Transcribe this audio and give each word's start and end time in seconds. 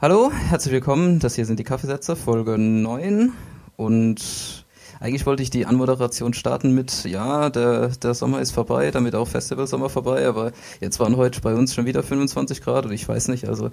Hallo, 0.00 0.30
herzlich 0.30 0.72
willkommen. 0.74 1.18
Das 1.18 1.34
hier 1.34 1.44
sind 1.44 1.58
die 1.58 1.64
Kaffeesätze, 1.64 2.14
Folge 2.14 2.56
9. 2.56 3.32
Und 3.74 4.64
eigentlich 5.00 5.26
wollte 5.26 5.42
ich 5.42 5.50
die 5.50 5.66
Anmoderation 5.66 6.34
starten 6.34 6.72
mit, 6.72 7.02
ja, 7.02 7.50
der, 7.50 7.88
der 7.88 8.14
Sommer 8.14 8.40
ist 8.40 8.52
vorbei, 8.52 8.92
damit 8.92 9.16
auch 9.16 9.26
Festivalsommer 9.26 9.88
vorbei, 9.88 10.24
aber 10.24 10.52
jetzt 10.80 11.00
waren 11.00 11.16
heute 11.16 11.40
bei 11.40 11.52
uns 11.52 11.74
schon 11.74 11.84
wieder 11.84 12.04
25 12.04 12.62
Grad 12.62 12.86
und 12.86 12.92
ich 12.92 13.08
weiß 13.08 13.26
nicht, 13.26 13.48
also 13.48 13.70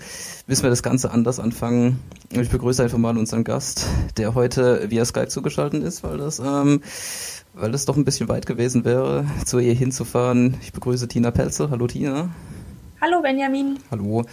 müssen 0.48 0.64
wir 0.64 0.72
das 0.72 0.82
Ganze 0.82 1.12
anders 1.12 1.40
anfangen. 1.40 2.00
Ich 2.32 2.50
begrüße 2.50 2.82
einfach 2.82 2.98
mal 2.98 3.16
unseren 3.20 3.44
Gast, 3.44 3.86
der 4.18 4.34
heute 4.34 4.90
via 4.90 5.06
Skype 5.06 5.28
zugeschaltet 5.28 5.84
ist, 5.84 6.04
weil 6.04 6.18
das, 6.18 6.40
ähm, 6.40 6.82
weil 7.54 7.72
das 7.72 7.86
doch 7.86 7.98
ein 7.98 8.06
bisschen 8.06 8.30
weit 8.30 8.48
gewesen 8.48 8.84
wäre, 8.84 9.26
zu 9.46 9.60
ihr 9.60 9.76
hinzufahren. 9.76 10.58
Ich 10.64 10.74
begrüße 10.74 11.08
Tina 11.08 11.30
Pelze. 11.30 11.70
Hallo 11.70 11.86
Tina. 11.86 12.32
Hallo 13.06 13.22
Benjamin. 13.22 13.78
Hallo. 13.92 14.26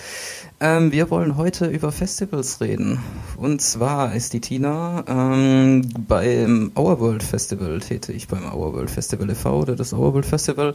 Ähm, 0.59 0.93
wir 0.93 1.11
wollen 1.11 1.37
heute 1.37 1.67
über 1.67 1.93
Festivals 1.93 2.63
reden. 2.63 3.01
Und 3.37 3.61
zwar 3.61 4.15
ist 4.15 4.33
die 4.33 4.41
Tina 4.41 5.05
ähm, 5.07 5.83
beim 6.09 6.73
Our 6.75 6.99
World 6.99 7.23
Festival 7.23 7.81
tätig, 7.81 8.29
beim 8.29 8.51
Our 8.51 8.73
World 8.73 8.89
Festival 8.89 9.29
e.V. 9.29 9.61
oder 9.61 9.77
das 9.77 9.93
Our 9.93 10.15
World 10.15 10.25
Festival 10.25 10.75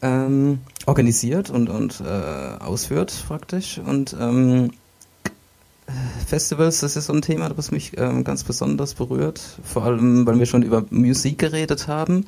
ähm, 0.00 0.60
organisiert 0.86 1.50
und, 1.50 1.68
und 1.68 2.00
äh, 2.00 2.64
ausführt 2.64 3.12
praktisch. 3.28 3.78
Und 3.84 4.16
ähm, 4.18 4.70
Festivals, 6.26 6.80
das 6.80 6.96
ist 6.96 7.04
so 7.04 7.12
ein 7.12 7.20
Thema, 7.20 7.50
das 7.50 7.70
mich 7.70 7.98
ähm, 7.98 8.24
ganz 8.24 8.44
besonders 8.44 8.94
berührt, 8.94 9.42
vor 9.62 9.84
allem, 9.84 10.24
weil 10.24 10.38
wir 10.38 10.46
schon 10.46 10.62
über 10.62 10.86
Musik 10.88 11.36
geredet 11.36 11.86
haben. 11.86 12.24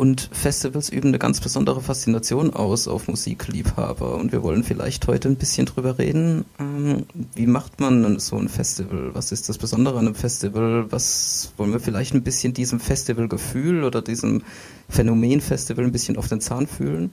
Und 0.00 0.30
Festivals 0.32 0.88
üben 0.88 1.08
eine 1.08 1.18
ganz 1.18 1.42
besondere 1.42 1.82
Faszination 1.82 2.54
aus 2.54 2.88
auf 2.88 3.06
Musikliebhaber. 3.06 4.14
Und 4.14 4.32
wir 4.32 4.42
wollen 4.42 4.64
vielleicht 4.64 5.06
heute 5.08 5.28
ein 5.28 5.36
bisschen 5.36 5.66
drüber 5.66 5.98
reden. 5.98 6.46
Ähm, 6.58 7.04
wie 7.34 7.46
macht 7.46 7.80
man 7.80 8.18
so 8.18 8.38
ein 8.38 8.48
Festival? 8.48 9.10
Was 9.12 9.30
ist 9.30 9.50
das 9.50 9.58
Besondere 9.58 9.98
an 9.98 10.06
einem 10.06 10.14
Festival? 10.14 10.90
Was 10.90 11.52
wollen 11.58 11.72
wir 11.72 11.80
vielleicht 11.80 12.14
ein 12.14 12.22
bisschen 12.22 12.54
diesem 12.54 12.80
Festivalgefühl 12.80 13.84
oder 13.84 14.00
diesem 14.00 14.40
Phänomen 14.88 15.42
Festival 15.42 15.84
ein 15.84 15.92
bisschen 15.92 16.16
auf 16.16 16.28
den 16.28 16.40
Zahn 16.40 16.66
fühlen? 16.66 17.10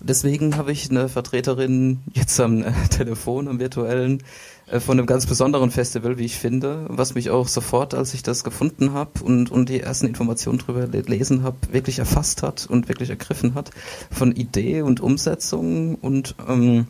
Deswegen 0.00 0.56
habe 0.56 0.70
ich 0.70 0.90
eine 0.90 1.08
Vertreterin 1.08 2.00
jetzt 2.12 2.38
am 2.38 2.62
äh, 2.62 2.72
Telefon, 2.90 3.48
am 3.48 3.58
virtuellen, 3.58 4.22
äh, 4.68 4.78
von 4.78 4.98
einem 4.98 5.06
ganz 5.06 5.26
besonderen 5.26 5.70
Festival, 5.70 6.18
wie 6.18 6.24
ich 6.24 6.36
finde, 6.36 6.86
was 6.88 7.14
mich 7.14 7.30
auch 7.30 7.48
sofort, 7.48 7.94
als 7.94 8.14
ich 8.14 8.22
das 8.22 8.44
gefunden 8.44 8.92
habe 8.92 9.22
und, 9.22 9.50
und 9.50 9.68
die 9.68 9.80
ersten 9.80 10.06
Informationen 10.06 10.58
darüber 10.58 10.86
gelesen 10.86 11.42
habe, 11.42 11.56
wirklich 11.72 11.98
erfasst 11.98 12.42
hat 12.42 12.66
und 12.66 12.88
wirklich 12.88 13.10
ergriffen 13.10 13.54
hat 13.54 13.70
von 14.10 14.32
Idee 14.32 14.82
und 14.82 15.00
Umsetzung 15.00 15.96
und 15.96 16.36
ähm, 16.48 16.86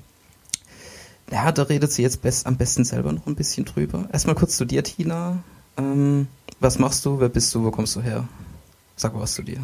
ja, 1.30 1.52
da 1.52 1.62
redet 1.64 1.92
sie 1.92 2.02
jetzt 2.02 2.22
best, 2.22 2.46
am 2.46 2.56
besten 2.56 2.84
selber 2.84 3.12
noch 3.12 3.26
ein 3.26 3.34
bisschen 3.34 3.64
drüber. 3.64 4.08
Erstmal 4.12 4.34
kurz 4.34 4.56
zu 4.56 4.64
dir, 4.64 4.82
Tina. 4.82 5.42
Ähm, 5.76 6.26
was 6.60 6.78
machst 6.78 7.04
du? 7.04 7.20
Wer 7.20 7.28
bist 7.28 7.54
du? 7.54 7.64
Wo 7.64 7.70
kommst 7.70 7.96
du 7.96 8.00
her? 8.00 8.26
Sag 8.96 9.14
mal 9.14 9.20
was 9.20 9.34
zu 9.34 9.42
dir. 9.42 9.60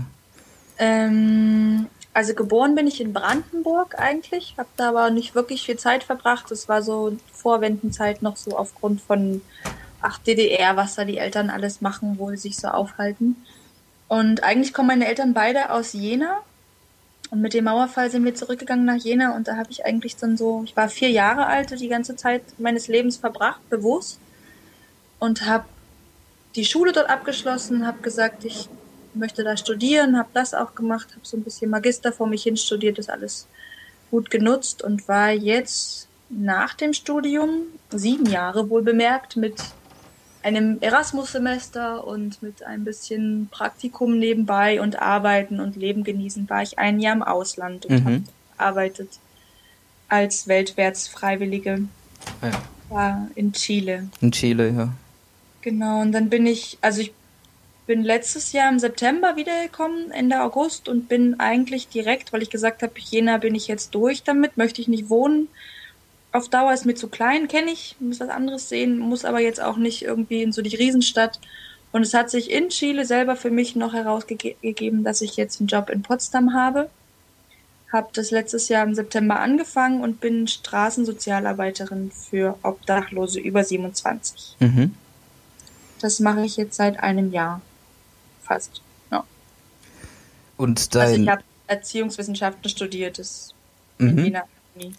Ähm, 0.78 1.86
also 2.14 2.32
geboren 2.34 2.76
bin 2.76 2.86
ich 2.86 3.00
in 3.00 3.12
Brandenburg 3.12 3.98
eigentlich, 3.98 4.54
habe 4.56 4.68
da 4.76 4.90
aber 4.90 5.10
nicht 5.10 5.34
wirklich 5.34 5.66
viel 5.66 5.76
Zeit 5.76 6.04
verbracht. 6.04 6.48
Das 6.48 6.68
war 6.68 6.80
so 6.80 7.16
Vorwendenzeit 7.32 8.22
noch 8.22 8.36
so 8.36 8.56
aufgrund 8.56 9.00
von 9.00 9.42
ach 10.00 10.18
DDR, 10.18 10.76
was 10.76 10.94
da 10.94 11.04
die 11.04 11.18
Eltern 11.18 11.50
alles 11.50 11.80
machen, 11.80 12.14
wo 12.18 12.30
sie 12.30 12.36
sich 12.36 12.56
so 12.56 12.68
aufhalten. 12.68 13.36
Und 14.06 14.44
eigentlich 14.44 14.72
kommen 14.72 14.88
meine 14.88 15.08
Eltern 15.08 15.34
beide 15.34 15.70
aus 15.70 15.92
Jena. 15.92 16.40
Und 17.30 17.40
mit 17.40 17.52
dem 17.52 17.64
Mauerfall 17.64 18.10
sind 18.10 18.24
wir 18.24 18.34
zurückgegangen 18.36 18.84
nach 18.84 19.02
Jena 19.02 19.34
und 19.34 19.48
da 19.48 19.56
habe 19.56 19.70
ich 19.70 19.84
eigentlich 19.84 20.14
dann 20.14 20.36
so, 20.36 20.62
ich 20.64 20.76
war 20.76 20.88
vier 20.88 21.10
Jahre 21.10 21.46
alt, 21.46 21.80
die 21.80 21.88
ganze 21.88 22.14
Zeit 22.14 22.42
meines 22.58 22.86
Lebens 22.86 23.16
verbracht, 23.16 23.68
bewusst. 23.70 24.20
Und 25.18 25.46
habe 25.46 25.64
die 26.54 26.64
Schule 26.64 26.92
dort 26.92 27.10
abgeschlossen, 27.10 27.86
habe 27.86 28.02
gesagt, 28.02 28.44
ich 28.44 28.68
möchte 29.14 29.44
da 29.44 29.56
studieren, 29.56 30.18
habe 30.18 30.28
das 30.34 30.54
auch 30.54 30.74
gemacht, 30.74 31.08
habe 31.10 31.20
so 31.22 31.36
ein 31.36 31.44
bisschen 31.44 31.70
Magister 31.70 32.12
vor 32.12 32.26
mich 32.26 32.42
hin 32.42 32.56
studiert, 32.56 32.98
das 32.98 33.08
alles 33.08 33.46
gut 34.10 34.30
genutzt 34.30 34.82
und 34.82 35.08
war 35.08 35.30
jetzt 35.30 36.08
nach 36.28 36.74
dem 36.74 36.92
Studium, 36.92 37.62
sieben 37.90 38.26
Jahre 38.26 38.70
wohl 38.70 38.82
bemerkt, 38.82 39.36
mit 39.36 39.54
einem 40.42 40.78
Erasmus-Semester 40.80 42.06
und 42.06 42.42
mit 42.42 42.62
ein 42.64 42.84
bisschen 42.84 43.48
Praktikum 43.50 44.18
nebenbei 44.18 44.80
und 44.80 45.00
Arbeiten 45.00 45.58
und 45.58 45.76
Leben 45.76 46.04
genießen, 46.04 46.48
war 46.50 46.62
ich 46.62 46.78
ein 46.78 47.00
Jahr 47.00 47.14
im 47.14 47.22
Ausland 47.22 47.86
und 47.86 48.00
mhm. 48.00 48.04
habe 48.04 48.22
gearbeitet 48.56 49.08
als 50.08 50.46
Weltwärtsfreiwillige. 50.46 51.82
Ah 52.40 52.50
ja. 52.90 53.28
In 53.34 53.52
Chile. 53.52 54.08
In 54.20 54.32
Chile, 54.32 54.70
ja. 54.70 54.88
Genau, 55.62 56.02
und 56.02 56.12
dann 56.12 56.28
bin 56.28 56.46
ich, 56.46 56.78
also 56.82 57.00
ich 57.00 57.12
bin 57.86 58.02
letztes 58.02 58.52
Jahr 58.52 58.70
im 58.70 58.78
September 58.78 59.36
wiedergekommen, 59.36 60.10
Ende 60.10 60.42
August, 60.42 60.88
und 60.88 61.08
bin 61.08 61.38
eigentlich 61.38 61.88
direkt, 61.88 62.32
weil 62.32 62.42
ich 62.42 62.50
gesagt 62.50 62.82
habe, 62.82 62.94
Jena 62.96 63.38
bin 63.38 63.54
ich 63.54 63.68
jetzt 63.68 63.94
durch 63.94 64.22
damit, 64.22 64.56
möchte 64.56 64.80
ich 64.80 64.88
nicht 64.88 65.10
wohnen. 65.10 65.48
Auf 66.32 66.48
Dauer 66.48 66.72
ist 66.72 66.86
mir 66.86 66.94
zu 66.94 67.08
klein, 67.08 67.46
kenne 67.46 67.70
ich, 67.70 67.96
muss 68.00 68.20
was 68.20 68.30
anderes 68.30 68.68
sehen, 68.68 68.98
muss 68.98 69.24
aber 69.24 69.40
jetzt 69.40 69.62
auch 69.62 69.76
nicht 69.76 70.02
irgendwie 70.02 70.42
in 70.42 70.52
so 70.52 70.62
die 70.62 70.76
Riesenstadt. 70.76 71.38
Und 71.92 72.02
es 72.02 72.14
hat 72.14 72.30
sich 72.30 72.50
in 72.50 72.70
Chile 72.70 73.04
selber 73.04 73.36
für 73.36 73.50
mich 73.50 73.76
noch 73.76 73.92
herausgegeben, 73.92 75.04
dass 75.04 75.20
ich 75.20 75.36
jetzt 75.36 75.60
einen 75.60 75.68
Job 75.68 75.90
in 75.90 76.02
Potsdam 76.02 76.54
habe. 76.54 76.90
Habe 77.92 78.08
das 78.14 78.32
letztes 78.32 78.68
Jahr 78.68 78.84
im 78.84 78.96
September 78.96 79.38
angefangen 79.38 80.00
und 80.00 80.20
bin 80.20 80.48
Straßensozialarbeiterin 80.48 82.10
für 82.10 82.58
Obdachlose 82.62 83.38
über 83.38 83.62
27. 83.62 84.56
Mhm. 84.58 84.94
Das 86.00 86.18
mache 86.18 86.44
ich 86.44 86.56
jetzt 86.56 86.74
seit 86.74 86.98
einem 86.98 87.30
Jahr 87.30 87.60
fast. 88.44 88.82
Ja. 89.10 89.24
Und 90.56 90.94
dein... 90.94 91.02
Also 91.02 91.22
ich 91.22 91.28
habe 91.28 91.42
Erziehungswissenschaften 91.66 92.68
studiert, 92.68 93.18
das 93.18 93.54
mhm. 93.98 94.08
in 94.08 94.24
Wiener 94.24 94.44
Uni. 94.74 94.94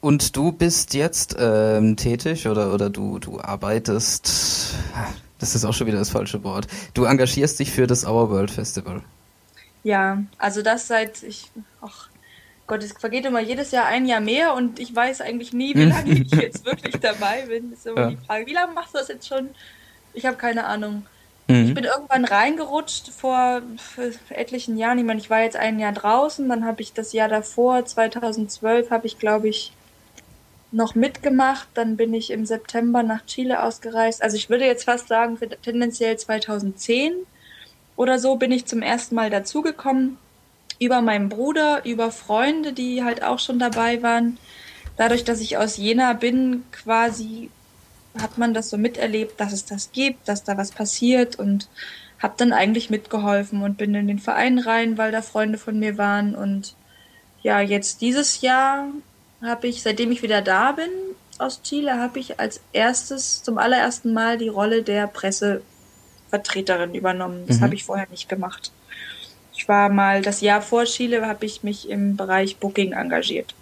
Und 0.00 0.36
du 0.36 0.52
bist 0.52 0.94
jetzt 0.94 1.36
ähm, 1.38 1.96
tätig 1.96 2.46
oder, 2.46 2.72
oder 2.72 2.90
du, 2.90 3.18
du 3.18 3.40
arbeitest, 3.40 4.74
das 5.38 5.54
ist 5.54 5.64
auch 5.64 5.72
schon 5.72 5.86
wieder 5.86 5.98
das 5.98 6.10
falsche 6.10 6.44
Wort, 6.44 6.68
du 6.94 7.04
engagierst 7.04 7.58
dich 7.58 7.72
für 7.72 7.86
das 7.86 8.04
Our 8.06 8.30
World 8.30 8.50
Festival. 8.50 9.02
Ja, 9.82 10.22
also 10.38 10.62
das 10.62 10.86
seit 10.86 11.22
ich, 11.22 11.50
ach 11.80 12.08
Gott, 12.66 12.82
es 12.82 12.92
vergeht 12.92 13.24
immer 13.24 13.40
jedes 13.40 13.70
Jahr 13.70 13.86
ein 13.86 14.06
Jahr 14.06 14.20
mehr 14.20 14.54
und 14.54 14.80
ich 14.80 14.94
weiß 14.94 15.20
eigentlich 15.20 15.52
nie, 15.52 15.74
wie 15.74 15.84
lange 15.84 16.12
ich 16.20 16.30
jetzt 16.32 16.64
wirklich 16.64 16.96
dabei 16.96 17.46
bin. 17.46 17.70
Das 17.70 17.80
ist 17.80 17.86
immer 17.86 18.00
ja. 18.02 18.10
die 18.10 18.16
Frage, 18.16 18.46
wie 18.46 18.54
lange 18.54 18.74
machst 18.74 18.94
du 18.94 18.98
das 18.98 19.08
jetzt 19.08 19.28
schon? 19.28 19.50
Ich 20.14 20.26
habe 20.26 20.36
keine 20.36 20.66
Ahnung. 20.66 21.06
Mhm. 21.48 21.66
Ich 21.66 21.74
bin 21.74 21.84
irgendwann 21.84 22.24
reingerutscht 22.24 23.10
vor 23.10 23.62
etlichen 24.30 24.76
Jahren. 24.76 24.98
Ich 24.98 25.04
meine, 25.04 25.20
ich 25.20 25.30
war 25.30 25.42
jetzt 25.42 25.56
ein 25.56 25.78
Jahr 25.78 25.92
draußen, 25.92 26.48
dann 26.48 26.64
habe 26.64 26.82
ich 26.82 26.92
das 26.92 27.12
Jahr 27.12 27.28
davor, 27.28 27.84
2012, 27.84 28.90
habe 28.90 29.06
ich, 29.06 29.18
glaube 29.18 29.48
ich, 29.48 29.72
noch 30.72 30.94
mitgemacht. 30.94 31.68
Dann 31.74 31.96
bin 31.96 32.12
ich 32.14 32.30
im 32.30 32.46
September 32.46 33.02
nach 33.02 33.24
Chile 33.26 33.62
ausgereist. 33.62 34.22
Also 34.22 34.36
ich 34.36 34.50
würde 34.50 34.66
jetzt 34.66 34.84
fast 34.84 35.08
sagen, 35.08 35.38
tendenziell 35.62 36.16
2010 36.16 37.12
oder 37.96 38.18
so 38.18 38.36
bin 38.36 38.52
ich 38.52 38.66
zum 38.66 38.82
ersten 38.82 39.14
Mal 39.14 39.30
dazugekommen. 39.30 40.18
Über 40.78 41.00
meinen 41.00 41.30
Bruder, 41.30 41.84
über 41.86 42.10
Freunde, 42.10 42.72
die 42.72 43.02
halt 43.02 43.22
auch 43.22 43.38
schon 43.38 43.58
dabei 43.58 44.02
waren. 44.02 44.36
Dadurch, 44.98 45.24
dass 45.24 45.40
ich 45.40 45.56
aus 45.56 45.76
Jena 45.78 46.12
bin, 46.12 46.64
quasi 46.72 47.50
hat 48.20 48.38
man 48.38 48.54
das 48.54 48.70
so 48.70 48.78
miterlebt, 48.78 49.40
dass 49.40 49.52
es 49.52 49.64
das 49.64 49.92
gibt, 49.92 50.28
dass 50.28 50.44
da 50.44 50.56
was 50.56 50.70
passiert 50.70 51.38
und 51.38 51.68
habe 52.18 52.34
dann 52.36 52.52
eigentlich 52.52 52.90
mitgeholfen 52.90 53.62
und 53.62 53.76
bin 53.76 53.94
in 53.94 54.08
den 54.08 54.18
Verein 54.18 54.58
rein, 54.58 54.98
weil 54.98 55.12
da 55.12 55.22
Freunde 55.22 55.58
von 55.58 55.78
mir 55.78 55.98
waren 55.98 56.34
und 56.34 56.74
ja, 57.42 57.60
jetzt 57.60 58.00
dieses 58.00 58.40
Jahr 58.40 58.86
habe 59.42 59.68
ich, 59.68 59.82
seitdem 59.82 60.10
ich 60.10 60.22
wieder 60.22 60.42
da 60.42 60.72
bin 60.72 60.90
aus 61.38 61.62
Chile, 61.62 61.98
habe 61.98 62.18
ich 62.18 62.40
als 62.40 62.60
erstes 62.72 63.42
zum 63.42 63.58
allerersten 63.58 64.12
Mal 64.12 64.38
die 64.38 64.48
Rolle 64.48 64.82
der 64.82 65.06
Pressevertreterin 65.06 66.94
übernommen. 66.94 67.44
Das 67.46 67.58
mhm. 67.58 67.62
habe 67.62 67.74
ich 67.74 67.84
vorher 67.84 68.08
nicht 68.10 68.28
gemacht. 68.28 68.72
Ich 69.54 69.68
war 69.68 69.88
mal 69.88 70.22
das 70.22 70.40
Jahr 70.40 70.62
vor 70.62 70.84
Chile, 70.84 71.26
habe 71.26 71.46
ich 71.46 71.62
mich 71.62 71.88
im 71.88 72.16
Bereich 72.16 72.56
Booking 72.56 72.92
engagiert. 72.92 73.54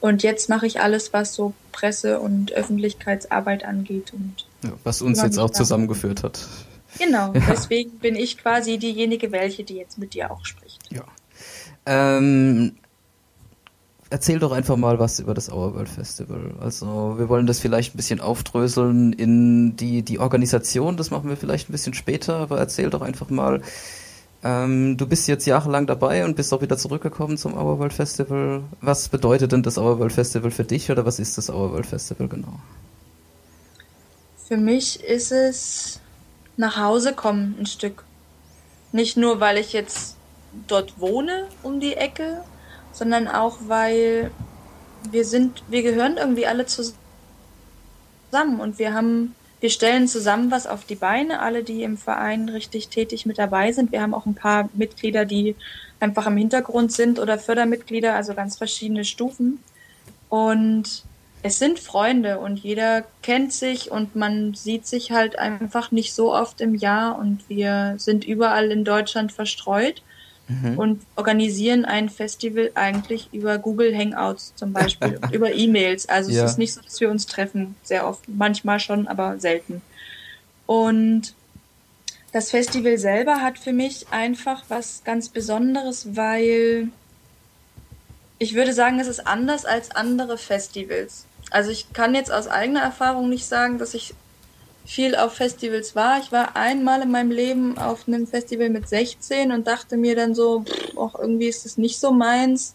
Und 0.00 0.22
jetzt 0.22 0.48
mache 0.48 0.66
ich 0.66 0.80
alles, 0.80 1.12
was 1.12 1.34
so 1.34 1.54
Presse- 1.72 2.20
und 2.20 2.52
Öffentlichkeitsarbeit 2.52 3.64
angeht. 3.64 4.12
Und 4.12 4.46
ja, 4.62 4.72
was 4.84 5.02
uns 5.02 5.20
jetzt 5.22 5.38
auch 5.38 5.50
zusammengeführt 5.50 6.22
hat. 6.22 6.46
Genau, 6.98 7.32
ja. 7.34 7.42
deswegen 7.48 7.98
bin 7.98 8.16
ich 8.16 8.38
quasi 8.38 8.78
diejenige, 8.78 9.32
welche, 9.32 9.64
die 9.64 9.76
jetzt 9.76 9.98
mit 9.98 10.14
dir 10.14 10.30
auch 10.30 10.44
spricht. 10.44 10.80
Ja. 10.90 11.04
Ähm, 11.86 12.76
erzähl 14.10 14.38
doch 14.38 14.52
einfach 14.52 14.76
mal 14.76 14.98
was 14.98 15.20
über 15.20 15.34
das 15.34 15.50
Our 15.50 15.74
World 15.74 15.88
Festival. 15.88 16.54
Also 16.60 17.18
wir 17.18 17.28
wollen 17.28 17.46
das 17.46 17.60
vielleicht 17.60 17.94
ein 17.94 17.96
bisschen 17.96 18.20
aufdröseln 18.20 19.12
in 19.12 19.76
die, 19.76 20.02
die 20.02 20.18
Organisation, 20.18 20.96
das 20.96 21.10
machen 21.10 21.28
wir 21.28 21.36
vielleicht 21.36 21.68
ein 21.68 21.72
bisschen 21.72 21.94
später, 21.94 22.36
aber 22.36 22.58
erzähl 22.58 22.90
doch 22.90 23.02
einfach 23.02 23.30
mal, 23.30 23.62
Ähm, 24.44 24.96
du 24.96 25.06
bist 25.06 25.26
jetzt 25.26 25.46
jahrelang 25.46 25.86
dabei 25.86 26.24
und 26.24 26.36
bist 26.36 26.52
auch 26.54 26.62
wieder 26.62 26.78
zurückgekommen 26.78 27.36
zum 27.36 27.54
Our 27.54 27.78
World 27.78 27.92
Festival. 27.92 28.62
Was 28.80 29.08
bedeutet 29.08 29.50
denn 29.52 29.62
das 29.62 29.78
Our 29.78 29.98
World 29.98 30.12
Festival 30.12 30.50
für 30.50 30.64
dich 30.64 30.90
oder 30.90 31.04
was 31.04 31.18
ist 31.18 31.36
das 31.38 31.50
Our 31.50 31.72
World 31.72 31.86
Festival 31.86 32.28
genau? 32.28 32.60
Für 34.46 34.56
mich 34.56 35.02
ist 35.02 35.32
es 35.32 36.00
nach 36.56 36.76
Hause 36.76 37.14
kommen 37.14 37.56
ein 37.58 37.66
Stück. 37.66 38.04
Nicht 38.92 39.16
nur, 39.16 39.40
weil 39.40 39.58
ich 39.58 39.72
jetzt 39.72 40.16
dort 40.66 41.00
wohne 41.00 41.46
um 41.62 41.80
die 41.80 41.94
Ecke, 41.94 42.42
sondern 42.92 43.28
auch, 43.28 43.58
weil 43.66 44.30
wir 45.10 45.24
sind, 45.24 45.62
wir 45.68 45.82
gehören 45.82 46.16
irgendwie 46.16 46.46
alle 46.46 46.66
zusammen 46.66 46.96
und 48.60 48.78
wir 48.78 48.94
haben 48.94 49.34
wir 49.60 49.70
stellen 49.70 50.06
zusammen 50.06 50.50
was 50.50 50.66
auf 50.66 50.84
die 50.84 50.94
Beine, 50.94 51.40
alle, 51.40 51.64
die 51.64 51.82
im 51.82 51.96
Verein 51.96 52.48
richtig 52.48 52.88
tätig 52.88 53.26
mit 53.26 53.38
dabei 53.38 53.72
sind. 53.72 53.92
Wir 53.92 54.02
haben 54.02 54.14
auch 54.14 54.26
ein 54.26 54.34
paar 54.34 54.68
Mitglieder, 54.74 55.24
die 55.24 55.56
einfach 56.00 56.26
im 56.26 56.36
Hintergrund 56.36 56.92
sind 56.92 57.18
oder 57.18 57.38
Fördermitglieder, 57.38 58.14
also 58.14 58.34
ganz 58.34 58.56
verschiedene 58.56 59.04
Stufen. 59.04 59.58
Und 60.28 61.04
es 61.42 61.58
sind 61.58 61.78
Freunde 61.78 62.38
und 62.38 62.58
jeder 62.58 63.04
kennt 63.22 63.52
sich 63.52 63.90
und 63.90 64.16
man 64.16 64.54
sieht 64.54 64.86
sich 64.86 65.12
halt 65.12 65.38
einfach 65.38 65.90
nicht 65.90 66.12
so 66.12 66.34
oft 66.34 66.60
im 66.60 66.74
Jahr 66.74 67.18
und 67.18 67.48
wir 67.48 67.94
sind 67.98 68.24
überall 68.24 68.70
in 68.70 68.84
Deutschland 68.84 69.32
verstreut 69.32 70.02
mhm. 70.48 70.78
und 70.78 71.02
organisieren 71.16 71.84
ein 71.84 72.08
Festival 72.08 72.70
eigentlich 72.74 73.28
über 73.32 73.58
Google 73.58 73.96
Hangouts 73.96 74.54
zum 74.56 74.72
Beispiel, 74.72 75.20
über 75.32 75.52
E-Mails. 75.52 76.08
Also 76.08 76.30
ja. 76.30 76.44
es 76.44 76.52
ist 76.52 76.58
nicht 76.58 76.74
so, 76.74 76.80
dass 76.80 77.00
wir 77.00 77.10
uns 77.10 77.26
treffen, 77.26 77.76
sehr 77.82 78.06
oft, 78.06 78.28
manchmal 78.28 78.80
schon, 78.80 79.06
aber 79.06 79.38
selten. 79.38 79.82
Und 80.66 81.34
das 82.32 82.50
Festival 82.50 82.98
selber 82.98 83.40
hat 83.40 83.58
für 83.58 83.72
mich 83.72 84.06
einfach 84.10 84.64
was 84.68 85.02
ganz 85.04 85.28
Besonderes, 85.28 86.16
weil 86.16 86.88
ich 88.38 88.54
würde 88.54 88.72
sagen, 88.72 89.00
es 89.00 89.08
ist 89.08 89.26
anders 89.26 89.64
als 89.64 89.90
andere 89.90 90.38
Festivals. 90.38 91.26
Also 91.50 91.70
ich 91.70 91.92
kann 91.92 92.14
jetzt 92.14 92.30
aus 92.30 92.46
eigener 92.46 92.80
Erfahrung 92.80 93.28
nicht 93.28 93.46
sagen, 93.46 93.78
dass 93.78 93.94
ich 93.94 94.14
viel 94.88 95.14
auf 95.16 95.34
Festivals 95.34 95.94
war. 95.94 96.18
Ich 96.18 96.32
war 96.32 96.56
einmal 96.56 97.02
in 97.02 97.10
meinem 97.10 97.30
Leben 97.30 97.76
auf 97.76 98.08
einem 98.08 98.26
Festival 98.26 98.70
mit 98.70 98.88
16 98.88 99.52
und 99.52 99.66
dachte 99.66 99.98
mir 99.98 100.16
dann 100.16 100.34
so, 100.34 100.64
auch 100.96 101.14
irgendwie 101.18 101.46
ist 101.46 101.66
es 101.66 101.76
nicht 101.76 102.00
so 102.00 102.10
meins, 102.10 102.74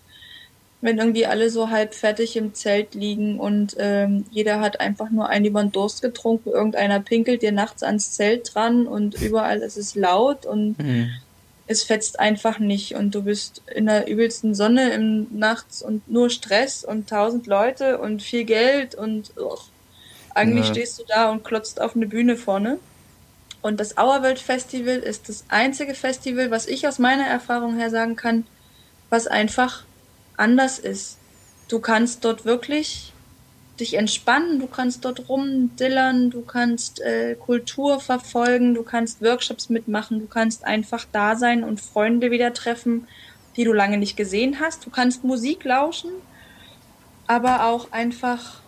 wenn 0.79 0.99
irgendwie 0.99 1.25
alle 1.25 1.49
so 1.49 1.71
halb 1.71 1.95
fertig 1.95 2.35
im 2.35 2.53
Zelt 2.53 2.93
liegen 2.93 3.39
und 3.39 3.75
ähm, 3.79 4.25
jeder 4.29 4.59
hat 4.59 4.79
einfach 4.79 5.09
nur 5.09 5.27
einen 5.27 5.45
über 5.45 5.63
den 5.63 5.71
Durst 5.71 6.03
getrunken, 6.03 6.51
irgendeiner 6.51 6.99
pinkelt 6.99 7.41
dir 7.41 7.51
nachts 7.51 7.81
ans 7.81 8.11
Zelt 8.11 8.53
dran 8.53 8.85
und 8.85 9.19
überall 9.19 9.61
ist 9.61 9.77
es 9.77 9.95
laut 9.95 10.45
und 10.45 10.77
mhm. 10.77 11.09
es 11.65 11.81
fetzt 11.81 12.19
einfach 12.19 12.59
nicht 12.59 12.93
und 12.93 13.15
du 13.15 13.23
bist 13.23 13.63
in 13.73 13.87
der 13.87 14.07
übelsten 14.07 14.53
Sonne 14.53 14.93
im 14.93 15.27
Nachts 15.31 15.81
und 15.81 16.07
nur 16.11 16.29
Stress 16.29 16.83
und 16.83 17.09
tausend 17.09 17.47
Leute 17.47 17.97
und 17.97 18.21
viel 18.21 18.43
Geld 18.43 18.93
und 18.93 19.31
oh, 19.37 19.57
eigentlich 20.33 20.67
ja. 20.67 20.73
stehst 20.73 20.99
du 20.99 21.03
da 21.07 21.29
und 21.29 21.43
klotzt 21.43 21.81
auf 21.81 21.95
eine 21.95 22.07
Bühne 22.07 22.37
vorne. 22.37 22.79
Und 23.61 23.79
das 23.79 23.97
Auerwelt 23.97 24.39
Festival 24.39 24.97
ist 24.97 25.29
das 25.29 25.45
einzige 25.47 25.95
Festival, 25.95 26.51
was 26.51 26.67
ich 26.67 26.87
aus 26.87 26.99
meiner 26.99 27.25
Erfahrung 27.25 27.77
her 27.77 27.89
sagen 27.89 28.15
kann, 28.15 28.45
was 29.09 29.27
einfach 29.27 29.83
anders 30.35 30.79
ist. 30.79 31.17
Du 31.69 31.79
kannst 31.79 32.25
dort 32.25 32.45
wirklich 32.45 33.13
dich 33.79 33.95
entspannen, 33.95 34.59
du 34.59 34.67
kannst 34.67 35.05
dort 35.05 35.29
rumdillern, 35.29 36.29
du 36.29 36.41
kannst 36.41 37.01
äh, 37.01 37.35
Kultur 37.35 37.99
verfolgen, 37.99 38.73
du 38.73 38.83
kannst 38.83 39.21
Workshops 39.21 39.69
mitmachen, 39.69 40.19
du 40.19 40.27
kannst 40.27 40.65
einfach 40.65 41.05
da 41.11 41.35
sein 41.35 41.63
und 41.63 41.79
Freunde 41.79 42.31
wieder 42.31 42.53
treffen, 42.53 43.07
die 43.55 43.63
du 43.63 43.73
lange 43.73 43.97
nicht 43.97 44.17
gesehen 44.17 44.59
hast. 44.59 44.85
Du 44.85 44.89
kannst 44.89 45.23
Musik 45.23 45.63
lauschen, 45.63 46.11
aber 47.27 47.65
auch 47.65 47.91
einfach 47.91 48.62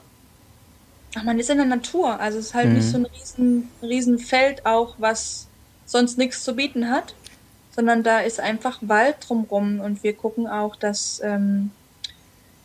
ach, 1.15 1.23
man 1.23 1.39
ist 1.39 1.49
in 1.49 1.57
der 1.57 1.65
Natur. 1.65 2.19
Also 2.19 2.39
es 2.39 2.47
ist 2.47 2.53
halt 2.53 2.69
mhm. 2.69 2.75
nicht 2.75 2.87
so 2.87 2.97
ein 2.97 3.05
riesen, 3.05 3.71
riesen 3.81 4.19
Feld 4.19 4.65
auch, 4.65 4.95
was 4.97 5.47
sonst 5.85 6.17
nichts 6.17 6.43
zu 6.43 6.55
bieten 6.55 6.89
hat, 6.89 7.15
sondern 7.75 8.03
da 8.03 8.19
ist 8.19 8.39
einfach 8.39 8.79
Wald 8.81 9.17
drumrum 9.27 9.79
und 9.79 10.03
wir 10.03 10.13
gucken 10.13 10.47
auch, 10.47 10.75
dass 10.75 11.21
ähm, 11.23 11.71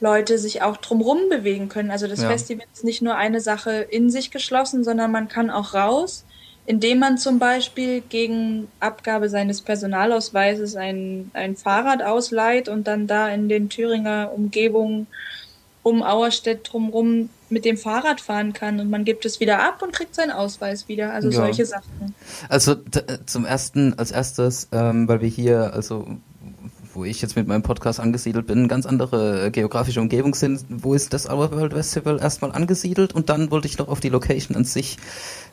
Leute 0.00 0.38
sich 0.38 0.62
auch 0.62 0.78
drumrum 0.78 1.28
bewegen 1.28 1.68
können. 1.68 1.90
Also 1.90 2.06
das 2.06 2.22
ja. 2.22 2.28
Festival 2.28 2.66
ist 2.72 2.84
nicht 2.84 3.02
nur 3.02 3.16
eine 3.16 3.40
Sache 3.40 3.72
in 3.72 4.10
sich 4.10 4.30
geschlossen, 4.30 4.84
sondern 4.84 5.10
man 5.10 5.28
kann 5.28 5.50
auch 5.50 5.74
raus, 5.74 6.24
indem 6.64 7.00
man 7.00 7.18
zum 7.18 7.38
Beispiel 7.38 8.00
gegen 8.00 8.68
Abgabe 8.80 9.28
seines 9.28 9.60
Personalausweises 9.60 10.76
ein, 10.76 11.30
ein 11.34 11.56
Fahrrad 11.56 12.02
ausleiht 12.02 12.68
und 12.68 12.86
dann 12.86 13.06
da 13.06 13.28
in 13.28 13.48
den 13.48 13.68
Thüringer 13.68 14.32
Umgebungen 14.34 15.06
um 15.82 16.02
Auerstedt 16.02 16.72
drumrum 16.72 17.28
mit 17.50 17.64
dem 17.64 17.76
Fahrrad 17.76 18.20
fahren 18.20 18.52
kann 18.52 18.80
und 18.80 18.90
man 18.90 19.04
gibt 19.04 19.24
es 19.24 19.40
wieder 19.40 19.62
ab 19.62 19.82
und 19.82 19.92
kriegt 19.92 20.14
seinen 20.14 20.30
Ausweis 20.30 20.88
wieder. 20.88 21.12
Also 21.12 21.28
ja. 21.28 21.36
solche 21.36 21.66
Sachen. 21.66 22.14
Also 22.48 22.72
äh, 22.72 23.18
zum 23.26 23.44
ersten, 23.44 23.98
als 23.98 24.10
erstes, 24.10 24.68
ähm, 24.72 25.08
weil 25.08 25.20
wir 25.20 25.28
hier, 25.28 25.72
also 25.74 26.06
wo 26.94 27.04
ich 27.04 27.22
jetzt 27.22 27.36
mit 27.36 27.46
meinem 27.46 27.62
Podcast 27.62 28.00
angesiedelt 28.00 28.46
bin, 28.46 28.68
ganz 28.68 28.86
andere 28.86 29.46
äh, 29.46 29.50
geografische 29.50 30.00
Umgebung 30.00 30.34
sind. 30.34 30.64
Wo 30.68 30.94
ist 30.94 31.12
das 31.12 31.28
Our 31.28 31.52
World 31.52 31.72
Festival 31.72 32.18
erstmal 32.20 32.52
angesiedelt? 32.52 33.14
Und 33.14 33.28
dann 33.28 33.50
wollte 33.50 33.68
ich 33.68 33.78
noch 33.78 33.88
auf 33.88 34.00
die 34.00 34.08
Location 34.08 34.56
an 34.56 34.64
sich 34.64 34.98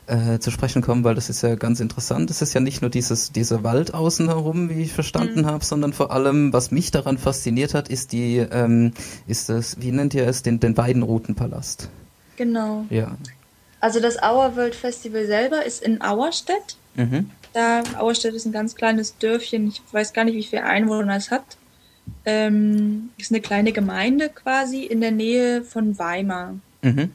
äh, 0.06 0.38
zu 0.38 0.50
sprechen 0.50 0.82
kommen, 0.82 1.04
weil 1.04 1.14
das 1.14 1.30
ist 1.30 1.42
ja 1.42 1.54
ganz 1.54 1.80
interessant. 1.80 2.30
Es 2.30 2.42
ist 2.42 2.54
ja 2.54 2.60
nicht 2.60 2.82
nur 2.82 2.90
dieses, 2.90 3.32
dieser 3.32 3.62
Wald 3.62 3.94
außen 3.94 4.28
herum, 4.28 4.70
wie 4.70 4.82
ich 4.82 4.92
verstanden 4.92 5.42
mhm. 5.42 5.46
habe, 5.46 5.64
sondern 5.64 5.92
vor 5.92 6.12
allem, 6.12 6.52
was 6.52 6.70
mich 6.70 6.90
daran 6.90 7.18
fasziniert 7.18 7.74
hat, 7.74 7.88
ist 7.88 8.12
die, 8.12 8.38
ähm, 8.38 8.92
ist 9.26 9.48
das, 9.48 9.80
wie 9.80 9.92
nennt 9.92 10.14
ihr 10.14 10.26
es, 10.26 10.42
den, 10.42 10.60
den 10.60 10.76
Weidenrutenpalast. 10.76 11.88
Genau. 12.36 12.84
Ja. 12.90 13.16
Also 13.80 14.00
das 14.00 14.16
Our 14.16 14.56
World 14.56 14.74
Festival 14.74 15.26
selber 15.26 15.64
ist 15.64 15.82
in 15.82 16.00
Auerstedt. 16.02 16.76
Mhm. 16.96 17.30
Da, 17.52 17.82
Auerstedt 17.98 18.34
ist 18.34 18.46
ein 18.46 18.52
ganz 18.52 18.74
kleines 18.74 19.16
Dörfchen, 19.18 19.68
ich 19.68 19.82
weiß 19.90 20.12
gar 20.12 20.24
nicht, 20.24 20.34
wie 20.34 20.44
viele 20.44 20.64
Einwohner 20.64 21.16
es 21.16 21.30
hat. 21.30 21.56
Ähm, 22.24 23.10
ist 23.18 23.32
eine 23.32 23.40
kleine 23.40 23.72
Gemeinde 23.72 24.28
quasi 24.28 24.82
in 24.84 25.00
der 25.00 25.10
Nähe 25.10 25.62
von 25.62 25.98
Weimar. 25.98 26.54
Mhm. 26.82 27.12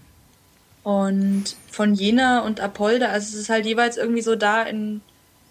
Und 0.84 1.56
von 1.72 1.94
Jena 1.94 2.42
und 2.42 2.60
Apolda, 2.60 3.08
also 3.08 3.34
es 3.34 3.42
ist 3.42 3.50
halt 3.50 3.66
jeweils 3.66 3.98
irgendwie 3.98 4.22
so 4.22 4.36
da 4.36 4.64
in, 4.64 5.02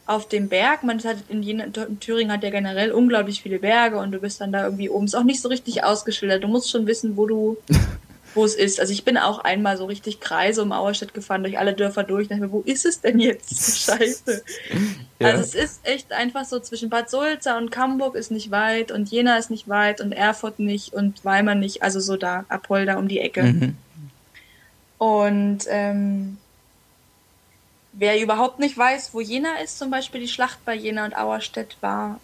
auf 0.06 0.28
dem 0.28 0.48
Berg. 0.48 0.82
Man 0.82 1.02
hat 1.02 1.16
in, 1.28 1.42
Jena, 1.42 1.64
in 1.64 2.00
Thüringen 2.00 2.30
hat 2.30 2.42
ja 2.42 2.50
generell 2.50 2.92
unglaublich 2.92 3.42
viele 3.42 3.58
Berge 3.58 3.98
und 3.98 4.12
du 4.12 4.18
bist 4.18 4.40
dann 4.40 4.52
da 4.52 4.64
irgendwie 4.64 4.90
oben. 4.90 5.06
Ist 5.06 5.14
auch 5.14 5.24
nicht 5.24 5.40
so 5.40 5.48
richtig 5.48 5.84
ausgeschildert. 5.84 6.44
Du 6.44 6.48
musst 6.48 6.70
schon 6.70 6.86
wissen, 6.86 7.16
wo 7.16 7.26
du, 7.26 7.56
wo 8.34 8.44
es 8.44 8.54
ist. 8.54 8.80
Also 8.80 8.92
ich 8.92 9.04
bin 9.04 9.16
auch 9.16 9.38
einmal 9.40 9.76
so 9.76 9.84
richtig 9.86 10.20
Kreise 10.20 10.62
um 10.62 10.72
Auerstedt 10.72 11.14
gefahren, 11.14 11.42
durch 11.42 11.58
alle 11.58 11.74
Dörfer 11.74 12.04
durch. 12.04 12.28
dachte 12.28 12.42
mir, 12.42 12.52
wo 12.52 12.60
ist 12.60 12.84
es 12.84 13.00
denn 13.00 13.18
jetzt? 13.18 13.84
Scheiße. 13.84 14.42
Ja. 15.18 15.28
Also 15.28 15.42
es 15.42 15.54
ist 15.54 15.80
echt 15.86 16.12
einfach 16.12 16.44
so 16.44 16.58
zwischen 16.60 16.90
Bad 16.90 17.10
Sulza 17.10 17.56
und 17.58 17.70
Camburg 17.70 18.14
ist 18.14 18.30
nicht 18.30 18.50
weit 18.50 18.90
und 18.90 19.10
Jena 19.10 19.36
ist 19.36 19.50
nicht 19.50 19.68
weit 19.68 20.00
und 20.00 20.12
Erfurt 20.12 20.58
nicht 20.58 20.92
und 20.92 21.24
Weimar 21.24 21.54
nicht. 21.54 21.82
Also 21.82 22.00
so 22.00 22.16
da, 22.16 22.44
Apolda 22.48 22.96
um 22.96 23.08
die 23.08 23.20
Ecke. 23.20 23.42
Mhm. 23.42 23.76
Und 24.98 25.64
ähm, 25.68 26.38
wer 27.92 28.20
überhaupt 28.20 28.58
nicht 28.58 28.76
weiß, 28.76 29.10
wo 29.12 29.20
Jena 29.20 29.56
ist, 29.56 29.78
zum 29.78 29.90
Beispiel 29.90 30.20
die 30.20 30.28
Schlacht 30.28 30.64
bei 30.64 30.74
Jena 30.74 31.04
und 31.04 31.16
Auerstedt 31.16 31.76
war 31.80 32.20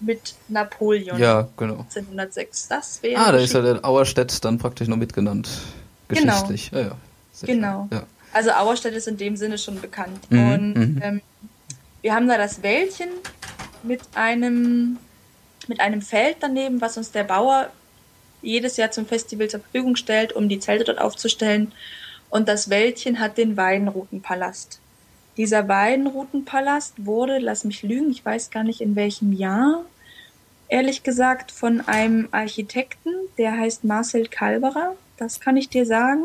mit 0.00 0.34
Napoleon. 0.48 1.18
Ja, 1.18 1.48
genau. 1.56 1.80
1906. 1.80 2.68
Das 2.68 3.02
wäre. 3.02 3.20
Ah, 3.20 3.32
da 3.32 3.38
ist 3.38 3.54
ja 3.54 3.62
der 3.62 3.84
Auerstedt 3.84 4.44
dann 4.44 4.58
praktisch 4.58 4.88
noch 4.88 4.96
mitgenannt. 4.96 5.48
Genau. 6.08 6.32
Geschichtlich. 6.32 6.70
Genau. 6.70 6.82
Ja, 6.82 6.88
ja. 6.88 7.46
genau. 7.46 7.88
Ja. 7.92 8.02
Also 8.32 8.50
Auerstedt 8.50 8.94
ist 8.94 9.08
in 9.08 9.16
dem 9.16 9.36
Sinne 9.36 9.58
schon 9.58 9.80
bekannt. 9.80 10.30
Mhm, 10.30 10.52
und 10.52 10.74
mhm. 10.74 11.00
ähm, 11.02 11.20
wir 12.02 12.14
haben 12.14 12.28
da 12.28 12.36
das 12.36 12.62
Wäldchen 12.62 13.08
mit 13.82 14.00
einem 14.14 14.98
mit 15.66 15.80
einem 15.80 16.00
Feld 16.00 16.38
daneben, 16.40 16.80
was 16.80 16.96
uns 16.96 17.10
der 17.10 17.24
Bauer 17.24 17.68
jedes 18.40 18.76
Jahr 18.76 18.90
zum 18.90 19.06
Festival 19.06 19.48
zur 19.48 19.60
Verfügung 19.60 19.96
stellt, 19.96 20.32
um 20.32 20.48
die 20.48 20.60
Zelte 20.60 20.84
dort 20.84 21.00
aufzustellen 21.00 21.72
und 22.30 22.48
das 22.48 22.70
Wäldchen 22.70 23.20
hat 23.20 23.38
den 23.38 23.56
Weidenrutenpalast. 23.56 24.80
Dieser 25.38 25.68
Weidenrutenpalast 25.68 27.06
wurde, 27.06 27.38
lass 27.38 27.64
mich 27.64 27.82
lügen, 27.82 28.10
ich 28.10 28.24
weiß 28.24 28.50
gar 28.50 28.64
nicht 28.64 28.82
in 28.82 28.96
welchem 28.96 29.32
Jahr, 29.32 29.84
ehrlich 30.68 31.02
gesagt, 31.02 31.50
von 31.50 31.80
einem 31.80 32.28
Architekten, 32.32 33.12
der 33.38 33.52
heißt 33.56 33.84
Marcel 33.84 34.26
Kalberer, 34.26 34.96
das 35.16 35.40
kann 35.40 35.56
ich 35.56 35.68
dir 35.68 35.86
sagen. 35.86 36.24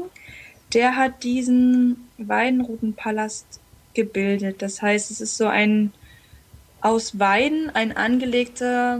Der 0.74 0.96
hat 0.96 1.24
diesen 1.24 2.10
Weidenrutenpalast 2.17 3.46
gebildet. 3.93 4.62
Das 4.62 4.82
heißt, 4.82 5.12
es 5.12 5.22
ist 5.22 5.38
so 5.38 5.48
ein 5.48 5.93
aus 6.82 7.17
Weiden 7.20 7.70
ein 7.70 7.96
angelegter 7.96 9.00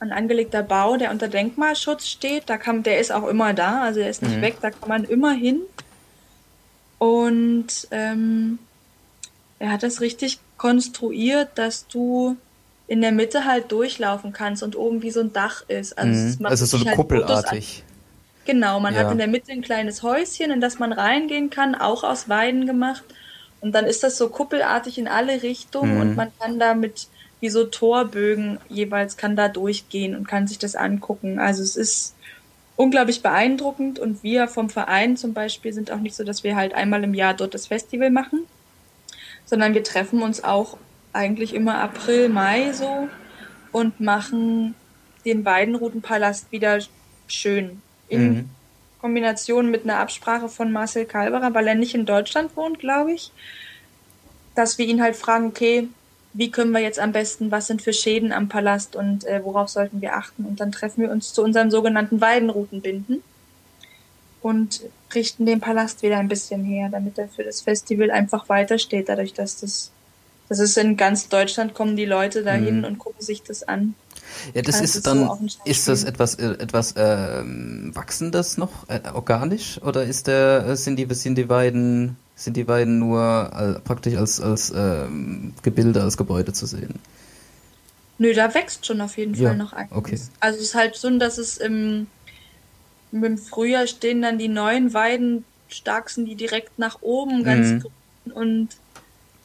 ein 0.00 0.12
angelegter 0.12 0.62
Bau, 0.62 0.96
der 0.96 1.10
unter 1.12 1.28
Denkmalschutz 1.28 2.08
steht. 2.08 2.50
Da 2.50 2.58
kann, 2.58 2.82
der 2.82 2.98
ist 2.98 3.12
auch 3.12 3.26
immer 3.26 3.54
da, 3.54 3.82
also 3.82 4.00
der 4.00 4.10
ist 4.10 4.22
nicht 4.22 4.36
mhm. 4.36 4.42
weg, 4.42 4.56
da 4.60 4.70
kann 4.70 4.88
man 4.88 5.04
immer 5.04 5.32
hin. 5.32 5.60
Und 6.98 7.88
ähm, 7.90 8.58
er 9.64 9.72
hat 9.72 9.82
das 9.82 10.02
richtig 10.02 10.38
konstruiert, 10.58 11.48
dass 11.54 11.88
du 11.88 12.36
in 12.86 13.00
der 13.00 13.12
Mitte 13.12 13.46
halt 13.46 13.72
durchlaufen 13.72 14.34
kannst 14.34 14.62
und 14.62 14.76
oben 14.76 15.02
wie 15.02 15.10
so 15.10 15.20
ein 15.20 15.32
Dach 15.32 15.64
ist. 15.68 15.96
Also, 15.96 16.38
mhm. 16.38 16.46
also 16.46 16.66
so 16.66 16.84
halt 16.84 16.96
kuppelartig. 16.96 17.82
Genau, 18.44 18.78
man 18.78 18.92
ja. 18.92 19.00
hat 19.00 19.12
in 19.12 19.16
der 19.16 19.26
Mitte 19.26 19.52
ein 19.52 19.62
kleines 19.62 20.02
Häuschen, 20.02 20.50
in 20.50 20.60
das 20.60 20.78
man 20.78 20.92
reingehen 20.92 21.48
kann, 21.48 21.74
auch 21.74 22.04
aus 22.04 22.28
Weiden 22.28 22.66
gemacht. 22.66 23.04
Und 23.62 23.74
dann 23.74 23.86
ist 23.86 24.02
das 24.02 24.18
so 24.18 24.28
kuppelartig 24.28 24.98
in 24.98 25.08
alle 25.08 25.42
Richtungen 25.42 25.94
mhm. 25.94 26.00
und 26.00 26.16
man 26.16 26.28
kann 26.38 26.58
da 26.58 26.74
mit 26.74 27.08
wie 27.40 27.48
so 27.48 27.64
Torbögen 27.64 28.58
jeweils 28.68 29.16
kann 29.16 29.34
da 29.34 29.48
durchgehen 29.48 30.14
und 30.14 30.28
kann 30.28 30.46
sich 30.46 30.58
das 30.58 30.76
angucken. 30.76 31.38
Also 31.38 31.62
es 31.62 31.76
ist 31.76 32.14
unglaublich 32.76 33.22
beeindruckend 33.22 33.98
und 33.98 34.22
wir 34.22 34.46
vom 34.46 34.68
Verein 34.68 35.16
zum 35.16 35.32
Beispiel 35.32 35.72
sind 35.72 35.90
auch 35.90 36.00
nicht 36.00 36.14
so, 36.14 36.24
dass 36.24 36.44
wir 36.44 36.54
halt 36.54 36.74
einmal 36.74 37.02
im 37.02 37.14
Jahr 37.14 37.32
dort 37.32 37.54
das 37.54 37.68
Festival 37.68 38.10
machen, 38.10 38.46
sondern 39.44 39.74
wir 39.74 39.84
treffen 39.84 40.22
uns 40.22 40.42
auch 40.42 40.76
eigentlich 41.12 41.54
immer 41.54 41.78
April, 41.78 42.28
Mai 42.28 42.72
so 42.72 43.08
und 43.72 44.00
machen 44.00 44.74
den 45.24 45.44
Weidenrutenpalast 45.44 46.50
wieder 46.52 46.78
schön. 47.26 47.80
In 48.08 48.34
mhm. 48.34 48.50
Kombination 49.00 49.70
mit 49.70 49.84
einer 49.84 49.98
Absprache 49.98 50.48
von 50.48 50.72
Marcel 50.72 51.04
Kalberer, 51.04 51.54
weil 51.54 51.68
er 51.68 51.74
nicht 51.74 51.94
in 51.94 52.06
Deutschland 52.06 52.56
wohnt, 52.56 52.78
glaube 52.78 53.12
ich, 53.12 53.32
dass 54.54 54.78
wir 54.78 54.86
ihn 54.86 55.02
halt 55.02 55.16
fragen, 55.16 55.46
okay, 55.46 55.88
wie 56.32 56.50
können 56.50 56.72
wir 56.72 56.80
jetzt 56.80 56.98
am 56.98 57.12
besten, 57.12 57.50
was 57.50 57.66
sind 57.68 57.80
für 57.80 57.92
Schäden 57.92 58.32
am 58.32 58.48
Palast 58.48 58.96
und 58.96 59.24
äh, 59.24 59.40
worauf 59.44 59.68
sollten 59.68 60.00
wir 60.00 60.16
achten? 60.16 60.44
Und 60.44 60.60
dann 60.60 60.72
treffen 60.72 61.02
wir 61.02 61.10
uns 61.10 61.32
zu 61.32 61.42
unserem 61.42 61.70
sogenannten 61.70 62.20
Weidenrutenbinden 62.20 63.22
und 64.44 64.82
richten 65.14 65.46
den 65.46 65.60
Palast 65.60 66.02
wieder 66.02 66.18
ein 66.18 66.28
bisschen 66.28 66.64
her, 66.64 66.88
damit 66.90 67.18
er 67.18 67.28
für 67.28 67.44
das 67.44 67.62
Festival 67.62 68.10
einfach 68.10 68.48
weitersteht, 68.48 69.08
dadurch, 69.08 69.32
dass 69.32 69.60
das 69.60 69.90
das 70.48 70.58
ist 70.58 70.76
in 70.76 70.98
ganz 70.98 71.28
Deutschland 71.30 71.72
kommen 71.72 71.96
die 71.96 72.04
Leute 72.04 72.42
dahin 72.42 72.80
mhm. 72.80 72.84
und 72.84 72.98
gucken 72.98 73.22
sich 73.22 73.42
das 73.42 73.62
an. 73.62 73.94
Ja, 74.52 74.60
das 74.60 74.80
ist, 74.80 74.96
ist 74.96 75.06
dann, 75.06 75.26
so 75.26 75.38
ist 75.64 75.88
das 75.88 76.04
etwas, 76.04 76.34
äh, 76.34 76.50
etwas 76.58 76.92
äh, 76.92 77.42
Wachsendes 77.94 78.58
noch, 78.58 78.88
äh, 78.88 79.00
organisch? 79.14 79.80
Oder 79.82 80.04
ist 80.04 80.26
der, 80.26 80.66
äh, 80.66 80.76
sind 80.76 80.96
die, 80.96 81.06
sind 81.14 81.36
die 81.36 81.44
beiden, 81.44 82.16
sind 82.34 82.56
die 82.56 82.64
beiden 82.64 82.98
nur 82.98 83.50
äh, 83.54 83.80
praktisch 83.80 84.16
als, 84.16 84.40
als 84.40 84.72
ähm, 84.76 85.54
Gebilde, 85.62 86.02
als 86.02 86.16
Gebäude 86.16 86.52
zu 86.52 86.66
sehen? 86.66 86.98
Nö, 88.18 88.34
da 88.34 88.52
wächst 88.52 88.84
schon 88.84 89.00
auf 89.00 89.16
jeden 89.16 89.34
ja, 89.34 89.48
Fall 89.48 89.56
noch 89.56 89.72
einiges. 89.72 89.96
Okay. 89.96 90.18
Also 90.40 90.58
es 90.58 90.66
ist 90.66 90.74
halt 90.74 90.94
so, 90.96 91.10
dass 91.18 91.38
es 91.38 91.56
im, 91.56 92.06
im 93.22 93.38
Frühjahr 93.38 93.86
stehen 93.86 94.22
dann 94.22 94.38
die 94.38 94.48
neuen 94.48 94.94
Weiden, 94.94 95.44
stark 95.68 96.10
sind 96.10 96.24
die 96.26 96.34
direkt 96.34 96.78
nach 96.78 97.02
oben, 97.02 97.44
ganz 97.44 97.68
mhm. 97.68 97.80
grün 97.80 98.32
und 98.32 98.68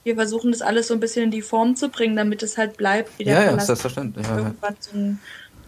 wir 0.04 0.16
versuchen 0.16 0.52
das 0.52 0.62
alles 0.62 0.88
so 0.88 0.94
ein 0.94 1.00
bisschen 1.00 1.26
in 1.26 1.32
die 1.32 1.42
Form 1.42 1.76
zu 1.76 1.90
bringen, 1.90 2.16
damit 2.16 2.42
es 2.42 2.58
halt 2.58 2.78
bleibt, 2.78 3.20
wie 3.20 3.26
der 3.26 3.34
ja, 3.34 3.46
Palast 3.50 3.70
ja, 3.70 3.76
selbstverständlich. 3.76 4.26
Ja, 4.26 4.38
irgendwann 4.38 4.76
so 4.80 4.98
ein, 4.98 5.20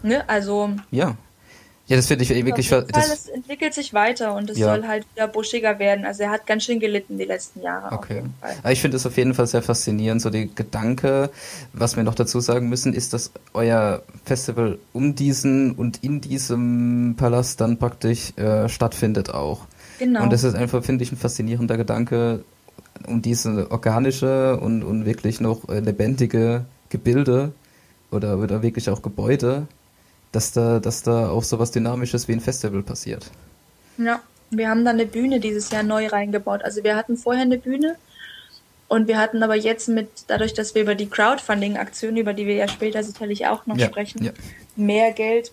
ne, 0.02 0.28
also. 0.28 0.70
Ja. 0.90 1.16
Ja, 1.92 1.96
das 1.96 2.06
finde 2.06 2.24
ich 2.24 2.30
wirklich. 2.30 2.70
Fall, 2.70 2.86
das 2.90 3.28
entwickelt 3.28 3.74
sich 3.74 3.92
weiter 3.92 4.34
und 4.34 4.48
es 4.48 4.56
ja. 4.56 4.74
soll 4.74 4.88
halt 4.88 5.04
wieder 5.14 5.28
buschiger 5.28 5.78
werden. 5.78 6.06
Also 6.06 6.22
er 6.22 6.30
hat 6.30 6.46
ganz 6.46 6.64
schön 6.64 6.80
gelitten 6.80 7.18
die 7.18 7.26
letzten 7.26 7.60
Jahre. 7.60 7.94
Okay. 7.94 8.22
Ich 8.70 8.80
finde 8.80 8.96
es 8.96 9.04
auf 9.04 9.14
jeden 9.18 9.34
Fall 9.34 9.46
sehr 9.46 9.60
faszinierend. 9.60 10.22
So 10.22 10.30
die 10.30 10.50
Gedanke, 10.54 11.28
was 11.74 11.96
wir 11.96 12.02
noch 12.02 12.14
dazu 12.14 12.40
sagen 12.40 12.70
müssen, 12.70 12.94
ist, 12.94 13.12
dass 13.12 13.30
euer 13.52 14.00
Festival 14.24 14.78
um 14.94 15.14
diesen 15.14 15.72
und 15.72 16.02
in 16.02 16.22
diesem 16.22 17.14
Palast 17.18 17.60
dann 17.60 17.76
praktisch 17.76 18.32
äh, 18.38 18.70
stattfindet 18.70 19.28
auch. 19.28 19.66
Genau. 19.98 20.22
Und 20.22 20.32
das 20.32 20.44
ist 20.44 20.54
einfach, 20.54 20.82
finde 20.82 21.04
ich, 21.04 21.12
ein 21.12 21.18
faszinierender 21.18 21.76
Gedanke, 21.76 22.42
um 23.06 23.20
diese 23.20 23.70
organische 23.70 24.58
und, 24.58 24.82
und 24.82 25.04
wirklich 25.04 25.42
noch 25.42 25.68
äh, 25.68 25.80
lebendige 25.80 26.64
Gebilde 26.88 27.52
oder, 28.10 28.38
oder 28.38 28.62
wirklich 28.62 28.88
auch 28.88 29.02
Gebäude, 29.02 29.66
dass 30.32 30.52
da, 30.52 30.80
dass 30.80 31.02
da 31.02 31.30
auch 31.30 31.44
so 31.44 31.58
was 31.58 31.70
Dynamisches 31.70 32.28
wie 32.28 32.32
ein 32.32 32.40
Festival 32.40 32.82
passiert. 32.82 33.30
Ja, 33.98 34.20
wir 34.50 34.68
haben 34.68 34.84
da 34.84 34.90
eine 34.90 35.06
Bühne 35.06 35.40
dieses 35.40 35.70
Jahr 35.70 35.82
neu 35.82 36.06
reingebaut. 36.08 36.62
Also 36.62 36.82
wir 36.82 36.96
hatten 36.96 37.16
vorher 37.16 37.42
eine 37.42 37.58
Bühne 37.58 37.96
und 38.88 39.08
wir 39.08 39.18
hatten 39.18 39.42
aber 39.42 39.56
jetzt 39.56 39.88
mit, 39.88 40.08
dadurch, 40.26 40.54
dass 40.54 40.74
wir 40.74 40.82
über 40.82 40.94
die 40.94 41.08
Crowdfunding-Aktion, 41.08 42.16
über 42.16 42.34
die 42.34 42.46
wir 42.46 42.54
ja 42.54 42.68
später 42.68 43.02
sicherlich 43.02 43.46
auch 43.46 43.66
noch 43.66 43.76
ja, 43.76 43.86
sprechen, 43.86 44.24
ja. 44.24 44.32
mehr 44.76 45.12
Geld 45.12 45.52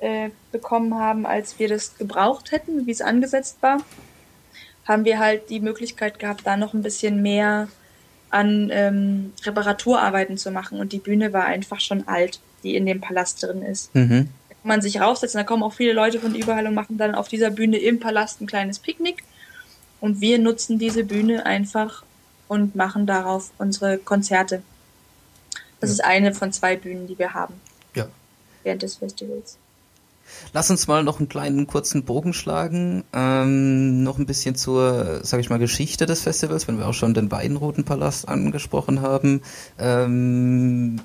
äh, 0.00 0.30
bekommen 0.52 0.94
haben, 0.94 1.26
als 1.26 1.58
wir 1.58 1.68
das 1.68 1.96
gebraucht 1.96 2.52
hätten, 2.52 2.86
wie 2.86 2.90
es 2.90 3.00
angesetzt 3.00 3.58
war 3.60 3.78
haben 4.86 5.04
wir 5.04 5.18
halt 5.18 5.50
die 5.50 5.60
Möglichkeit 5.60 6.18
gehabt, 6.18 6.42
da 6.44 6.56
noch 6.56 6.74
ein 6.74 6.82
bisschen 6.82 7.22
mehr 7.22 7.68
an 8.30 8.70
ähm, 8.72 9.32
Reparaturarbeiten 9.44 10.36
zu 10.36 10.50
machen. 10.50 10.78
Und 10.78 10.92
die 10.92 10.98
Bühne 10.98 11.32
war 11.32 11.44
einfach 11.44 11.80
schon 11.80 12.06
alt, 12.08 12.40
die 12.64 12.74
in 12.74 12.86
dem 12.86 13.00
Palast 13.00 13.42
drin 13.42 13.62
ist. 13.62 13.94
Mhm. 13.94 14.28
Da 14.48 14.54
kann 14.54 14.68
man 14.68 14.82
sich 14.82 15.00
raufsetzen, 15.00 15.38
da 15.38 15.44
kommen 15.44 15.62
auch 15.62 15.74
viele 15.74 15.92
Leute 15.92 16.18
von 16.18 16.34
überall 16.34 16.66
und 16.66 16.74
machen 16.74 16.98
dann 16.98 17.14
auf 17.14 17.28
dieser 17.28 17.50
Bühne 17.50 17.76
im 17.78 18.00
Palast 18.00 18.40
ein 18.40 18.46
kleines 18.46 18.78
Picknick. 18.78 19.22
Und 20.00 20.20
wir 20.20 20.38
nutzen 20.38 20.78
diese 20.78 21.04
Bühne 21.04 21.46
einfach 21.46 22.02
und 22.48 22.74
machen 22.74 23.06
darauf 23.06 23.52
unsere 23.58 23.98
Konzerte. 23.98 24.62
Das 25.80 25.90
ja. 25.90 25.94
ist 25.94 26.04
eine 26.04 26.34
von 26.34 26.52
zwei 26.52 26.76
Bühnen, 26.76 27.06
die 27.06 27.18
wir 27.18 27.34
haben. 27.34 27.54
Ja. 27.94 28.08
Während 28.62 28.82
des 28.82 28.96
Festivals. 28.96 29.58
Lass 30.52 30.70
uns 30.70 30.86
mal 30.86 31.02
noch 31.02 31.18
einen 31.18 31.28
kleinen 31.28 31.66
kurzen 31.66 32.04
Bogen 32.04 32.32
schlagen. 32.32 33.04
Ähm, 33.12 34.02
noch 34.02 34.18
ein 34.18 34.26
bisschen 34.26 34.54
zur, 34.54 35.20
sag 35.22 35.40
ich 35.40 35.50
mal, 35.50 35.58
Geschichte 35.58 36.06
des 36.06 36.22
Festivals, 36.22 36.68
wenn 36.68 36.78
wir 36.78 36.86
auch 36.86 36.94
schon 36.94 37.14
den 37.14 37.30
Weidenrutenpalast 37.30 38.28
angesprochen 38.28 39.02
haben. 39.02 39.42
Ähm, 39.78 41.00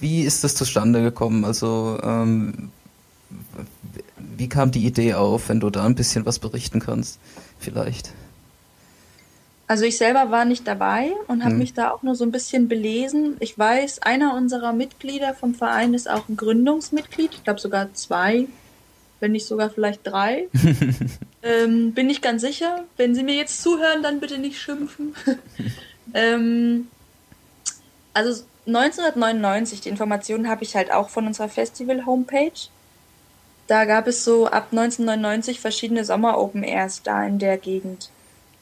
wie 0.00 0.22
ist 0.22 0.44
das 0.44 0.54
zustande 0.54 1.02
gekommen? 1.02 1.44
Also 1.44 1.98
ähm, 2.02 2.70
wie 4.36 4.48
kam 4.48 4.70
die 4.70 4.86
Idee 4.86 5.14
auf, 5.14 5.48
wenn 5.48 5.60
du 5.60 5.70
da 5.70 5.84
ein 5.84 5.94
bisschen 5.94 6.26
was 6.26 6.38
berichten 6.38 6.80
kannst, 6.80 7.18
vielleicht? 7.58 8.12
Also 9.70 9.84
ich 9.84 9.98
selber 9.98 10.32
war 10.32 10.46
nicht 10.46 10.66
dabei 10.66 11.12
und 11.28 11.44
habe 11.44 11.52
hm. 11.52 11.58
mich 11.58 11.74
da 11.74 11.92
auch 11.92 12.02
nur 12.02 12.16
so 12.16 12.24
ein 12.24 12.32
bisschen 12.32 12.66
belesen. 12.66 13.36
Ich 13.38 13.56
weiß, 13.56 14.02
einer 14.02 14.34
unserer 14.34 14.72
Mitglieder 14.72 15.32
vom 15.32 15.54
Verein 15.54 15.94
ist 15.94 16.10
auch 16.10 16.28
ein 16.28 16.36
Gründungsmitglied. 16.36 17.34
Ich 17.34 17.44
glaube 17.44 17.60
sogar 17.60 17.94
zwei, 17.94 18.48
wenn 19.20 19.32
nicht 19.32 19.46
sogar 19.46 19.70
vielleicht 19.70 20.06
drei. 20.06 20.48
ähm, 21.42 21.92
bin 21.92 22.10
ich 22.10 22.22
ganz 22.22 22.42
sicher. 22.42 22.84
Wenn 22.96 23.14
Sie 23.14 23.22
mir 23.22 23.34
jetzt 23.34 23.62
zuhören, 23.62 24.02
dann 24.02 24.20
bitte 24.20 24.38
nicht 24.38 24.60
schimpfen. 24.60 25.14
ähm, 26.14 26.88
also 28.12 28.44
1999, 28.66 29.82
die 29.82 29.88
Informationen 29.88 30.48
habe 30.48 30.64
ich 30.64 30.74
halt 30.74 30.90
auch 30.92 31.08
von 31.08 31.26
unserer 31.26 31.48
Festival-Homepage. 31.48 32.68
Da 33.66 33.84
gab 33.84 34.06
es 34.06 34.24
so 34.24 34.46
ab 34.46 34.68
1999 34.72 35.60
verschiedene 35.60 36.04
Sommer-Open 36.04 36.64
Airs 36.64 37.02
da 37.02 37.24
in 37.24 37.38
der 37.38 37.56
Gegend. 37.56 38.10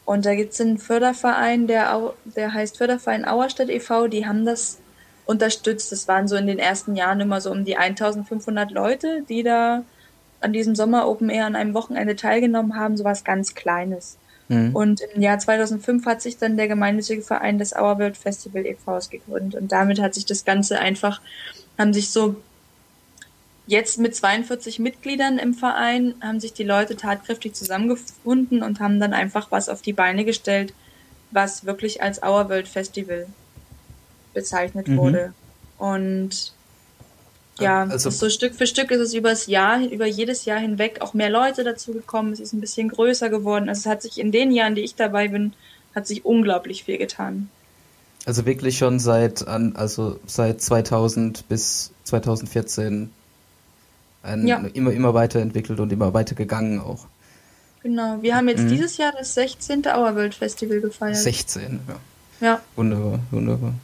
Und 0.04 0.24
da 0.24 0.34
gibt 0.34 0.54
es 0.54 0.60
einen 0.60 0.78
Förderverein, 0.78 1.66
der, 1.66 2.14
der 2.24 2.54
heißt 2.54 2.78
Förderverein 2.78 3.26
Auerstadt 3.26 3.68
e.V., 3.68 4.08
die 4.08 4.26
haben 4.26 4.44
das 4.44 4.78
unterstützt. 5.26 5.92
Das 5.92 6.08
waren 6.08 6.28
so 6.28 6.36
in 6.36 6.46
den 6.46 6.58
ersten 6.58 6.96
Jahren 6.96 7.20
immer 7.20 7.40
so 7.40 7.50
um 7.50 7.64
die 7.64 7.76
1500 7.76 8.70
Leute, 8.70 9.22
die 9.28 9.42
da 9.42 9.84
an 10.40 10.52
diesem 10.52 10.75
Sommer 10.75 11.09
Open 11.09 11.30
Air 11.30 11.47
an 11.47 11.57
einem 11.57 11.75
Wochenende 11.75 12.16
teilgenommen 12.16 12.76
haben, 12.76 12.97
sowas 12.97 13.25
ganz 13.25 13.54
Kleines. 13.54 14.18
Mhm. 14.49 14.75
Und 14.75 15.00
im 15.14 15.23
Jahr 15.23 15.38
2005 15.38 16.07
hat 16.07 16.23
sich 16.23 16.38
dann 16.38 16.57
der 16.57 16.68
gemeinnützige 16.68 17.23
Verein 17.23 17.59
des 17.59 17.75
Our 17.75 17.99
World 17.99 18.16
Festival 18.16 18.66
e.V. 18.66 18.99
gegründet. 19.11 19.61
Und 19.61 19.73
damit 19.73 20.00
hat 20.00 20.14
sich 20.14 20.26
das 20.26 20.45
Ganze 20.45 20.78
einfach, 20.78 21.21
haben 21.76 21.92
sich 21.92 22.11
so 22.11 22.37
Jetzt 23.68 23.99
mit 23.99 24.16
42 24.16 24.78
Mitgliedern 24.78 25.38
im 25.38 25.52
Verein 25.52 26.14
haben 26.23 26.40
sich 26.40 26.54
die 26.54 26.64
Leute 26.64 26.97
tatkräftig 26.97 27.52
zusammengefunden 27.52 28.62
und 28.62 28.80
haben 28.80 28.99
dann 28.99 29.12
einfach 29.12 29.50
was 29.50 29.68
auf 29.68 29.83
die 29.83 29.92
Beine 29.92 30.25
gestellt, 30.25 30.73
was 31.33 31.66
wirklich 31.66 32.02
als 32.02 32.23
Our 32.23 32.49
World 32.49 32.66
Festival 32.66 33.26
bezeichnet 34.33 34.88
mhm. 34.88 34.97
wurde. 34.97 35.35
Und 35.76 36.54
ja, 37.58 37.82
also, 37.84 38.10
so 38.10 38.28
Stück 38.30 38.54
für 38.54 38.66
Stück 38.66 38.90
ist 38.90 39.00
es 39.00 39.14
übers 39.14 39.46
Jahr, 39.46 39.80
über 39.80 40.06
jedes 40.06 40.44
Jahr 40.44 40.58
hinweg 40.58 41.00
auch 41.00 41.14
mehr 41.14 41.30
Leute 41.30 41.64
dazu 41.64 41.92
gekommen. 41.92 42.32
Es 42.32 42.40
ist 42.40 42.52
ein 42.52 42.60
bisschen 42.60 42.88
größer 42.88 43.28
geworden. 43.28 43.68
Also 43.68 43.80
es 43.80 43.86
hat 43.86 44.02
sich 44.02 44.18
in 44.18 44.32
den 44.32 44.50
Jahren, 44.52 44.74
die 44.74 44.82
ich 44.82 44.94
dabei 44.94 45.28
bin, 45.28 45.52
hat 45.94 46.06
sich 46.06 46.24
unglaublich 46.24 46.84
viel 46.84 46.98
getan. 46.98 47.50
Also 48.26 48.44
wirklich 48.46 48.78
schon 48.78 48.98
seit 48.98 49.46
also 49.46 50.20
seit 50.26 50.60
2000 50.60 51.48
bis 51.48 51.92
2014 52.04 53.10
ein, 54.22 54.46
ja. 54.46 54.58
immer, 54.74 54.92
immer 54.92 55.14
weiterentwickelt 55.14 55.80
und 55.80 55.92
immer 55.92 56.12
weiter 56.12 56.34
gegangen 56.34 56.80
auch. 56.80 57.06
Genau, 57.82 58.18
wir 58.20 58.36
haben 58.36 58.48
jetzt 58.48 58.64
mhm. 58.64 58.68
dieses 58.68 58.96
Jahr 58.96 59.12
das 59.16 59.34
16. 59.34 59.86
Auerworld 59.86 60.34
Festival 60.34 60.80
gefeiert. 60.80 61.16
16, 61.16 61.80
ja. 61.88 61.96
Ja. 62.40 62.60
Wunderbar, 62.76 63.20
wunderbar. 63.30 63.74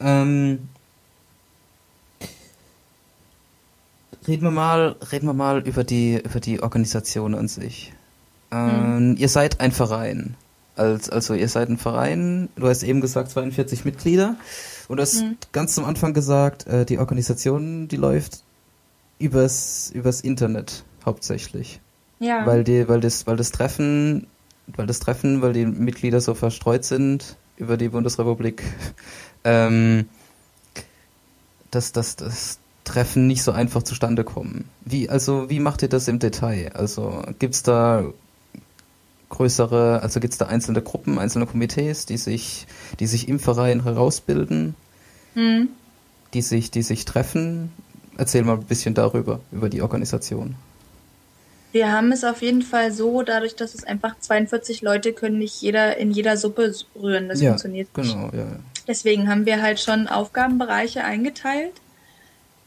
Ähm, 0.00 0.68
reden 4.26 4.42
wir 4.42 4.50
mal, 4.50 4.96
reden 5.12 5.26
wir 5.26 5.34
mal 5.34 5.66
über 5.66 5.84
die, 5.84 6.16
über 6.16 6.40
die 6.40 6.62
Organisation 6.62 7.34
an 7.34 7.48
sich. 7.48 7.92
Ähm, 8.50 9.10
mhm. 9.10 9.16
Ihr 9.16 9.28
seid 9.28 9.60
ein 9.60 9.72
Verein. 9.72 10.36
Als, 10.76 11.10
also 11.10 11.34
ihr 11.34 11.48
seid 11.48 11.68
ein 11.68 11.78
Verein, 11.78 12.48
du 12.56 12.68
hast 12.68 12.82
eben 12.82 13.00
gesagt 13.00 13.30
42 13.30 13.84
Mitglieder. 13.84 14.36
Und 14.88 14.96
du 14.96 15.02
hast 15.02 15.22
mhm. 15.22 15.36
ganz 15.52 15.74
zum 15.74 15.84
Anfang 15.84 16.14
gesagt, 16.14 16.66
äh, 16.66 16.84
die 16.84 16.98
Organisation, 16.98 17.88
die 17.88 17.96
läuft 17.96 18.42
übers, 19.18 19.90
übers 19.94 20.20
Internet 20.20 20.84
hauptsächlich. 21.04 21.80
Ja. 22.18 22.46
Weil 22.46 22.64
die, 22.64 22.88
weil 22.88 23.00
das, 23.00 23.26
weil 23.26 23.36
das 23.36 23.50
Treffen, 23.50 24.26
weil 24.66 24.86
das 24.86 25.00
Treffen, 25.00 25.42
weil 25.42 25.52
die 25.52 25.66
Mitglieder 25.66 26.20
so 26.20 26.34
verstreut 26.34 26.84
sind 26.84 27.36
über 27.56 27.76
die 27.76 27.88
Bundesrepublik, 27.88 28.62
ähm, 29.44 30.08
dass 31.70 31.92
das, 31.92 32.16
das 32.16 32.58
Treffen 32.90 33.26
nicht 33.26 33.42
so 33.44 33.52
einfach 33.52 33.84
zustande 33.84 34.24
kommen. 34.24 34.64
Wie, 34.84 35.08
also, 35.08 35.48
wie 35.48 35.60
macht 35.60 35.82
ihr 35.82 35.88
das 35.88 36.08
im 36.08 36.18
Detail? 36.18 36.72
Also, 36.74 37.22
gibt's 37.38 37.62
da 37.62 38.04
größere, 39.28 40.02
also 40.02 40.18
gibt's 40.18 40.38
da 40.38 40.46
einzelne 40.46 40.82
Gruppen, 40.82 41.18
einzelne 41.18 41.46
Komitees, 41.46 42.04
die 42.04 42.16
sich, 42.16 42.66
die 42.98 43.06
sich 43.06 43.28
im 43.28 43.38
Verein 43.38 43.84
herausbilden, 43.84 44.74
mhm. 45.34 45.68
die 46.34 46.42
sich, 46.42 46.72
die 46.72 46.82
sich 46.82 47.04
treffen? 47.04 47.70
Erzähl 48.18 48.42
mal 48.42 48.56
ein 48.56 48.64
bisschen 48.64 48.94
darüber, 48.94 49.40
über 49.52 49.68
die 49.68 49.82
Organisation. 49.82 50.56
Wir 51.72 51.92
haben 51.92 52.10
es 52.10 52.24
auf 52.24 52.42
jeden 52.42 52.62
Fall 52.62 52.92
so, 52.92 53.22
dadurch, 53.22 53.54
dass 53.54 53.74
es 53.74 53.84
einfach 53.84 54.18
42 54.18 54.82
Leute 54.82 55.12
können 55.12 55.38
nicht 55.38 55.62
jeder 55.62 55.96
in 55.96 56.10
jeder 56.10 56.36
Suppe 56.36 56.74
rühren. 57.00 57.28
Das 57.28 57.40
ja, 57.40 57.50
funktioniert 57.50 57.96
nicht. 57.96 58.12
Genau, 58.12 58.30
ja, 58.32 58.40
ja. 58.40 58.56
Deswegen 58.88 59.28
haben 59.28 59.46
wir 59.46 59.62
halt 59.62 59.78
schon 59.78 60.08
Aufgabenbereiche 60.08 61.04
eingeteilt. 61.04 61.74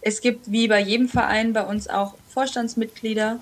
Es 0.04 0.22
gibt 0.22 0.52
wie 0.52 0.68
bei 0.68 0.82
jedem 0.82 1.08
Verein 1.08 1.54
bei 1.54 1.64
uns 1.64 1.88
auch 1.88 2.16
Vorstandsmitglieder, 2.30 3.40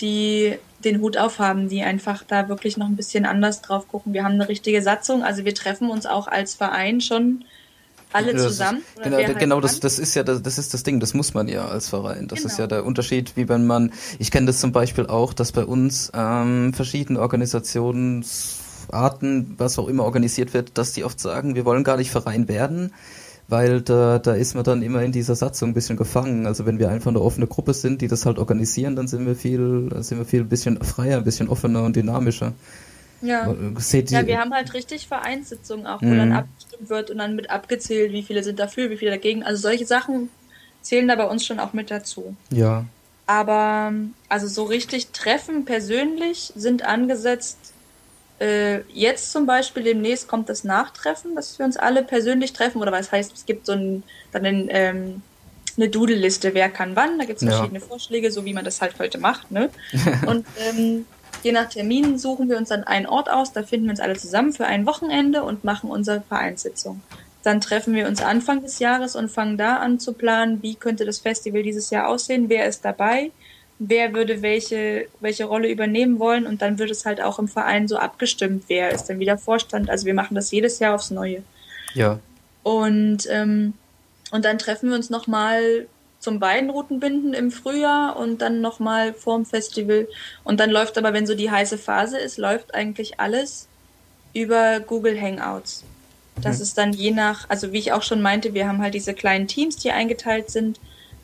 die 0.00 0.56
den 0.84 1.00
Hut 1.00 1.16
aufhaben, 1.16 1.68
die 1.68 1.82
einfach 1.82 2.24
da 2.26 2.48
wirklich 2.48 2.76
noch 2.76 2.86
ein 2.86 2.96
bisschen 2.96 3.26
anders 3.26 3.62
drauf 3.62 3.88
gucken. 3.88 4.12
Wir 4.12 4.24
haben 4.24 4.34
eine 4.34 4.48
richtige 4.48 4.82
Satzung, 4.82 5.22
also 5.22 5.44
wir 5.44 5.54
treffen 5.54 5.90
uns 5.90 6.06
auch 6.06 6.26
als 6.26 6.54
Verein 6.54 7.00
schon 7.00 7.44
alle 8.12 8.32
das 8.32 8.42
zusammen? 8.42 8.82
Ist, 8.96 9.04
genau, 9.04 9.16
halt 9.16 9.38
genau 9.38 9.60
das, 9.60 9.78
das 9.80 9.98
ist 9.98 10.14
ja 10.14 10.22
das, 10.22 10.42
das 10.42 10.58
ist 10.58 10.74
das 10.74 10.82
Ding, 10.82 11.00
das 11.00 11.14
muss 11.14 11.32
man 11.34 11.48
ja 11.48 11.66
als 11.68 11.88
Verein. 11.88 12.28
Das 12.28 12.40
genau. 12.40 12.50
ist 12.50 12.58
ja 12.58 12.66
genau. 12.66 12.76
der 12.76 12.84
Unterschied, 12.86 13.32
wie 13.36 13.48
wenn 13.48 13.66
man, 13.66 13.92
ich 14.18 14.30
kenne 14.30 14.46
das 14.46 14.60
zum 14.60 14.72
Beispiel 14.72 15.06
auch, 15.06 15.32
dass 15.32 15.52
bei 15.52 15.64
uns 15.64 16.12
ähm, 16.14 16.74
verschiedene 16.74 17.20
Organisationsarten, 17.20 19.54
was 19.58 19.78
auch 19.78 19.88
immer 19.88 20.04
organisiert 20.04 20.52
wird, 20.54 20.78
dass 20.78 20.92
die 20.92 21.04
oft 21.04 21.20
sagen, 21.20 21.54
wir 21.54 21.64
wollen 21.64 21.84
gar 21.84 21.96
nicht 21.96 22.10
Verein 22.10 22.48
werden, 22.48 22.92
weil 23.50 23.80
da, 23.80 24.18
da 24.18 24.34
ist 24.34 24.54
man 24.54 24.64
dann 24.64 24.82
immer 24.82 25.02
in 25.02 25.12
dieser 25.12 25.34
Satzung 25.34 25.70
ein 25.70 25.74
bisschen 25.74 25.96
gefangen. 25.96 26.46
Also 26.46 26.66
wenn 26.66 26.78
wir 26.78 26.90
einfach 26.90 27.10
eine 27.10 27.20
offene 27.20 27.46
Gruppe 27.46 27.74
sind, 27.74 28.00
die 28.00 28.08
das 28.08 28.26
halt 28.26 28.38
organisieren, 28.38 28.96
dann 28.96 29.08
sind 29.08 29.26
wir 29.26 29.34
viel, 29.34 29.90
sind 29.98 30.18
wir 30.18 30.24
viel 30.24 30.40
ein 30.40 30.48
bisschen 30.48 30.82
freier, 30.82 31.18
ein 31.18 31.24
bisschen 31.24 31.48
offener 31.48 31.82
und 31.82 31.96
dynamischer. 31.96 32.52
Ja. 33.22 33.54
Seht 33.76 34.10
ja, 34.10 34.26
wir 34.26 34.38
haben 34.38 34.52
halt 34.52 34.72
richtig 34.72 35.06
Vereinssitzungen 35.06 35.86
auch, 35.86 36.00
wo 36.00 36.06
mhm. 36.06 36.18
dann 36.18 36.32
abgestimmt 36.32 36.88
wird 36.88 37.10
und 37.10 37.18
dann 37.18 37.36
mit 37.36 37.50
abgezählt, 37.50 38.12
wie 38.12 38.22
viele 38.22 38.42
sind 38.42 38.58
dafür, 38.58 38.90
wie 38.90 38.96
viele 38.96 39.10
dagegen. 39.10 39.42
Also 39.42 39.60
solche 39.60 39.84
Sachen 39.84 40.30
zählen 40.80 41.08
da 41.08 41.16
bei 41.16 41.26
uns 41.26 41.44
schon 41.44 41.60
auch 41.60 41.72
mit 41.72 41.90
dazu. 41.90 42.34
Ja. 42.50 42.86
Aber 43.26 43.92
also 44.28 44.48
so 44.48 44.64
richtig 44.64 45.08
Treffen 45.08 45.64
persönlich 45.64 46.52
sind 46.56 46.84
angesetzt. 46.84 47.69
Äh, 48.40 48.80
jetzt 48.92 49.32
zum 49.32 49.46
Beispiel 49.46 49.82
demnächst 49.82 50.28
kommt 50.28 50.48
das 50.48 50.64
Nachtreffen, 50.64 51.34
dass 51.36 51.58
wir 51.58 51.66
uns 51.66 51.76
alle 51.76 52.02
persönlich 52.02 52.52
treffen. 52.52 52.80
Oder 52.80 52.92
was 52.92 53.12
heißt, 53.12 53.32
es 53.32 53.46
gibt 53.46 53.66
so 53.66 53.72
ein, 53.72 54.02
dann 54.32 54.46
ein, 54.46 54.68
ähm, 54.70 55.22
eine 55.76 55.88
Doodle-Liste, 55.88 56.54
wer 56.54 56.68
kann 56.68 56.96
wann. 56.96 57.18
Da 57.18 57.24
gibt 57.24 57.42
es 57.42 57.48
verschiedene 57.48 57.80
ja. 57.80 57.86
Vorschläge, 57.86 58.32
so 58.32 58.44
wie 58.44 58.54
man 58.54 58.64
das 58.64 58.80
halt 58.80 58.98
heute 58.98 59.18
macht. 59.18 59.50
Ne? 59.50 59.70
Und 60.26 60.46
ähm, 60.58 61.06
Je 61.42 61.52
nach 61.52 61.68
Termin 61.68 62.18
suchen 62.18 62.50
wir 62.50 62.58
uns 62.58 62.68
dann 62.68 62.84
einen 62.84 63.06
Ort 63.06 63.30
aus, 63.30 63.52
da 63.52 63.62
finden 63.62 63.86
wir 63.86 63.92
uns 63.92 64.00
alle 64.00 64.16
zusammen 64.16 64.52
für 64.52 64.66
ein 64.66 64.84
Wochenende 64.84 65.42
und 65.42 65.64
machen 65.64 65.90
unsere 65.90 66.20
Vereinssitzung. 66.20 67.00
Dann 67.42 67.62
treffen 67.62 67.94
wir 67.94 68.06
uns 68.06 68.20
Anfang 68.20 68.62
des 68.62 68.78
Jahres 68.78 69.16
und 69.16 69.30
fangen 69.30 69.56
da 69.56 69.76
an 69.76 69.98
zu 69.98 70.12
planen, 70.12 70.62
wie 70.62 70.74
könnte 70.74 71.06
das 71.06 71.18
Festival 71.18 71.62
dieses 71.62 71.88
Jahr 71.88 72.08
aussehen, 72.08 72.50
wer 72.50 72.66
ist 72.66 72.84
dabei, 72.84 73.30
wer 73.80 74.12
würde 74.14 74.42
welche, 74.42 75.06
welche 75.20 75.46
Rolle 75.46 75.70
übernehmen 75.70 76.18
wollen 76.18 76.46
und 76.46 76.60
dann 76.60 76.78
wird 76.78 76.90
es 76.90 77.06
halt 77.06 77.20
auch 77.20 77.38
im 77.38 77.48
Verein 77.48 77.88
so 77.88 77.96
abgestimmt, 77.96 78.64
wer 78.68 78.90
ist 78.90 79.06
dann 79.06 79.18
wieder 79.18 79.38
Vorstand. 79.38 79.88
Also 79.88 80.04
wir 80.04 80.12
machen 80.14 80.34
das 80.34 80.50
jedes 80.50 80.78
Jahr 80.78 80.94
aufs 80.94 81.10
Neue. 81.10 81.42
Ja. 81.94 82.20
Und, 82.62 83.26
ähm, 83.30 83.72
und 84.30 84.44
dann 84.44 84.58
treffen 84.58 84.90
wir 84.90 84.96
uns 84.96 85.08
nochmal 85.08 85.86
zum 86.18 86.38
Beinroutenbinden 86.38 87.32
im 87.32 87.50
Frühjahr 87.50 88.16
und 88.18 88.42
dann 88.42 88.60
nochmal 88.60 89.14
vorm 89.14 89.46
Festival. 89.46 90.06
Und 90.44 90.60
dann 90.60 90.70
läuft 90.70 90.98
aber, 90.98 91.14
wenn 91.14 91.26
so 91.26 91.34
die 91.34 91.50
heiße 91.50 91.78
Phase 91.78 92.18
ist, 92.18 92.36
läuft 92.36 92.74
eigentlich 92.74 93.18
alles 93.18 93.66
über 94.34 94.80
Google 94.80 95.18
Hangouts. 95.18 95.84
Das 96.42 96.58
mhm. 96.58 96.62
ist 96.62 96.76
dann 96.76 96.92
je 96.92 97.12
nach, 97.12 97.48
also 97.48 97.72
wie 97.72 97.78
ich 97.78 97.92
auch 97.92 98.02
schon 98.02 98.20
meinte, 98.20 98.52
wir 98.52 98.68
haben 98.68 98.82
halt 98.82 98.92
diese 98.92 99.14
kleinen 99.14 99.48
Teams, 99.48 99.76
die 99.76 99.90
eingeteilt 99.90 100.50
sind. 100.50 100.78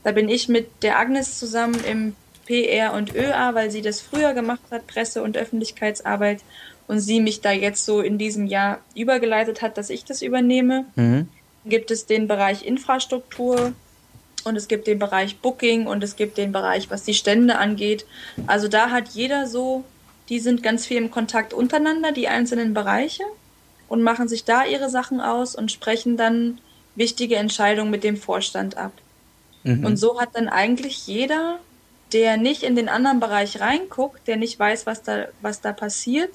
Da 0.05 0.13
bin 0.13 0.31
ich 0.31 0.49
mit 0.49 0.83
der 0.83 0.99
Agnes 0.99 1.39
zusammen 1.39 1.85
im 1.85 2.17
PR 2.47 2.95
und 2.95 3.15
ÖA, 3.15 3.55
weil 3.55 3.71
sie 3.71 3.83
das 3.83 4.01
früher 4.01 4.35
gemacht 4.35 4.63
hat, 4.71 4.87
Presse- 4.87 5.23
und 5.23 5.37
Öffentlichkeitsarbeit, 5.37 6.41
und 6.89 7.01
sie 7.01 7.21
mich 7.21 7.41
da 7.41 7.51
jetzt 7.51 7.85
so 7.85 8.01
in 8.01 8.17
diesem 8.17 8.47
Jahr 8.47 8.79
übergeleitet 8.95 9.61
hat, 9.61 9.77
dass 9.77 9.91
ich 9.91 10.05
das 10.05 10.23
übernehme. 10.23 10.85
Mhm. 10.95 11.29
Gibt 11.65 11.91
es 11.91 12.07
den 12.07 12.29
Bereich 12.29 12.65
Infrastruktur, 12.65 13.73
und 14.47 14.55
es 14.55 14.69
gibt 14.69 14.87
den 14.87 15.01
Bereich 15.01 15.39
Booking 15.39 15.89
und 15.89 16.05
es 16.05 16.15
gibt 16.15 16.39
den 16.39 16.53
Bereich, 16.53 16.89
was 16.89 17.03
die 17.03 17.15
Stände 17.15 17.59
angeht. 17.59 18.07
Also 18.47 18.69
da 18.69 18.91
hat 18.91 19.09
jeder 19.09 19.49
so, 19.49 19.83
die 20.29 20.39
sind 20.39 20.63
ganz 20.63 20.87
viel 20.87 20.99
im 20.99 21.11
Kontakt 21.11 21.53
untereinander, 21.53 22.13
die 22.13 22.29
einzelnen 22.29 22.73
Bereiche 22.73 23.25
und 23.89 24.03
machen 24.03 24.29
sich 24.29 24.45
da 24.45 24.65
ihre 24.65 24.89
Sachen 24.89 25.21
aus 25.21 25.57
und 25.57 25.73
sprechen 25.73 26.17
dann 26.17 26.59
wichtige 26.95 27.37
Entscheidungen 27.37 27.91
mit 27.91 28.05
dem 28.05 28.17
Vorstand 28.17 28.77
ab. 28.77 28.93
Mhm. 29.65 29.85
Und 29.85 29.97
so 29.97 30.21
hat 30.21 30.31
dann 30.35 30.49
eigentlich 30.49 31.09
jeder, 31.09 31.59
der 32.13 32.37
nicht 32.37 32.63
in 32.63 32.77
den 32.77 32.89
anderen 32.89 33.21
Bereich 33.21 33.61
reinguckt, 33.61 34.27
der 34.27 34.37
nicht 34.37 34.59
weiß, 34.59 34.87
was 34.87 35.03
da, 35.03 35.27
was 35.43 35.61
da 35.61 35.73
passiert, 35.73 36.31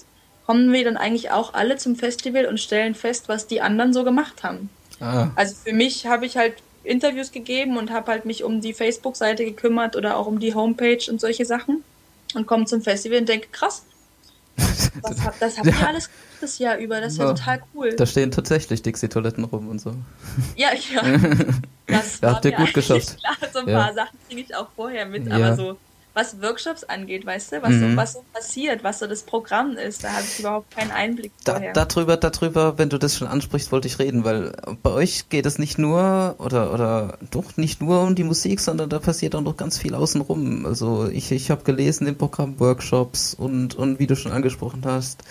kommen 0.45 0.71
wir 0.73 0.83
dann 0.83 0.97
eigentlich 0.97 1.31
auch 1.31 1.53
alle 1.53 1.77
zum 1.77 1.95
Festival 1.95 2.45
und 2.45 2.59
stellen 2.59 2.95
fest, 2.95 3.29
was 3.29 3.47
die 3.47 3.61
anderen 3.61 3.93
so 3.93 4.03
gemacht 4.03 4.43
haben. 4.43 4.69
Ah. 4.99 5.29
Also 5.35 5.55
für 5.63 5.73
mich 5.73 6.05
habe 6.07 6.25
ich 6.25 6.37
halt 6.37 6.55
Interviews 6.83 7.31
gegeben 7.31 7.77
und 7.77 7.91
habe 7.91 8.11
halt 8.11 8.25
mich 8.25 8.43
um 8.43 8.59
die 8.59 8.73
Facebook-Seite 8.73 9.45
gekümmert 9.45 9.95
oder 9.95 10.17
auch 10.17 10.27
um 10.27 10.39
die 10.39 10.53
Homepage 10.53 10.99
und 11.09 11.21
solche 11.21 11.45
Sachen 11.45 11.83
und 12.33 12.47
komme 12.47 12.65
zum 12.65 12.81
Festival 12.81 13.19
und 13.19 13.29
denke, 13.29 13.47
krass, 13.51 13.85
das, 14.61 14.91
das 15.39 15.57
habt 15.57 15.65
ihr 15.67 15.87
alles 15.87 16.09
das 16.39 16.59
Jahr 16.59 16.77
über, 16.77 17.01
das 17.01 17.13
ist 17.13 17.19
ja, 17.19 17.25
ja 17.25 17.33
total 17.33 17.61
cool. 17.73 17.95
Da 17.95 18.05
stehen 18.05 18.31
tatsächlich 18.31 18.81
Dixie-Toiletten 18.81 19.43
rum 19.43 19.69
und 19.69 19.79
so. 19.79 19.93
Ja, 20.55 20.69
ja. 20.73 21.01
Das 21.87 22.21
da 22.21 22.35
habt 22.35 22.45
ihr 22.45 22.53
gut 22.53 22.73
geschafft. 22.73 23.17
Klar, 23.17 23.51
so 23.51 23.59
ein 23.59 23.67
ja. 23.67 23.83
paar 23.83 23.93
Sachen 23.93 24.17
kriege 24.27 24.41
ich 24.41 24.55
auch 24.55 24.69
vorher 24.75 25.05
mit, 25.05 25.27
ja. 25.27 25.35
aber 25.35 25.55
so 25.57 25.77
was 26.13 26.41
Workshops 26.41 26.83
angeht, 26.83 27.25
weißt 27.25 27.53
du, 27.53 27.61
was, 27.61 27.71
mhm. 27.71 27.91
so, 27.91 27.97
was 27.97 28.13
so 28.13 28.25
passiert, 28.33 28.83
was 28.83 28.99
so 28.99 29.07
das 29.07 29.23
Programm 29.23 29.77
ist. 29.77 30.03
Da 30.03 30.11
habe 30.11 30.23
ich 30.23 30.39
überhaupt 30.39 30.75
keinen 30.75 30.91
Einblick 30.91 31.31
da, 31.45 31.53
vorher. 31.53 31.73
Darüber, 31.73 32.17
darüber, 32.17 32.77
wenn 32.77 32.89
du 32.89 32.97
das 32.97 33.17
schon 33.17 33.27
ansprichst, 33.27 33.71
wollte 33.71 33.87
ich 33.87 33.97
reden, 33.99 34.25
weil 34.25 34.53
bei 34.83 34.91
euch 34.91 35.29
geht 35.29 35.45
es 35.45 35.57
nicht 35.57 35.77
nur 35.77 36.35
oder 36.37 36.73
oder 36.73 37.17
doch 37.31 37.55
nicht 37.55 37.81
nur 37.81 38.01
um 38.01 38.15
die 38.15 38.23
Musik, 38.23 38.59
sondern 38.59 38.89
da 38.89 38.99
passiert 38.99 39.35
auch 39.35 39.41
noch 39.41 39.55
ganz 39.55 39.77
viel 39.77 39.95
außenrum. 39.95 40.65
Also 40.65 41.07
ich, 41.07 41.31
ich 41.31 41.49
habe 41.49 41.63
gelesen 41.63 42.07
im 42.07 42.17
Programm 42.17 42.59
Workshops 42.59 43.33
und 43.33 43.75
und 43.75 43.99
wie 43.99 44.07
du 44.07 44.15
schon 44.15 44.33
angesprochen 44.33 44.81
hast, 44.85 45.23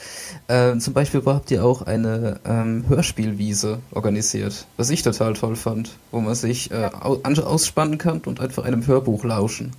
äh, 0.49 0.77
zum 0.79 0.95
Beispiel 0.95 1.23
habt 1.27 1.51
ihr 1.51 1.65
auch 1.65 1.83
eine 1.83 2.41
ähm, 2.47 2.85
Hörspielwiese 2.89 3.81
organisiert, 3.91 4.67
was 4.79 4.89
ich 4.89 5.03
total 5.03 5.35
toll 5.35 5.57
fand, 5.57 5.91
wo 6.11 6.21
man 6.21 6.35
sich 6.35 6.71
äh, 6.71 6.91
ausspannen 6.93 7.99
kann 7.99 8.21
und 8.21 8.41
einfach 8.41 8.65
einem 8.65 8.87
Hörbuch 8.87 9.25
lauschen 9.25 9.73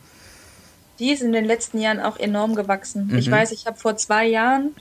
die 1.02 1.12
ist 1.12 1.24
in 1.24 1.34
den 1.34 1.46
letzten 1.46 1.82
Jahren 1.82 2.00
auch 2.00 2.18
enorm 2.18 2.54
gewachsen. 2.56 3.08
Mhm. 3.08 3.18
Ich 3.18 3.30
weiß, 3.30 3.52
ich 3.52 3.66
habe 3.66 3.78
vor 3.78 3.98
zwei 3.98 4.28
Jahren 4.28 4.76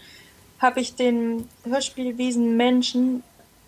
habe 0.61 0.81
ich 0.81 0.95
den 0.95 1.49
Hörspielwiesen 1.65 2.59
Menschen 2.59 3.23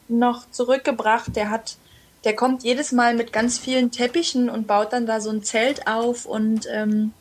noch 0.09 0.49
zurückgebracht. 0.51 1.35
Der 1.35 1.49
hat, 1.51 1.77
der 2.25 2.37
kommt 2.37 2.63
jedes 2.63 2.93
Mal 2.93 3.15
mit 3.15 3.33
ganz 3.33 3.59
vielen 3.59 3.91
Teppichen 3.91 4.51
und 4.51 4.67
baut 4.67 4.93
dann 4.93 5.07
da 5.07 5.21
so 5.23 5.31
ein 5.31 5.43
Zelt 5.43 5.87
auf 5.87 6.27
und 6.27 6.69
ähm, 6.71 7.15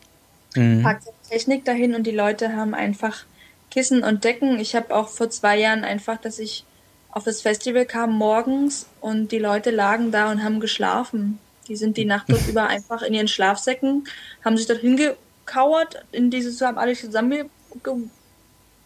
mhm. 0.54 0.84
packt 0.84 1.06
Technik 1.30 1.63
dahin 1.63 1.96
und 1.96 2.06
die 2.06 2.12
Leute 2.12 2.54
haben 2.54 2.74
einfach 2.74 3.24
Kissen 3.70 4.04
und 4.04 4.26
Decken. 4.26 4.60
Ich 4.60 4.76
habe 4.76 4.94
auch 4.94 5.08
vor 5.08 5.30
zwei 5.30 5.58
Jahren 5.58 5.86
einfach, 5.86 6.20
dass 6.20 6.39
ich 6.39 6.65
auf 7.10 7.24
das 7.24 7.41
Festival 7.41 7.86
kam 7.86 8.12
morgens 8.12 8.86
und 9.00 9.32
die 9.32 9.39
Leute 9.39 9.72
lagen 9.72 10.12
da 10.12 10.30
und 10.30 10.44
haben 10.44 10.60
geschlafen. 10.60 11.39
Die 11.71 11.77
sind 11.77 11.95
die 11.95 12.03
Nacht 12.03 12.25
dort 12.27 12.45
über 12.49 12.67
einfach 12.67 13.01
in 13.01 13.13
ihren 13.13 13.29
Schlafsäcken, 13.29 14.03
haben 14.43 14.57
sich 14.57 14.67
dort 14.67 14.79
hingekauert, 14.79 16.03
in 16.12 16.29
dieses, 16.29 16.60
haben 16.60 16.77
alle 16.77 16.95
zusammen 16.95 17.49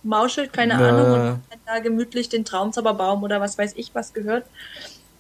gemauschelt, 0.04 0.54
keine 0.54 0.78
Na. 0.78 0.90
Ahnung, 0.90 1.14
und 1.14 1.22
haben 1.22 1.62
da 1.66 1.80
gemütlich 1.80 2.30
den 2.30 2.46
Traumzauberbaum 2.46 3.24
oder 3.24 3.42
was 3.42 3.58
weiß 3.58 3.74
ich 3.76 3.96
was 3.96 4.14
gehört, 4.14 4.46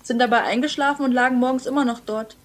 sind 0.03 0.19
dabei 0.19 0.43
eingeschlafen 0.43 1.05
und 1.05 1.11
lagen 1.11 1.37
morgens 1.37 1.65
immer 1.65 1.85
noch 1.85 2.01
dort. 2.01 2.37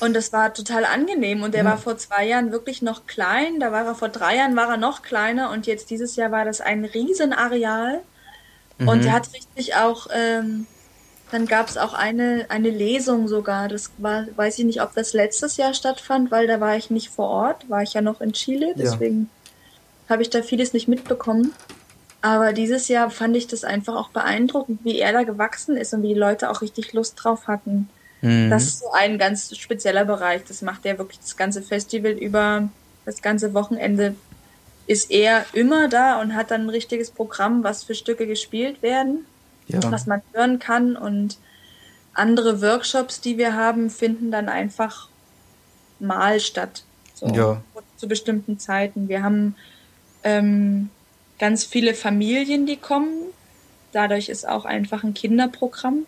Und 0.00 0.12
das 0.12 0.30
war 0.34 0.52
total 0.52 0.84
angenehm. 0.84 1.42
Und 1.42 1.54
der 1.54 1.64
ja. 1.64 1.70
war 1.70 1.78
vor 1.78 1.96
zwei 1.96 2.26
Jahren 2.26 2.52
wirklich 2.52 2.82
noch 2.82 3.06
klein. 3.06 3.60
Da 3.60 3.72
war 3.72 3.86
er 3.86 3.94
vor 3.94 4.10
drei 4.10 4.36
Jahren 4.36 4.56
war 4.56 4.68
er 4.68 4.76
noch 4.76 5.00
kleiner 5.00 5.52
und 5.52 5.66
jetzt 5.66 5.88
dieses 5.88 6.16
Jahr 6.16 6.30
war 6.32 6.44
das 6.44 6.60
ein 6.60 6.84
Riesenareal. 6.84 8.02
Mhm. 8.76 8.88
Und 8.88 9.06
er 9.06 9.12
hat 9.12 9.32
richtig 9.32 9.74
auch 9.74 10.08
ähm, 10.12 10.66
Dann 11.30 11.46
gab 11.46 11.68
es 11.68 11.76
auch 11.76 11.92
eine, 11.92 12.46
eine 12.48 12.70
Lesung 12.70 13.26
sogar. 13.26 13.68
Das 13.68 13.90
war, 13.98 14.26
weiß 14.36 14.58
ich 14.58 14.64
nicht, 14.64 14.80
ob 14.80 14.94
das 14.94 15.12
letztes 15.12 15.56
Jahr 15.56 15.74
stattfand, 15.74 16.30
weil 16.30 16.46
da 16.46 16.60
war 16.60 16.76
ich 16.76 16.90
nicht 16.90 17.10
vor 17.10 17.28
Ort, 17.28 17.68
war 17.68 17.82
ich 17.82 17.94
ja 17.94 18.00
noch 18.00 18.20
in 18.20 18.32
Chile, 18.32 18.74
deswegen 18.76 19.28
ja. 20.08 20.14
habe 20.14 20.22
ich 20.22 20.30
da 20.30 20.42
vieles 20.42 20.72
nicht 20.72 20.86
mitbekommen. 20.86 21.52
Aber 22.22 22.52
dieses 22.52 22.88
Jahr 22.88 23.10
fand 23.10 23.36
ich 23.36 23.46
das 23.46 23.64
einfach 23.64 23.94
auch 23.94 24.08
beeindruckend, 24.10 24.80
wie 24.84 24.98
er 24.98 25.12
da 25.12 25.22
gewachsen 25.22 25.76
ist 25.76 25.92
und 25.94 26.02
wie 26.02 26.08
die 26.08 26.14
Leute 26.14 26.50
auch 26.50 26.62
richtig 26.62 26.92
Lust 26.92 27.14
drauf 27.22 27.46
hatten. 27.46 27.88
Mhm. 28.20 28.50
Das 28.50 28.64
ist 28.64 28.80
so 28.80 28.90
ein 28.92 29.18
ganz 29.18 29.56
spezieller 29.56 30.04
Bereich. 30.04 30.42
Das 30.44 30.62
macht 30.62 30.86
er 30.86 30.98
wirklich 30.98 31.20
das 31.20 31.36
ganze 31.36 31.62
Festival 31.62 32.12
über, 32.12 32.68
das 33.04 33.20
ganze 33.20 33.52
Wochenende 33.54 34.14
ist 34.86 35.10
er 35.10 35.44
immer 35.52 35.88
da 35.88 36.20
und 36.20 36.34
hat 36.34 36.50
dann 36.50 36.62
ein 36.62 36.70
richtiges 36.70 37.10
Programm, 37.10 37.64
was 37.64 37.84
für 37.84 37.94
Stücke 37.94 38.26
gespielt 38.26 38.82
werden, 38.82 39.26
ja. 39.68 39.90
was 39.90 40.06
man 40.06 40.22
hören 40.32 40.58
kann. 40.58 40.96
Und 40.96 41.38
andere 42.14 42.62
Workshops, 42.62 43.20
die 43.20 43.38
wir 43.38 43.54
haben, 43.54 43.90
finden 43.90 44.30
dann 44.30 44.48
einfach 44.48 45.08
mal 45.98 46.40
statt. 46.40 46.84
So, 47.14 47.28
ja. 47.28 47.62
Zu 47.96 48.08
bestimmten 48.08 48.58
Zeiten. 48.58 49.08
Wir 49.08 49.22
haben 49.22 49.54
ähm, 50.22 50.90
ganz 51.38 51.64
viele 51.64 51.94
Familien, 51.94 52.66
die 52.66 52.76
kommen. 52.76 53.12
Dadurch 53.92 54.28
ist 54.28 54.46
auch 54.46 54.64
einfach 54.64 55.04
ein 55.04 55.14
Kinderprogramm, 55.14 56.04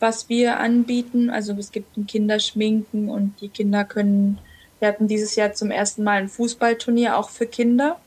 was 0.00 0.28
wir 0.28 0.58
anbieten. 0.58 1.30
Also 1.30 1.54
es 1.54 1.72
gibt 1.72 1.96
ein 1.96 2.06
Kinderschminken 2.06 3.08
und 3.08 3.40
die 3.40 3.48
Kinder 3.48 3.84
können, 3.84 4.38
wir 4.78 4.88
hatten 4.88 5.08
dieses 5.08 5.36
Jahr 5.36 5.54
zum 5.54 5.70
ersten 5.70 6.04
Mal 6.04 6.20
ein 6.20 6.28
Fußballturnier 6.28 7.16
auch 7.16 7.30
für 7.30 7.46
Kinder. 7.46 7.98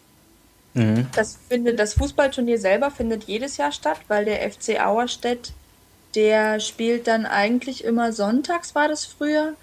Mhm. 0.74 1.08
Das 1.16 1.38
findet, 1.50 1.80
das 1.80 1.94
Fußballturnier 1.96 2.58
selber 2.58 2.92
findet 2.92 3.26
jedes 3.26 3.58
Jahr 3.58 3.72
statt, 3.72 4.00
weil 4.08 4.26
der 4.26 4.50
FC 4.50 4.80
Auerstedt, 4.80 5.52
der 6.16 6.60
spielt 6.60 7.08
dann 7.08 7.26
eigentlich 7.26 7.84
immer 7.84 8.14
sonntags, 8.14 8.76
war 8.76 8.88
das 8.88 9.06
früher, 9.06 9.54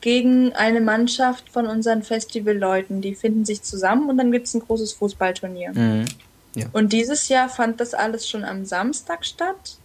gegen 0.00 0.52
eine 0.52 0.82
Mannschaft 0.82 1.48
von 1.48 1.66
unseren 1.66 2.02
Festivalleuten. 2.02 3.00
Die 3.00 3.14
finden 3.14 3.46
sich 3.46 3.62
zusammen 3.62 4.10
und 4.10 4.18
dann 4.18 4.32
gibt 4.32 4.46
es 4.46 4.54
ein 4.54 4.60
großes 4.60 4.92
Fußballturnier. 4.92 5.72
Mhm. 5.72 6.04
Ja. 6.54 6.66
Und 6.72 6.92
dieses 6.92 7.28
Jahr 7.28 7.48
fand 7.48 7.80
das 7.80 7.94
alles 7.94 8.28
schon 8.28 8.44
am 8.44 8.66
Samstag 8.66 9.24
statt. 9.24 9.78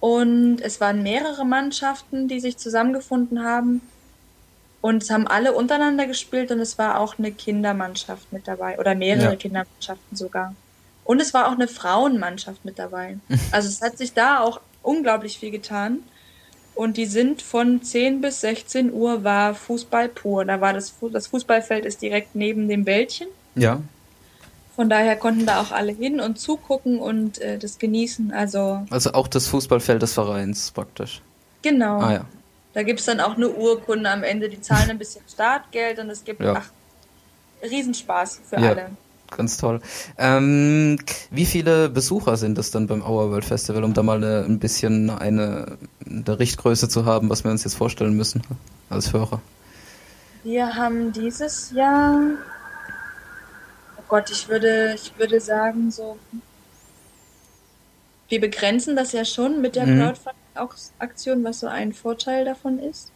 Und 0.00 0.60
es 0.62 0.80
waren 0.80 1.02
mehrere 1.02 1.44
Mannschaften, 1.44 2.28
die 2.28 2.40
sich 2.40 2.56
zusammengefunden 2.56 3.44
haben. 3.44 3.82
Und 4.82 5.04
es 5.04 5.10
haben 5.10 5.28
alle 5.28 5.52
untereinander 5.52 6.06
gespielt 6.06 6.50
und 6.50 6.58
es 6.58 6.76
war 6.76 6.98
auch 6.98 7.16
eine 7.16 7.30
Kindermannschaft 7.32 8.32
mit 8.32 8.48
dabei. 8.48 8.78
Oder 8.78 8.94
mehrere 8.96 9.30
ja. 9.30 9.36
Kindermannschaften 9.36 10.16
sogar. 10.16 10.54
Und 11.04 11.20
es 11.20 11.32
war 11.32 11.46
auch 11.48 11.52
eine 11.52 11.68
Frauenmannschaft 11.68 12.64
mit 12.64 12.78
dabei. 12.78 13.16
Also 13.52 13.68
es 13.68 13.80
hat 13.80 13.96
sich 13.96 14.12
da 14.12 14.40
auch 14.40 14.60
unglaublich 14.82 15.38
viel 15.38 15.52
getan. 15.52 16.00
Und 16.74 16.96
die 16.96 17.06
sind 17.06 17.42
von 17.42 17.82
10 17.82 18.20
bis 18.20 18.40
16 18.40 18.92
Uhr 18.92 19.22
war 19.22 19.54
Fußball 19.54 20.08
pur. 20.08 20.44
Da 20.44 20.60
war 20.60 20.72
das, 20.72 20.94
das 21.12 21.28
Fußballfeld 21.28 21.84
ist 21.84 22.02
direkt 22.02 22.34
neben 22.34 22.66
dem 22.68 22.84
Wäldchen. 22.84 23.28
Ja. 23.54 23.80
Von 24.74 24.88
daher 24.88 25.16
konnten 25.16 25.46
da 25.46 25.60
auch 25.60 25.70
alle 25.70 25.92
hin 25.92 26.18
und 26.18 26.40
zugucken 26.40 26.98
und 26.98 27.38
äh, 27.40 27.58
das 27.58 27.78
genießen. 27.78 28.32
Also, 28.32 28.84
also 28.90 29.12
auch 29.12 29.28
das 29.28 29.46
Fußballfeld 29.46 30.02
des 30.02 30.14
Vereins 30.14 30.72
praktisch. 30.72 31.20
Genau. 31.60 32.00
Ah, 32.00 32.12
ja. 32.12 32.24
Da 32.74 32.82
gibt 32.82 33.00
es 33.00 33.06
dann 33.06 33.20
auch 33.20 33.36
eine 33.36 33.48
Urkunde 33.48 34.10
am 34.10 34.22
Ende. 34.22 34.48
Die 34.48 34.60
zahlen 34.60 34.90
ein 34.90 34.98
bisschen 34.98 35.22
Startgeld 35.28 35.98
und 35.98 36.10
es 36.10 36.24
gibt 36.24 36.40
ja. 36.40 36.54
ach, 36.56 36.70
Riesenspaß 37.62 38.40
für 38.48 38.60
ja. 38.60 38.70
alle 38.70 38.90
ganz 39.36 39.56
toll. 39.56 39.80
Ähm, 40.18 40.98
wie 41.30 41.46
viele 41.46 41.88
Besucher 41.88 42.36
sind 42.36 42.58
es 42.58 42.70
dann 42.70 42.86
beim 42.86 43.02
Our 43.02 43.30
World 43.30 43.44
Festival, 43.44 43.84
um 43.84 43.94
da 43.94 44.02
mal 44.02 44.18
eine, 44.18 44.44
ein 44.44 44.58
bisschen 44.58 45.10
eine, 45.10 45.78
eine 46.06 46.38
Richtgröße 46.38 46.88
zu 46.88 47.04
haben, 47.04 47.30
was 47.30 47.44
wir 47.44 47.50
uns 47.50 47.64
jetzt 47.64 47.74
vorstellen 47.74 48.14
müssen 48.14 48.42
als 48.90 49.12
Hörer? 49.12 49.40
Wir 50.44 50.74
haben 50.74 51.12
dieses 51.12 51.70
Jahr, 51.72 52.20
oh 53.96 54.02
Gott, 54.08 54.30
ich 54.30 54.48
würde, 54.48 54.94
ich 54.94 55.12
würde 55.18 55.40
sagen 55.40 55.90
so, 55.90 56.18
wir 58.28 58.40
begrenzen 58.40 58.96
das 58.96 59.12
ja 59.12 59.24
schon 59.24 59.60
mit 59.60 59.76
der 59.76 59.86
mhm. 59.86 60.14
Crowdfunding-Aktion, 60.54 61.44
was 61.44 61.60
so 61.60 61.66
ein 61.66 61.92
Vorteil 61.92 62.44
davon 62.44 62.78
ist 62.78 63.12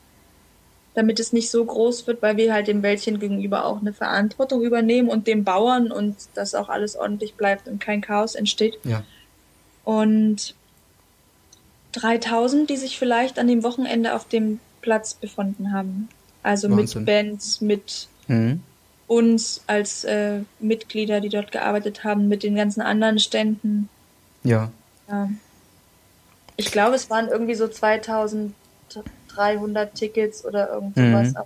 damit 0.97 1.21
es 1.21 1.35
nicht 1.35 1.51
so 1.51 1.63
groß 1.63 2.07
wird, 2.07 2.23
weil 2.23 2.39
wir 2.39 2.55
halt 2.55 2.69
dem 2.69 2.83
Wäldchen 2.83 3.21
gegenüber 3.21 3.67
auch 3.67 3.83
eine 3.83 3.93
Verantwortung 3.93 4.63
übernehmen 4.63 5.11
und 5.11 5.27
dem 5.27 5.45
Bauern 5.45 5.93
und 5.93 6.17
dass 6.35 6.55
auch 6.55 6.71
alles 6.71 6.97
ordentlich 6.97 7.35
bleibt 7.35 7.69
und 7.69 7.81
kein 7.81 8.01
Chaos 8.01 8.35
entsteht. 8.35 8.79
Ja. 8.83 9.05
Und 9.85 10.55
3000, 11.93 12.71
die 12.71 12.79
sich 12.79 12.99
vielleicht 12.99 13.39
an 13.39 13.47
dem 13.47 13.63
Wochenende 13.63 14.15
auf 14.15 14.27
dem 14.27 14.59
Platz 14.81 15.13
befunden 15.13 15.73
haben. 15.73 16.09
Also 16.43 16.71
Wahnsinn. 16.71 17.03
mit 17.03 17.07
Bands, 17.07 17.61
mit 17.61 18.09
mhm. 18.27 18.63
uns 19.07 19.63
als 19.67 20.03
äh, 20.05 20.41
Mitglieder, 20.61 21.21
die 21.21 21.29
dort 21.29 21.53
gearbeitet 21.53 22.05
haben, 22.05 22.29
mit 22.29 22.43
den 22.43 22.55
ganzen 22.55 22.81
anderen 22.81 23.19
Ständen. 23.19 23.91
Ja. 24.45 24.71
ja. 25.09 25.29
Ich 26.57 26.73
glaube, 26.73 26.95
es 26.97 27.11
waren 27.11 27.29
irgendwie 27.29 27.55
so 27.55 27.69
2000 27.69 28.55
300 29.37 29.95
Tickets 29.95 30.45
oder 30.45 30.71
irgendwas. 30.73 31.29
Mhm. 31.29 31.37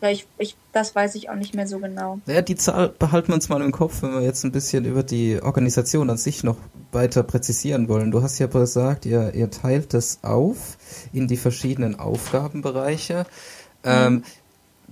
Ja, 0.00 0.10
ich, 0.10 0.28
ich, 0.38 0.56
das 0.72 0.94
weiß 0.94 1.16
ich 1.16 1.28
auch 1.28 1.34
nicht 1.34 1.54
mehr 1.54 1.66
so 1.66 1.80
genau. 1.80 2.20
Ja, 2.26 2.40
die 2.40 2.54
Zahl 2.54 2.90
behalten 2.90 3.28
wir 3.28 3.34
uns 3.34 3.48
mal 3.48 3.60
im 3.60 3.72
Kopf, 3.72 4.02
wenn 4.02 4.12
wir 4.12 4.20
jetzt 4.20 4.44
ein 4.44 4.52
bisschen 4.52 4.84
über 4.84 5.02
die 5.02 5.42
Organisation 5.42 6.08
an 6.08 6.18
sich 6.18 6.44
noch 6.44 6.56
weiter 6.92 7.24
präzisieren 7.24 7.88
wollen. 7.88 8.12
Du 8.12 8.22
hast 8.22 8.38
ja 8.38 8.46
gesagt, 8.46 9.06
ihr, 9.06 9.34
ihr 9.34 9.50
teilt 9.50 9.94
das 9.94 10.20
auf 10.22 10.78
in 11.12 11.26
die 11.26 11.36
verschiedenen 11.36 11.98
Aufgabenbereiche. 11.98 13.26
Mhm. 13.82 13.90
Ähm, 13.90 14.24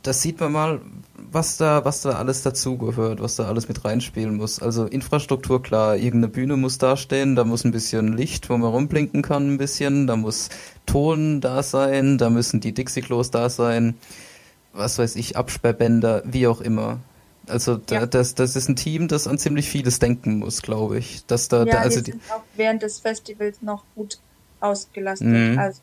das 0.06 0.22
sieht 0.22 0.40
man 0.40 0.52
mal, 0.52 0.80
was 1.32 1.56
da, 1.56 1.84
was 1.84 2.02
da 2.02 2.10
alles 2.10 2.42
dazugehört, 2.42 3.20
was 3.20 3.36
da 3.36 3.46
alles 3.48 3.68
mit 3.68 3.84
reinspielen 3.84 4.36
muss. 4.36 4.60
Also 4.62 4.86
Infrastruktur, 4.86 5.62
klar, 5.62 5.96
irgendeine 5.96 6.28
Bühne 6.28 6.56
muss 6.56 6.78
dastehen, 6.78 7.34
da 7.36 7.44
muss 7.44 7.64
ein 7.64 7.72
bisschen 7.72 8.16
Licht, 8.16 8.48
wo 8.48 8.56
man 8.56 8.70
rumblinken 8.70 9.22
kann, 9.22 9.54
ein 9.54 9.58
bisschen, 9.58 10.06
da 10.06 10.16
muss 10.16 10.48
Ton 10.86 11.40
da 11.40 11.62
sein, 11.62 12.18
da 12.18 12.30
müssen 12.30 12.60
die 12.60 12.72
Dixie-Klos 12.72 13.30
da 13.30 13.50
sein, 13.50 13.94
was 14.72 14.98
weiß 14.98 15.16
ich, 15.16 15.36
Absperrbänder, 15.36 16.22
wie 16.24 16.46
auch 16.46 16.60
immer. 16.60 17.00
Also 17.48 17.76
da, 17.76 17.96
ja. 17.96 18.06
das, 18.06 18.34
das 18.34 18.56
ist 18.56 18.68
ein 18.68 18.76
Team, 18.76 19.08
das 19.08 19.26
an 19.26 19.38
ziemlich 19.38 19.68
vieles 19.68 19.98
denken 19.98 20.38
muss, 20.38 20.62
glaube 20.62 20.98
ich. 20.98 21.24
Dass 21.26 21.48
da, 21.48 21.64
ja, 21.64 21.72
da, 21.72 21.78
also 21.78 22.00
die 22.00 22.12
sind 22.12 22.22
auch 22.30 22.42
während 22.56 22.82
des 22.82 23.00
Festivals 23.00 23.62
noch 23.62 23.84
gut 23.94 24.18
ausgelastet. 24.60 25.28
Mhm. 25.28 25.58
Also. 25.58 25.80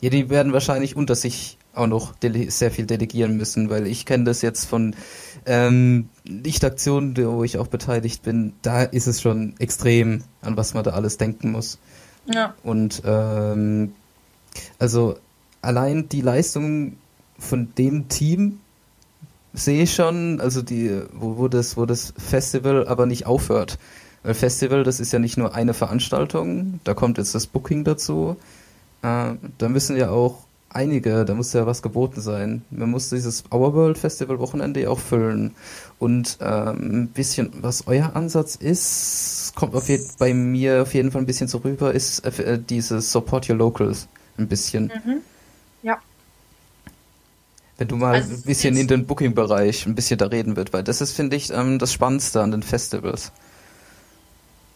Ja, 0.00 0.10
die 0.10 0.30
werden 0.30 0.52
wahrscheinlich 0.52 0.96
unter 0.96 1.14
sich 1.14 1.58
auch 1.74 1.86
noch 1.86 2.14
sehr 2.48 2.70
viel 2.70 2.86
delegieren 2.86 3.36
müssen, 3.36 3.70
weil 3.70 3.86
ich 3.86 4.06
kenne 4.06 4.24
das 4.24 4.42
jetzt 4.42 4.64
von 4.64 4.94
ähm, 5.46 6.08
Lichtaktionen, 6.24 7.16
wo 7.16 7.44
ich 7.44 7.58
auch 7.58 7.68
beteiligt 7.68 8.22
bin, 8.22 8.54
da 8.62 8.82
ist 8.82 9.06
es 9.06 9.20
schon 9.20 9.54
extrem, 9.58 10.22
an 10.42 10.56
was 10.56 10.74
man 10.74 10.84
da 10.84 10.90
alles 10.90 11.16
denken 11.16 11.52
muss. 11.52 11.78
Ja. 12.26 12.54
Und 12.62 13.02
ähm, 13.04 13.92
also 14.78 15.16
allein 15.62 16.08
die 16.08 16.20
Leistung 16.20 16.96
von 17.38 17.72
dem 17.76 18.08
Team 18.08 18.60
sehe 19.52 19.84
ich 19.84 19.94
schon, 19.94 20.40
also 20.40 20.62
die, 20.62 21.02
wo, 21.12 21.38
wo 21.38 21.48
das, 21.48 21.76
wo 21.76 21.86
das 21.86 22.12
Festival 22.16 22.86
aber 22.86 23.06
nicht 23.06 23.26
aufhört. 23.26 23.78
Weil 24.22 24.34
Festival, 24.34 24.84
das 24.84 25.00
ist 25.00 25.12
ja 25.12 25.18
nicht 25.18 25.38
nur 25.38 25.54
eine 25.54 25.72
Veranstaltung, 25.72 26.80
da 26.84 26.94
kommt 26.94 27.18
jetzt 27.18 27.34
das 27.34 27.46
Booking 27.46 27.84
dazu. 27.84 28.36
Äh, 29.02 29.32
da 29.58 29.68
müssen 29.68 29.96
ja 29.96 30.10
auch 30.10 30.44
einige, 30.70 31.24
da 31.24 31.34
muss 31.34 31.52
ja 31.52 31.66
was 31.66 31.82
geboten 31.82 32.20
sein. 32.20 32.62
Man 32.70 32.90
muss 32.90 33.10
dieses 33.10 33.44
Our 33.52 33.74
World 33.74 33.98
Festival 33.98 34.38
Wochenende 34.38 34.88
auch 34.90 34.98
füllen. 34.98 35.54
Und 35.98 36.38
ähm, 36.40 37.02
ein 37.02 37.08
bisschen, 37.08 37.50
was 37.60 37.86
euer 37.86 38.16
Ansatz 38.16 38.56
ist, 38.56 39.52
kommt 39.56 39.74
auf 39.74 39.88
jeden, 39.88 40.06
bei 40.18 40.32
mir 40.32 40.82
auf 40.82 40.94
jeden 40.94 41.10
Fall 41.10 41.22
ein 41.22 41.26
bisschen 41.26 41.48
so 41.48 41.58
rüber, 41.58 41.92
ist 41.92 42.20
äh, 42.20 42.58
dieses 42.58 43.12
Support 43.12 43.50
Your 43.50 43.56
Locals 43.56 44.08
ein 44.38 44.48
bisschen. 44.48 44.92
Mhm. 45.04 45.20
Ja. 45.82 45.98
Wenn 47.76 47.88
du 47.88 47.96
mal 47.96 48.14
also 48.14 48.34
ein 48.34 48.42
bisschen 48.42 48.76
in 48.76 48.86
den 48.86 49.06
Booking-Bereich 49.06 49.86
ein 49.86 49.94
bisschen 49.94 50.18
da 50.18 50.26
reden 50.26 50.56
wird, 50.56 50.72
weil 50.72 50.84
das 50.84 51.00
ist, 51.00 51.12
finde 51.12 51.36
ich, 51.36 51.50
ähm, 51.50 51.78
das 51.78 51.92
Spannendste 51.92 52.42
an 52.42 52.50
den 52.52 52.62
Festivals. 52.62 53.32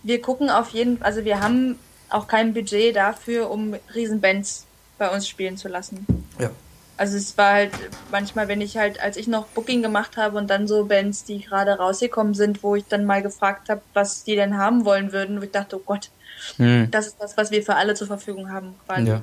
Wir 0.02 0.20
gucken 0.20 0.50
auf 0.50 0.70
jeden 0.70 0.98
Fall, 0.98 1.06
also 1.06 1.24
wir 1.24 1.40
haben 1.40 1.78
auch 2.10 2.26
kein 2.26 2.52
Budget 2.52 2.94
dafür, 2.94 3.50
um 3.50 3.74
Riesenbands 3.94 4.66
bei 4.98 5.10
uns 5.10 5.28
spielen 5.28 5.56
zu 5.56 5.68
lassen. 5.68 6.06
Ja. 6.38 6.50
Also 6.96 7.16
es 7.16 7.36
war 7.36 7.52
halt 7.52 7.72
manchmal, 8.12 8.46
wenn 8.46 8.60
ich 8.60 8.76
halt, 8.76 9.00
als 9.00 9.16
ich 9.16 9.26
noch 9.26 9.46
Booking 9.46 9.82
gemacht 9.82 10.16
habe 10.16 10.38
und 10.38 10.48
dann 10.48 10.68
so 10.68 10.84
Bands, 10.84 11.24
die 11.24 11.40
gerade 11.40 11.72
rausgekommen 11.72 12.34
sind, 12.34 12.62
wo 12.62 12.76
ich 12.76 12.84
dann 12.88 13.04
mal 13.04 13.20
gefragt 13.20 13.68
habe, 13.68 13.82
was 13.94 14.22
die 14.22 14.36
denn 14.36 14.56
haben 14.56 14.84
wollen 14.84 15.12
würden, 15.12 15.40
wo 15.40 15.44
ich 15.44 15.50
dachte, 15.50 15.76
oh 15.76 15.82
Gott, 15.84 16.10
hm. 16.56 16.88
das 16.92 17.08
ist 17.08 17.16
das, 17.18 17.36
was 17.36 17.50
wir 17.50 17.64
für 17.64 17.74
alle 17.74 17.94
zur 17.94 18.06
Verfügung 18.06 18.52
haben. 18.52 18.76
Quasi. 18.86 19.08
Ja. 19.08 19.22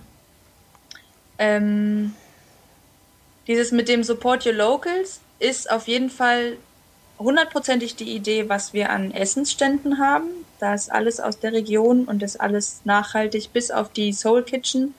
Ähm, 1.38 2.14
dieses 3.48 3.72
mit 3.72 3.88
dem 3.88 4.04
Support 4.04 4.46
Your 4.46 4.54
Locals 4.54 5.22
ist 5.40 5.72
auf 5.72 5.88
jeden 5.88 6.10
Fall 6.10 6.58
hundertprozentig 7.18 7.96
die 7.96 8.16
Idee, 8.16 8.50
was 8.50 8.74
wir 8.74 8.90
an 8.90 9.12
Essensständen 9.12 9.98
haben. 9.98 10.28
Da 10.60 10.74
ist 10.74 10.92
alles 10.92 11.20
aus 11.20 11.40
der 11.40 11.54
Region 11.54 12.06
und 12.06 12.22
ist 12.22 12.40
alles 12.40 12.82
nachhaltig, 12.84 13.52
bis 13.54 13.72
auf 13.72 13.92
die 13.92 14.14
Soul 14.14 14.44
Kitchen. 14.44 14.94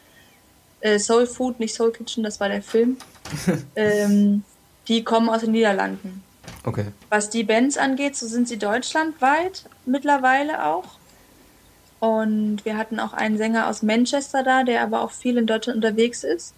Äh, 0.83 0.99
Soul 0.99 1.27
Food, 1.27 1.59
nicht 1.59 1.75
Soul 1.75 1.92
Kitchen, 1.92 2.23
das 2.23 2.38
war 2.40 2.49
der 2.49 2.62
Film. 2.62 2.99
ähm, 3.77 4.45
die 4.88 5.05
kommen 5.05 5.29
aus 5.29 5.40
den 5.40 5.53
Niederlanden. 5.53 6.23
Okay. 6.64 6.87
Was 7.09 7.31
die 7.31 7.45
Bands 7.45 7.77
angeht, 7.77 8.16
so 8.16 8.27
sind 8.27 8.49
sie 8.49 8.59
deutschlandweit 8.59 9.64
mittlerweile 9.87 10.66
auch. 10.66 10.85
Und 11.99 12.64
wir 12.64 12.77
hatten 12.77 12.99
auch 12.99 13.12
einen 13.12 13.38
Sänger 13.38 13.68
aus 13.68 13.83
Manchester 13.83 14.42
da, 14.42 14.64
der 14.64 14.83
aber 14.83 15.03
auch 15.03 15.12
viel 15.12 15.38
in 15.38 15.47
Deutschland 15.47 15.77
unterwegs 15.77 16.25
ist. 16.25 16.53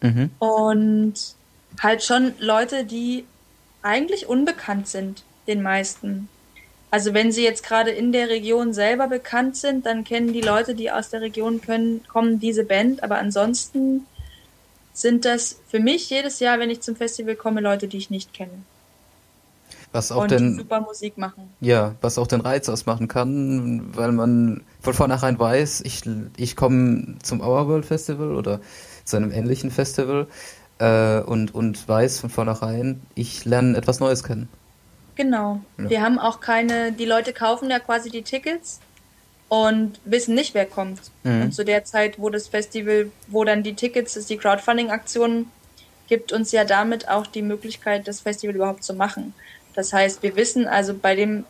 Mhm. 0.00 0.30
Und 0.38 1.14
halt 1.80 2.02
schon 2.02 2.32
Leute, 2.38 2.84
die 2.84 3.26
eigentlich 3.82 4.28
unbekannt 4.28 4.88
sind, 4.88 5.24
den 5.46 5.62
meisten. 5.62 6.28
Also 6.92 7.14
wenn 7.14 7.32
sie 7.32 7.42
jetzt 7.42 7.64
gerade 7.64 7.90
in 7.90 8.12
der 8.12 8.28
Region 8.28 8.74
selber 8.74 9.08
bekannt 9.08 9.56
sind, 9.56 9.86
dann 9.86 10.04
kennen 10.04 10.34
die 10.34 10.42
Leute, 10.42 10.74
die 10.74 10.90
aus 10.90 11.08
der 11.08 11.22
Region 11.22 11.62
können, 11.62 12.04
kommen 12.06 12.38
diese 12.38 12.64
Band. 12.64 13.02
Aber 13.02 13.18
ansonsten 13.18 14.06
sind 14.92 15.24
das 15.24 15.58
für 15.68 15.80
mich 15.80 16.10
jedes 16.10 16.38
Jahr, 16.38 16.58
wenn 16.58 16.68
ich 16.68 16.82
zum 16.82 16.94
Festival 16.94 17.34
komme, 17.34 17.62
Leute, 17.62 17.88
die 17.88 17.96
ich 17.96 18.10
nicht 18.10 18.34
kenne. 18.34 18.52
Was 19.92 20.12
auch 20.12 20.24
und 20.24 20.32
den, 20.32 20.58
super 20.58 20.82
Musik 20.82 21.16
machen. 21.16 21.48
Ja, 21.62 21.94
was 22.02 22.18
auch 22.18 22.26
den 22.26 22.42
Reiz 22.42 22.68
ausmachen 22.68 23.08
kann, 23.08 23.96
weil 23.96 24.12
man 24.12 24.62
von 24.82 24.92
vornherein 24.92 25.38
weiß, 25.38 25.80
ich, 25.86 26.02
ich 26.36 26.56
komme 26.56 27.14
zum 27.22 27.40
Our 27.40 27.68
World 27.68 27.86
Festival 27.86 28.34
oder 28.36 28.60
zu 29.06 29.16
einem 29.16 29.32
ähnlichen 29.32 29.70
Festival 29.70 30.26
äh, 30.78 31.20
und, 31.20 31.54
und 31.54 31.88
weiß 31.88 32.20
von 32.20 32.28
vornherein, 32.28 33.00
ich 33.14 33.46
lerne 33.46 33.78
etwas 33.78 33.98
Neues 33.98 34.22
kennen. 34.24 34.50
Genau. 35.22 35.60
Ja. 35.78 35.90
Wir 35.90 36.02
haben 36.02 36.18
auch 36.18 36.40
keine, 36.40 36.90
die 36.90 37.04
Leute 37.04 37.32
kaufen 37.32 37.70
ja 37.70 37.78
quasi 37.78 38.10
die 38.10 38.22
Tickets 38.22 38.80
und 39.48 40.00
wissen 40.04 40.34
nicht, 40.34 40.52
wer 40.54 40.66
kommt. 40.66 41.00
Mhm. 41.22 41.42
Und 41.42 41.54
zu 41.54 41.64
der 41.64 41.84
Zeit, 41.84 42.18
wo 42.18 42.28
das 42.28 42.48
Festival, 42.48 43.10
wo 43.28 43.44
dann 43.44 43.62
die 43.62 43.74
Tickets, 43.74 44.16
ist 44.16 44.30
die 44.30 44.36
Crowdfunding-Aktion, 44.36 45.46
gibt 46.08 46.32
uns 46.32 46.50
ja 46.50 46.64
damit 46.64 47.08
auch 47.08 47.26
die 47.26 47.42
Möglichkeit, 47.42 48.08
das 48.08 48.20
Festival 48.20 48.56
überhaupt 48.56 48.82
zu 48.82 48.94
machen. 48.94 49.32
Das 49.74 49.92
heißt, 49.92 50.22
wir 50.24 50.34
wissen 50.34 50.66
also 50.66 50.92
bei 50.94 51.14
dem 51.14 51.44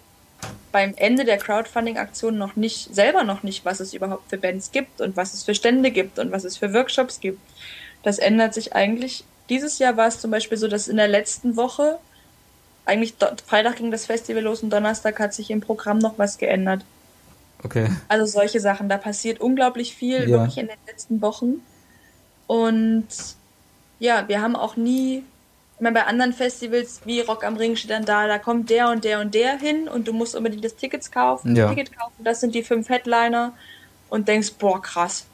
beim 0.73 0.95
Ende 0.97 1.25
der 1.25 1.39
Crowdfunding-Aktion 1.39 2.37
noch 2.37 2.57
nicht, 2.57 2.93
selber 2.93 3.23
noch 3.23 3.43
nicht, 3.43 3.65
was 3.65 3.79
es 3.79 3.95
überhaupt 3.95 4.29
für 4.29 4.39
Bands 4.39 4.73
gibt 4.73 5.01
und 5.01 5.17
was 5.17 5.35
es 5.35 5.45
für 5.45 5.55
Stände 5.55 5.93
gibt 5.93 6.19
und 6.19 6.33
was 6.33 6.45
es 6.45 6.57
für 6.57 6.75
Workshops 6.75 7.21
gibt. 7.21 7.39
Das 8.03 8.19
ändert 8.19 8.53
sich 8.53 8.75
eigentlich. 8.75 9.25
Dieses 9.49 9.79
Jahr 9.79 9.97
war 9.97 10.09
es 10.09 10.19
zum 10.19 10.31
Beispiel 10.33 10.59
so, 10.59 10.67
dass 10.67 10.89
in 10.89 10.97
der 10.97 11.09
letzten 11.09 11.57
Woche, 11.57 11.99
eigentlich 12.85 13.15
Freitag 13.47 13.77
ging 13.77 13.91
das 13.91 14.07
Festival 14.07 14.43
los 14.43 14.63
und 14.63 14.71
Donnerstag 14.71 15.19
hat 15.21 15.35
sich 15.35 15.51
im 15.51 15.61
Programm 15.61 15.99
noch 15.99 16.19
was 16.19 16.39
geändert. 16.39 16.85
Okay. 17.65 17.89
Also 18.09 18.27
solche 18.27 18.61
Sachen. 18.61 18.89
Da 18.89 18.99
passiert 18.99 19.41
unglaublich 19.41 19.95
viel, 19.95 20.23
ja. 20.23 20.29
wirklich 20.29 20.59
in 20.59 20.67
den 20.67 20.79
letzten 20.87 21.23
Wochen. 21.23 21.63
Und 22.47 23.07
ja, 24.01 24.27
wir 24.27 24.41
haben 24.41 24.57
auch 24.57 24.77
nie 24.77 25.23
ich 25.83 25.85
meine, 25.85 25.99
bei 25.99 26.07
anderen 26.07 26.33
Festivals 26.33 27.01
wie 27.07 27.23
Rock 27.23 27.43
am 27.43 27.57
Ring 27.57 27.75
steht 27.75 27.91
dann 27.91 28.05
da, 28.05 28.29
da 28.29 28.39
kommt 28.39 28.71
der 28.71 28.91
und 28.91 29.03
der 29.03 29.19
und 29.19 29.35
der 29.35 29.59
hin 29.59 29.89
und 29.89 30.07
du 30.07 30.13
musst 30.13 30.37
unbedingt 30.37 30.65
das 30.65 30.77
Tickets 30.77 31.11
kaufen, 31.11 31.57
ja. 31.57 31.69
Ticket 31.69 31.99
kaufen, 31.99 32.23
das 32.23 32.39
sind 32.39 32.55
die 32.55 32.63
fünf 32.63 32.89
Headliner 32.89 33.53
und 34.09 34.29
denkst, 34.29 34.53
boah, 34.61 34.81
krass. 34.81 35.27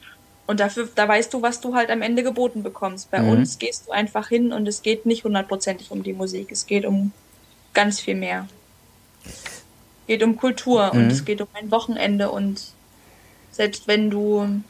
Und 0.46 0.60
dafür, 0.60 0.88
da 0.94 1.06
weißt 1.06 1.34
du, 1.34 1.42
was 1.42 1.60
du 1.60 1.74
halt 1.74 1.90
am 1.90 2.00
Ende 2.00 2.22
geboten 2.22 2.62
bekommst. 2.62 3.10
Bei 3.10 3.20
mhm. 3.20 3.28
uns 3.28 3.58
gehst 3.58 3.88
du 3.88 3.90
einfach 3.90 4.28
hin 4.28 4.54
und 4.54 4.66
es 4.66 4.80
geht 4.80 5.04
nicht 5.04 5.24
hundertprozentig 5.24 5.90
um 5.90 6.02
die 6.02 6.14
Musik, 6.14 6.50
es 6.50 6.64
geht 6.64 6.86
um 6.86 7.12
ganz 7.74 8.00
viel 8.00 8.14
mehr. 8.14 8.48
Es 9.24 9.62
geht 10.06 10.22
um 10.22 10.36
Kultur 10.36 10.92
mhm. 10.92 11.00
und 11.00 11.10
es 11.10 11.24
geht 11.24 11.40
um 11.40 11.48
ein 11.54 11.70
Wochenende 11.70 12.30
und 12.30 12.62
selbst 13.50 13.88
wenn 13.88 14.10
du, 14.10 14.62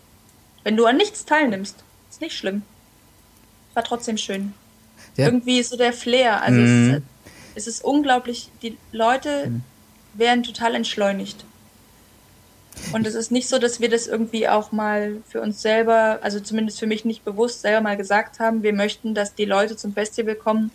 wenn 0.65 0.77
du 0.77 0.87
an 0.87 0.97
nichts 0.97 1.25
teilnimmst, 1.25 1.85
ist 2.11 2.21
nicht 2.21 2.37
schlimm. 2.37 2.63
War 3.75 3.85
trotzdem 3.85 4.17
schön. 4.17 4.55
Ja. 5.17 5.27
Irgendwie 5.27 5.59
ist 5.59 5.71
so 5.71 5.77
der 5.77 5.93
Flair. 5.93 6.43
Also 6.43 6.59
mhm. 6.59 7.03
es, 7.55 7.67
es, 7.67 7.67
ist 7.67 7.85
unglaublich, 7.85 8.51
die 8.63 8.79
Leute 8.93 9.51
mhm. 9.51 9.63
werden 10.15 10.43
total 10.43 10.75
entschleunigt. 10.75 11.45
Und 12.93 13.07
es 13.07 13.15
ist 13.15 13.33
nicht 13.33 13.49
so, 13.49 13.59
dass 13.59 13.81
wir 13.81 13.91
das 13.91 14.07
irgendwie 14.07 14.49
auch 14.49 14.73
mal 14.73 15.21
für 15.29 15.41
uns 15.41 15.61
selber, 15.61 16.21
also 16.23 16.41
zumindest 16.41 16.79
für 16.79 16.87
mich 16.87 17.05
nicht 17.05 17.25
bewusst, 17.25 17.63
selber 17.63 17.81
mal 17.81 17.97
gesagt 17.97 18.39
haben, 18.39 18.63
wir 18.63 18.73
möchten, 18.73 19.15
dass 19.15 19.35
die 19.35 19.45
Leute 19.45 19.77
zum 19.77 19.93
Festival 19.93 20.37
kommen 20.37 20.71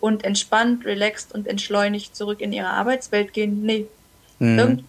und 0.00 0.24
entspannt, 0.24 0.84
relaxed 0.84 1.34
und 1.34 1.46
entschleunigt 1.46 2.16
zurück 2.16 2.40
in 2.40 2.52
ihre 2.52 2.68
Arbeitswelt 2.68 3.32
gehen. 3.32 3.62
Nee. 3.62 3.86
Mhm. 4.38 4.58
Irgendwie 4.58 4.84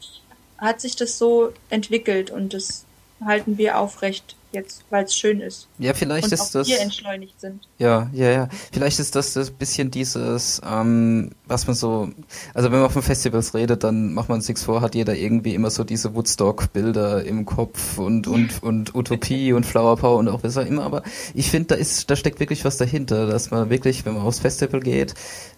hat 0.57 0.81
sich 0.81 0.95
das 0.95 1.17
so 1.17 1.53
entwickelt 1.69 2.31
und 2.31 2.53
das 2.53 2.85
halten 3.23 3.57
wir 3.57 3.77
aufrecht 3.77 4.36
jetzt, 4.51 4.83
weil 4.89 5.03
es 5.03 5.15
schön 5.15 5.41
ist. 5.41 5.67
Ja, 5.77 5.93
vielleicht 5.93 6.25
und 6.25 6.33
ist 6.33 6.55
das. 6.55 6.67
Wir 6.67 6.79
entschleunigt 6.79 7.39
sind. 7.39 7.67
Ja, 7.77 8.09
ja, 8.13 8.31
ja. 8.31 8.49
Vielleicht 8.71 8.99
ist 8.99 9.15
das 9.15 9.35
ein 9.37 9.53
bisschen 9.55 9.91
dieses, 9.91 10.61
ähm, 10.65 11.31
was 11.45 11.67
man 11.67 11.75
so, 11.75 12.09
also 12.53 12.71
wenn 12.71 12.79
man 12.79 12.89
von 12.89 13.01
Festivals 13.01 13.53
redet, 13.53 13.83
dann 13.83 14.13
macht 14.13 14.29
man 14.29 14.41
sich's 14.41 14.63
vor, 14.63 14.81
hat 14.81 14.95
jeder 14.95 15.15
irgendwie 15.15 15.53
immer 15.53 15.69
so 15.69 15.83
diese 15.83 16.15
Woodstock-Bilder 16.15 17.23
im 17.23 17.45
Kopf 17.45 17.97
und 17.97 18.27
und 18.27 18.63
und 18.63 18.95
Utopie 18.95 19.53
und 19.53 19.65
Flower 19.65 19.97
Power 19.97 20.17
und 20.17 20.29
auch 20.29 20.43
was 20.43 20.57
auch 20.57 20.65
immer. 20.65 20.83
Aber 20.83 21.03
ich 21.33 21.51
finde, 21.51 21.69
da 21.69 21.75
ist, 21.75 22.09
da 22.09 22.15
steckt 22.15 22.39
wirklich 22.39 22.65
was 22.65 22.77
dahinter, 22.77 23.27
dass 23.27 23.51
man 23.51 23.69
wirklich, 23.69 24.05
wenn 24.05 24.13
man 24.13 24.23
aufs 24.23 24.39
Festival 24.39 24.79
geht, 24.79 25.13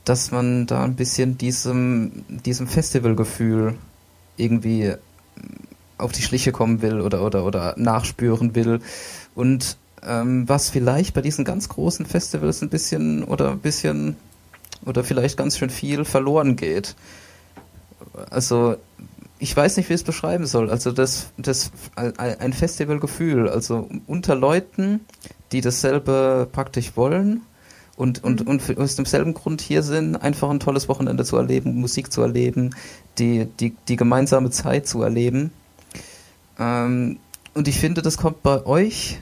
dass 0.06 0.32
man 0.32 0.66
da 0.66 0.84
ein 0.84 0.96
bisschen 0.96 1.38
diesem 1.38 2.24
diesem 2.46 2.68
Festivalgefühl 2.68 3.76
irgendwie 4.38 4.94
auf 6.00 6.12
die 6.12 6.22
Schliche 6.22 6.52
kommen 6.52 6.82
will 6.82 7.02
oder, 7.02 7.24
oder, 7.24 7.46
oder 7.46 7.76
nachspüren 7.78 8.56
will. 8.56 8.80
Und 9.36 9.78
ähm, 10.06 10.48
was 10.48 10.70
vielleicht 10.70 11.14
bei 11.14 11.22
diesen 11.22 11.46
ganz 11.46 11.70
großen 11.70 12.06
Festivals 12.06 12.62
ein 12.62 12.70
bisschen 12.70 13.24
oder 13.24 13.52
ein 13.52 13.60
bisschen 13.60 14.16
oder 14.86 15.04
vielleicht 15.04 15.38
ganz 15.38 15.58
schön 15.58 15.70
viel 15.70 16.06
verloren 16.06 16.56
geht. 16.56 16.96
Also 18.30 18.78
ich 19.40 19.56
weiß 19.56 19.78
nicht, 19.78 19.90
wie 19.90 19.94
ich 19.94 20.02
es 20.02 20.06
beschreiben 20.06 20.46
soll. 20.46 20.70
Also 20.70 20.92
das, 20.92 21.28
das 21.38 21.72
ein 21.96 22.54
Festivalgefühl, 22.54 23.50
also 23.50 23.90
unter 24.08 24.36
Leuten, 24.36 25.02
die 25.52 25.62
dasselbe 25.62 26.48
praktisch 26.52 26.96
wollen 26.96 27.42
und, 27.96 28.24
und, 28.24 28.46
mhm. 28.46 28.48
und 28.48 28.78
aus 28.78 28.96
demselben 28.96 29.34
Grund 29.34 29.62
hier 29.62 29.84
sind, 29.84 30.16
einfach 30.16 30.50
ein 30.50 30.60
tolles 30.60 30.88
Wochenende 30.88 31.26
zu 31.26 31.38
erleben, 31.38 31.76
Musik 31.80 32.12
zu 32.12 32.22
erleben, 32.22 32.76
die, 33.18 33.46
die, 33.60 33.76
die 33.88 33.96
gemeinsame 33.96 34.52
Zeit 34.52 34.88
zu 34.88 35.02
erleben. 35.02 35.52
Ähm, 36.60 37.20
und 37.54 37.68
ich 37.68 37.80
finde, 37.80 38.02
das 38.02 38.18
kommt 38.18 38.44
bei 38.44 38.66
euch, 38.66 39.20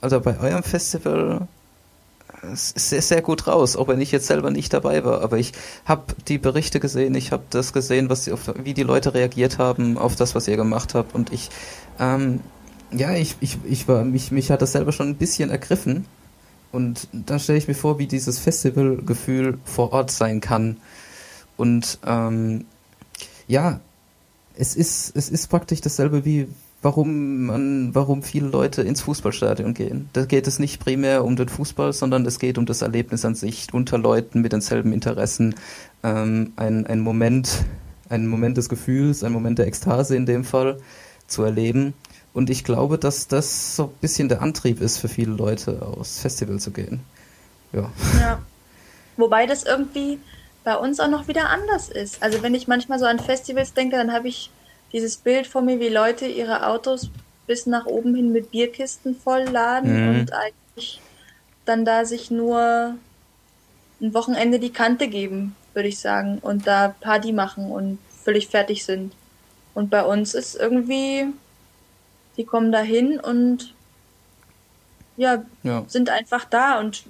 also 0.00 0.20
bei 0.20 0.38
eurem 0.40 0.62
Festival, 0.62 1.46
sehr, 2.54 3.02
sehr 3.02 3.22
gut 3.22 3.46
raus, 3.46 3.76
auch 3.76 3.88
wenn 3.88 4.00
ich 4.00 4.12
jetzt 4.12 4.26
selber 4.26 4.50
nicht 4.50 4.72
dabei 4.72 5.04
war. 5.04 5.22
Aber 5.22 5.38
ich 5.38 5.52
habe 5.84 6.14
die 6.28 6.38
Berichte 6.38 6.80
gesehen, 6.80 7.14
ich 7.14 7.32
habe 7.32 7.42
das 7.50 7.72
gesehen, 7.72 8.08
was 8.08 8.24
die, 8.24 8.32
auf, 8.32 8.52
wie 8.62 8.74
die 8.74 8.82
Leute 8.82 9.14
reagiert 9.14 9.58
haben 9.58 9.98
auf 9.98 10.16
das, 10.16 10.34
was 10.34 10.48
ihr 10.48 10.56
gemacht 10.56 10.94
habt. 10.94 11.14
Und 11.14 11.32
ich, 11.32 11.50
ähm, 11.98 12.40
ja, 12.92 13.12
ich, 13.12 13.36
ich, 13.40 13.58
ich 13.64 13.88
war, 13.88 14.04
mich, 14.04 14.30
mich 14.30 14.50
hat 14.50 14.62
das 14.62 14.72
selber 14.72 14.92
schon 14.92 15.08
ein 15.08 15.16
bisschen 15.16 15.50
ergriffen. 15.50 16.06
Und 16.72 17.08
dann 17.12 17.40
stelle 17.40 17.58
ich 17.58 17.68
mir 17.68 17.74
vor, 17.74 17.98
wie 17.98 18.06
dieses 18.06 18.38
Festivalgefühl 18.38 19.58
vor 19.64 19.92
Ort 19.92 20.10
sein 20.10 20.40
kann. 20.40 20.78
Und 21.56 21.98
ähm, 22.06 22.64
ja, 23.48 23.80
es 24.56 24.76
ist, 24.76 25.14
es 25.16 25.28
ist 25.28 25.48
praktisch 25.48 25.80
dasselbe 25.80 26.24
wie 26.24 26.48
warum 26.82 27.46
man, 27.46 27.94
warum 27.94 28.22
viele 28.22 28.48
Leute 28.48 28.82
ins 28.82 29.02
Fußballstadion 29.02 29.74
gehen. 29.74 30.08
Da 30.12 30.24
geht 30.24 30.46
es 30.46 30.58
nicht 30.58 30.82
primär 30.82 31.24
um 31.24 31.36
den 31.36 31.48
Fußball, 31.48 31.92
sondern 31.92 32.24
es 32.24 32.38
geht 32.38 32.56
um 32.56 32.66
das 32.66 32.82
Erlebnis 32.82 33.24
an 33.24 33.34
sich, 33.34 33.68
unter 33.72 33.98
Leuten 33.98 34.40
mit 34.40 34.52
denselben 34.52 34.92
Interessen, 34.92 35.54
ähm, 36.02 36.52
ein, 36.56 36.86
ein 36.86 37.00
Moment, 37.00 37.64
ein 38.08 38.26
Moment 38.26 38.56
des 38.56 38.68
Gefühls, 38.68 39.22
ein 39.22 39.32
Moment 39.32 39.58
der 39.58 39.66
Ekstase 39.66 40.16
in 40.16 40.26
dem 40.26 40.44
Fall 40.44 40.78
zu 41.26 41.42
erleben. 41.42 41.94
Und 42.32 42.48
ich 42.48 42.64
glaube, 42.64 42.96
dass 42.96 43.28
das 43.28 43.76
so 43.76 43.84
ein 43.84 43.90
bisschen 44.00 44.28
der 44.28 44.40
Antrieb 44.40 44.80
ist 44.80 44.98
für 44.98 45.08
viele 45.08 45.32
Leute, 45.32 45.82
aufs 45.82 46.20
Festival 46.20 46.60
zu 46.60 46.70
gehen. 46.70 47.00
Ja. 47.72 47.90
ja. 48.20 48.38
Wobei 49.16 49.46
das 49.46 49.64
irgendwie 49.64 50.18
bei 50.64 50.76
uns 50.76 51.00
auch 51.00 51.08
noch 51.08 51.28
wieder 51.28 51.50
anders 51.50 51.88
ist. 51.88 52.22
Also 52.22 52.42
wenn 52.42 52.54
ich 52.54 52.68
manchmal 52.68 52.98
so 52.98 53.06
an 53.06 53.18
Festivals 53.18 53.74
denke, 53.74 53.96
dann 53.96 54.12
habe 54.12 54.28
ich 54.28 54.50
dieses 54.92 55.16
Bild 55.16 55.46
vor 55.46 55.62
mir, 55.62 55.80
wie 55.80 55.88
Leute 55.88 56.26
ihre 56.26 56.66
Autos 56.66 57.10
bis 57.46 57.66
nach 57.66 57.86
oben 57.86 58.14
hin 58.14 58.32
mit 58.32 58.50
Bierkisten 58.50 59.16
vollladen 59.16 59.92
mhm. 59.92 60.20
und 60.20 60.32
eigentlich 60.32 61.00
dann 61.64 61.84
da 61.84 62.04
sich 62.04 62.30
nur 62.30 62.94
ein 64.00 64.14
Wochenende 64.14 64.58
die 64.58 64.72
Kante 64.72 65.08
geben, 65.08 65.56
würde 65.74 65.88
ich 65.88 65.98
sagen, 65.98 66.38
und 66.38 66.66
da 66.66 66.94
Party 67.00 67.32
machen 67.32 67.70
und 67.70 67.98
völlig 68.24 68.48
fertig 68.48 68.84
sind. 68.84 69.12
Und 69.74 69.90
bei 69.90 70.04
uns 70.04 70.34
ist 70.34 70.56
irgendwie, 70.56 71.26
die 72.36 72.44
kommen 72.44 72.72
da 72.72 72.80
hin 72.80 73.20
und 73.20 73.74
ja, 75.16 75.44
ja, 75.62 75.84
sind 75.86 76.08
einfach 76.08 76.44
da 76.44 76.80
und 76.80 77.04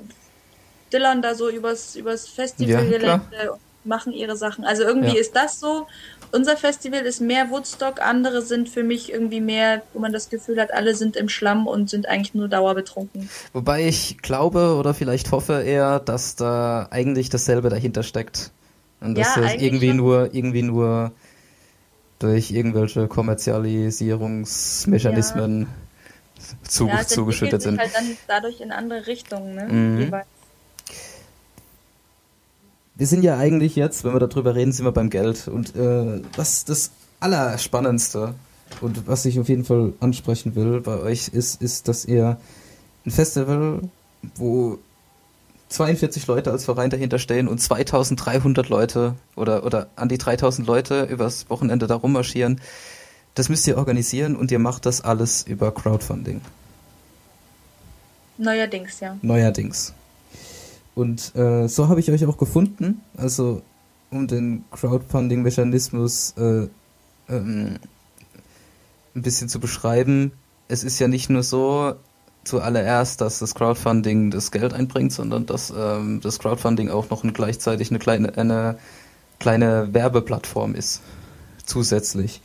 dillern 0.92 1.22
da 1.22 1.34
so 1.34 1.48
übers, 1.48 1.96
übers 1.96 2.26
Festivalgelände. 2.28 3.20
Ja, 3.32 3.58
machen 3.84 4.12
ihre 4.12 4.36
Sachen. 4.36 4.64
Also 4.64 4.82
irgendwie 4.82 5.14
ja. 5.14 5.20
ist 5.20 5.34
das 5.34 5.60
so. 5.60 5.86
Unser 6.32 6.56
Festival 6.56 7.00
ist 7.00 7.20
mehr 7.20 7.50
Woodstock, 7.50 8.00
andere 8.00 8.42
sind 8.42 8.68
für 8.68 8.84
mich 8.84 9.12
irgendwie 9.12 9.40
mehr, 9.40 9.82
wo 9.92 9.98
man 9.98 10.12
das 10.12 10.30
Gefühl 10.30 10.60
hat, 10.60 10.72
alle 10.72 10.94
sind 10.94 11.16
im 11.16 11.28
Schlamm 11.28 11.66
und 11.66 11.90
sind 11.90 12.08
eigentlich 12.08 12.34
nur 12.34 12.46
dauerbetrunken. 12.46 13.28
Wobei 13.52 13.88
ich 13.88 14.18
glaube 14.18 14.76
oder 14.76 14.94
vielleicht 14.94 15.32
hoffe 15.32 15.62
eher, 15.62 15.98
dass 15.98 16.36
da 16.36 16.86
eigentlich 16.90 17.30
dasselbe 17.30 17.68
dahinter 17.68 18.04
steckt. 18.04 18.52
Und 19.00 19.18
dass 19.18 19.34
ja, 19.34 19.42
das 19.42 19.54
irgendwie 19.54 19.88
schon. 19.88 19.96
nur, 19.96 20.34
irgendwie 20.34 20.62
nur 20.62 21.12
durch 22.20 22.52
irgendwelche 22.52 23.08
Kommerzialisierungsmechanismen 23.08 25.62
ja. 25.62 25.68
zu, 26.68 26.86
ja, 26.86 27.04
zugeschüttet 27.06 27.62
sind. 27.62 27.80
halt 27.80 27.94
dann 27.94 28.16
dadurch 28.28 28.60
in 28.60 28.72
andere 28.72 29.06
Richtungen, 29.06 29.54
ne? 29.54 29.64
Mhm. 29.64 30.12
Wir 33.00 33.06
sind 33.06 33.22
ja 33.22 33.38
eigentlich 33.38 33.76
jetzt, 33.76 34.04
wenn 34.04 34.12
wir 34.12 34.20
darüber 34.20 34.54
reden, 34.54 34.72
sind 34.72 34.84
wir 34.84 34.92
beim 34.92 35.08
Geld. 35.08 35.48
Und 35.48 35.74
äh, 35.74 36.20
was 36.36 36.66
das 36.66 36.90
Allerspannendste 37.18 38.34
und 38.82 39.08
was 39.08 39.24
ich 39.24 39.40
auf 39.40 39.48
jeden 39.48 39.64
Fall 39.64 39.94
ansprechen 40.00 40.54
will 40.54 40.82
bei 40.82 40.98
euch 40.98 41.28
ist, 41.28 41.62
ist, 41.62 41.88
dass 41.88 42.04
ihr 42.04 42.36
ein 43.06 43.10
Festival, 43.10 43.80
wo 44.34 44.78
42 45.70 46.26
Leute 46.26 46.50
als 46.50 46.66
Verein 46.66 46.90
dahinter 46.90 47.18
stehen 47.18 47.48
und 47.48 47.58
2300 47.58 48.68
Leute 48.68 49.14
oder, 49.34 49.64
oder 49.64 49.86
an 49.96 50.10
die 50.10 50.18
3000 50.18 50.68
Leute 50.68 51.04
übers 51.04 51.48
Wochenende 51.48 51.86
da 51.86 51.94
rummarschieren. 51.94 52.60
Das 53.34 53.48
müsst 53.48 53.66
ihr 53.66 53.78
organisieren 53.78 54.36
und 54.36 54.50
ihr 54.50 54.58
macht 54.58 54.84
das 54.84 55.00
alles 55.00 55.42
über 55.42 55.72
Crowdfunding. 55.72 56.42
Neuerdings, 58.36 59.00
ja. 59.00 59.16
Neuerdings. 59.22 59.94
Und 61.00 61.34
äh, 61.34 61.66
so 61.66 61.88
habe 61.88 61.98
ich 61.98 62.10
euch 62.10 62.26
auch 62.26 62.36
gefunden, 62.36 63.00
also 63.16 63.62
um 64.10 64.26
den 64.26 64.66
Crowdfunding-Mechanismus 64.70 66.34
äh, 66.36 66.68
ähm, 67.30 67.78
ein 69.14 69.22
bisschen 69.22 69.48
zu 69.48 69.60
beschreiben. 69.60 70.32
Es 70.68 70.84
ist 70.84 70.98
ja 70.98 71.08
nicht 71.08 71.30
nur 71.30 71.42
so, 71.42 71.94
zuallererst, 72.44 73.22
dass 73.22 73.38
das 73.38 73.54
Crowdfunding 73.54 74.30
das 74.30 74.50
Geld 74.50 74.74
einbringt, 74.74 75.12
sondern 75.12 75.46
dass 75.46 75.72
ähm, 75.74 76.20
das 76.20 76.38
Crowdfunding 76.38 76.90
auch 76.90 77.08
noch 77.08 77.24
ein, 77.24 77.32
gleichzeitig 77.32 77.88
eine 77.90 77.98
kleine, 77.98 78.36
eine 78.36 78.76
kleine 79.38 79.94
Werbeplattform 79.94 80.74
ist, 80.74 81.00
zusätzlich. 81.64 82.42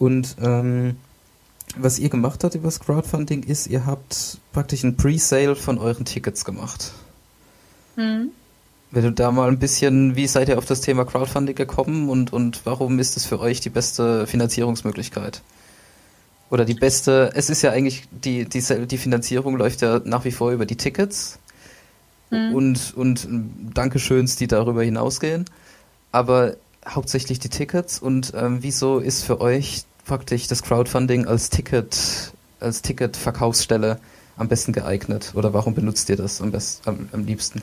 Und 0.00 0.38
ähm, 0.42 0.96
was 1.76 2.00
ihr 2.00 2.08
gemacht 2.08 2.42
habt 2.42 2.56
über 2.56 2.66
das 2.66 2.80
Crowdfunding 2.80 3.44
ist, 3.44 3.68
ihr 3.68 3.86
habt 3.86 4.38
praktisch 4.52 4.82
ein 4.82 4.96
Pre-Sale 4.96 5.54
von 5.54 5.78
euren 5.78 6.04
Tickets 6.04 6.44
gemacht. 6.44 6.92
Mhm. 7.96 8.30
Wenn 8.90 9.04
du 9.04 9.12
da 9.12 9.30
mal 9.30 9.48
ein 9.48 9.58
bisschen, 9.58 10.16
wie 10.16 10.26
seid 10.26 10.48
ihr 10.48 10.58
auf 10.58 10.66
das 10.66 10.82
Thema 10.82 11.06
Crowdfunding 11.06 11.54
gekommen 11.54 12.10
und, 12.10 12.32
und 12.32 12.60
warum 12.64 12.98
ist 12.98 13.16
es 13.16 13.24
für 13.24 13.40
euch 13.40 13.60
die 13.60 13.70
beste 13.70 14.26
Finanzierungsmöglichkeit? 14.26 15.42
oder 16.52 16.66
die 16.66 16.74
beste, 16.74 17.30
es 17.34 17.48
ist 17.48 17.62
ja 17.62 17.70
eigentlich, 17.70 18.02
die, 18.10 18.44
die, 18.44 18.62
die 18.86 18.98
Finanzierung 18.98 19.56
läuft 19.56 19.80
ja 19.80 20.02
nach 20.04 20.26
wie 20.26 20.32
vor 20.32 20.52
über 20.52 20.66
die 20.66 20.76
Tickets 20.76 21.38
mhm. 22.28 22.54
und, 22.54 22.94
und 22.94 23.26
Dankeschöns, 23.72 24.36
die 24.36 24.48
darüber 24.48 24.82
hinausgehen. 24.82 25.46
Aber 26.12 26.56
hauptsächlich 26.86 27.38
die 27.38 27.48
Tickets 27.48 27.98
und 27.98 28.34
ähm, 28.36 28.58
wieso 28.60 28.98
ist 28.98 29.24
für 29.24 29.40
euch 29.40 29.84
praktisch 30.04 30.46
das 30.46 30.62
Crowdfunding 30.62 31.26
als 31.26 31.48
Ticket, 31.48 32.34
als 32.60 32.82
Ticketverkaufsstelle 32.82 33.98
am 34.36 34.48
besten 34.48 34.74
geeignet? 34.74 35.32
Oder 35.34 35.54
warum 35.54 35.74
benutzt 35.74 36.10
ihr 36.10 36.16
das 36.16 36.42
am, 36.42 36.50
best, 36.50 36.86
am, 36.86 37.08
am 37.12 37.24
liebsten? 37.24 37.62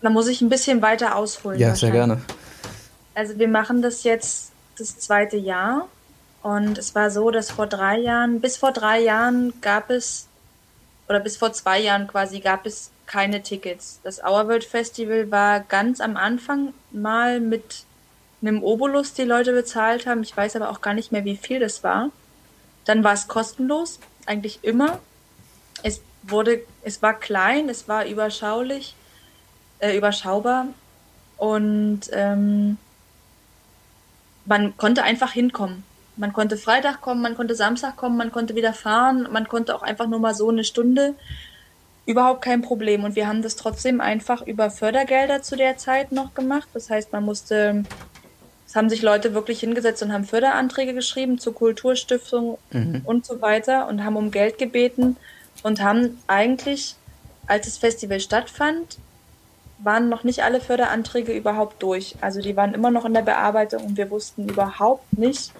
Da 0.00 0.10
muss 0.10 0.28
ich 0.28 0.40
ein 0.40 0.48
bisschen 0.48 0.82
weiter 0.82 1.16
ausholen. 1.16 1.58
Ja, 1.58 1.74
sehr 1.74 1.90
gerne. 1.90 2.20
Also 3.14 3.38
wir 3.38 3.48
machen 3.48 3.82
das 3.82 4.04
jetzt 4.04 4.52
das 4.78 4.98
zweite 4.98 5.36
Jahr 5.36 5.88
und 6.42 6.78
es 6.78 6.94
war 6.94 7.10
so, 7.10 7.30
dass 7.30 7.50
vor 7.50 7.66
drei 7.66 7.98
Jahren, 7.98 8.40
bis 8.40 8.56
vor 8.56 8.72
drei 8.72 9.00
Jahren 9.00 9.52
gab 9.60 9.90
es, 9.90 10.28
oder 11.08 11.20
bis 11.20 11.36
vor 11.36 11.52
zwei 11.52 11.80
Jahren 11.80 12.06
quasi 12.06 12.38
gab 12.40 12.64
es 12.64 12.90
keine 13.06 13.42
Tickets. 13.42 13.98
Das 14.04 14.22
Our 14.22 14.46
World 14.46 14.64
Festival 14.64 15.30
war 15.30 15.60
ganz 15.60 16.00
am 16.00 16.16
Anfang 16.16 16.74
mal 16.92 17.40
mit 17.40 17.84
einem 18.40 18.62
Obolus, 18.62 19.14
die 19.14 19.24
Leute 19.24 19.52
bezahlt 19.52 20.06
haben. 20.06 20.22
Ich 20.22 20.36
weiß 20.36 20.54
aber 20.56 20.70
auch 20.70 20.80
gar 20.80 20.94
nicht 20.94 21.10
mehr, 21.10 21.24
wie 21.24 21.36
viel 21.36 21.58
das 21.58 21.82
war. 21.82 22.10
Dann 22.84 23.02
war 23.02 23.14
es 23.14 23.26
kostenlos, 23.26 23.98
eigentlich 24.26 24.60
immer. 24.62 25.00
Es 25.82 26.00
wurde, 26.22 26.60
es 26.82 27.02
war 27.02 27.14
klein, 27.14 27.68
es 27.68 27.88
war 27.88 28.06
überschaulich, 28.06 28.94
äh, 29.80 29.96
überschaubar 29.96 30.66
und 31.36 32.00
ähm, 32.12 32.78
man 34.44 34.76
konnte 34.76 35.02
einfach 35.02 35.32
hinkommen. 35.32 35.84
Man 36.16 36.32
konnte 36.32 36.56
Freitag 36.56 37.00
kommen, 37.00 37.22
man 37.22 37.36
konnte 37.36 37.54
Samstag 37.54 37.96
kommen, 37.96 38.16
man 38.16 38.32
konnte 38.32 38.56
wieder 38.56 38.72
fahren, 38.72 39.28
man 39.30 39.46
konnte 39.46 39.74
auch 39.74 39.82
einfach 39.82 40.08
nur 40.08 40.18
mal 40.18 40.34
so 40.34 40.48
eine 40.48 40.64
Stunde. 40.64 41.14
Überhaupt 42.06 42.42
kein 42.42 42.62
Problem. 42.62 43.04
Und 43.04 43.14
wir 43.14 43.28
haben 43.28 43.42
das 43.42 43.54
trotzdem 43.54 44.00
einfach 44.00 44.42
über 44.42 44.70
Fördergelder 44.70 45.42
zu 45.42 45.56
der 45.56 45.76
Zeit 45.76 46.10
noch 46.10 46.34
gemacht. 46.34 46.68
Das 46.74 46.90
heißt, 46.90 47.12
man 47.12 47.24
musste, 47.24 47.84
es 48.66 48.74
haben 48.74 48.88
sich 48.88 49.02
Leute 49.02 49.34
wirklich 49.34 49.60
hingesetzt 49.60 50.02
und 50.02 50.12
haben 50.12 50.24
Förderanträge 50.24 50.94
geschrieben 50.94 51.38
zur 51.38 51.54
Kulturstiftung 51.54 52.58
mhm. 52.72 53.02
und 53.04 53.26
so 53.26 53.40
weiter 53.40 53.86
und 53.86 54.02
haben 54.02 54.16
um 54.16 54.32
Geld 54.32 54.58
gebeten 54.58 55.16
und 55.62 55.82
haben 55.82 56.18
eigentlich, 56.26 56.96
als 57.46 57.66
das 57.66 57.78
Festival 57.78 58.18
stattfand, 58.18 58.98
waren 59.78 60.08
noch 60.08 60.24
nicht 60.24 60.42
alle 60.42 60.60
Förderanträge 60.60 61.32
überhaupt 61.32 61.82
durch. 61.82 62.16
Also 62.20 62.40
die 62.40 62.56
waren 62.56 62.74
immer 62.74 62.90
noch 62.90 63.04
in 63.04 63.14
der 63.14 63.22
Bearbeitung 63.22 63.84
und 63.84 63.96
wir 63.96 64.10
wussten 64.10 64.48
überhaupt 64.48 65.16
nicht, 65.16 65.52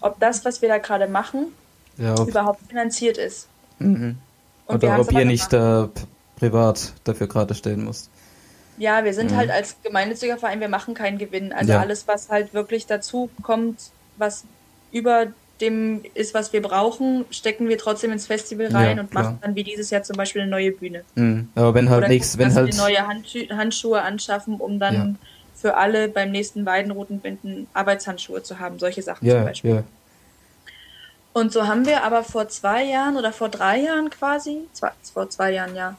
ob 0.00 0.20
das, 0.20 0.44
was 0.44 0.62
wir 0.62 0.68
da 0.68 0.78
gerade 0.78 1.08
machen, 1.08 1.46
ja, 1.96 2.14
überhaupt 2.24 2.60
finanziert 2.68 3.18
ist. 3.18 3.48
Mhm. 3.78 4.16
Oder 4.66 5.00
ob 5.00 5.12
ihr 5.12 5.24
nicht 5.24 5.52
da 5.52 5.90
privat 6.36 6.92
dafür 7.04 7.26
gerade 7.26 7.54
stellen 7.54 7.84
müsst. 7.84 8.10
Ja, 8.76 9.04
wir 9.04 9.14
sind 9.14 9.30
mhm. 9.30 9.36
halt 9.36 9.50
als 9.50 9.76
gemeinnütziger 9.82 10.36
Verein, 10.36 10.60
wir 10.60 10.68
machen 10.68 10.94
keinen 10.94 11.18
Gewinn. 11.18 11.52
Also 11.52 11.72
ja. 11.72 11.80
alles, 11.80 12.08
was 12.08 12.28
halt 12.28 12.54
wirklich 12.54 12.86
dazu 12.86 13.30
kommt, 13.42 13.78
was 14.16 14.44
über 14.90 15.28
dem 15.60 16.02
ist, 16.14 16.34
was 16.34 16.52
wir 16.52 16.62
brauchen, 16.62 17.24
stecken 17.30 17.68
wir 17.68 17.78
trotzdem 17.78 18.10
ins 18.10 18.26
Festival 18.26 18.66
rein 18.68 18.96
ja, 18.96 19.02
und 19.02 19.14
machen 19.14 19.38
dann 19.40 19.54
wie 19.54 19.62
dieses 19.62 19.90
Jahr 19.90 20.02
zum 20.02 20.16
Beispiel 20.16 20.42
eine 20.42 20.50
neue 20.50 20.72
Bühne. 20.72 21.04
Mhm. 21.14 21.48
Aber 21.54 21.74
wenn 21.74 21.88
halt 21.90 22.08
nichts, 22.08 22.36
wenn 22.38 22.52
halt 22.54 22.76
neue 22.76 23.06
Handschu 23.06 23.48
Handschuhe 23.50 24.02
anschaffen, 24.02 24.56
um 24.56 24.78
dann 24.78 24.94
ja 24.94 25.14
für 25.64 25.78
alle 25.78 26.08
beim 26.08 26.30
nächsten 26.30 26.66
Weidenrutenbinden 26.66 27.68
Arbeitshandschuhe 27.72 28.42
zu 28.42 28.58
haben, 28.58 28.78
solche 28.78 29.00
Sachen 29.00 29.26
yeah, 29.26 29.36
zum 29.36 29.44
Beispiel. 29.46 29.84
Und 31.32 31.52
so 31.54 31.66
haben 31.66 31.86
wir 31.86 32.04
aber 32.04 32.22
vor 32.22 32.48
zwei 32.48 32.84
Jahren 32.84 33.16
oder 33.16 33.32
vor 33.32 33.48
drei 33.48 33.80
Jahren 33.80 34.10
quasi, 34.10 34.68
zwei, 34.74 34.90
vor 35.14 35.30
zwei 35.30 35.52
Jahren 35.52 35.74
ja, 35.74 35.96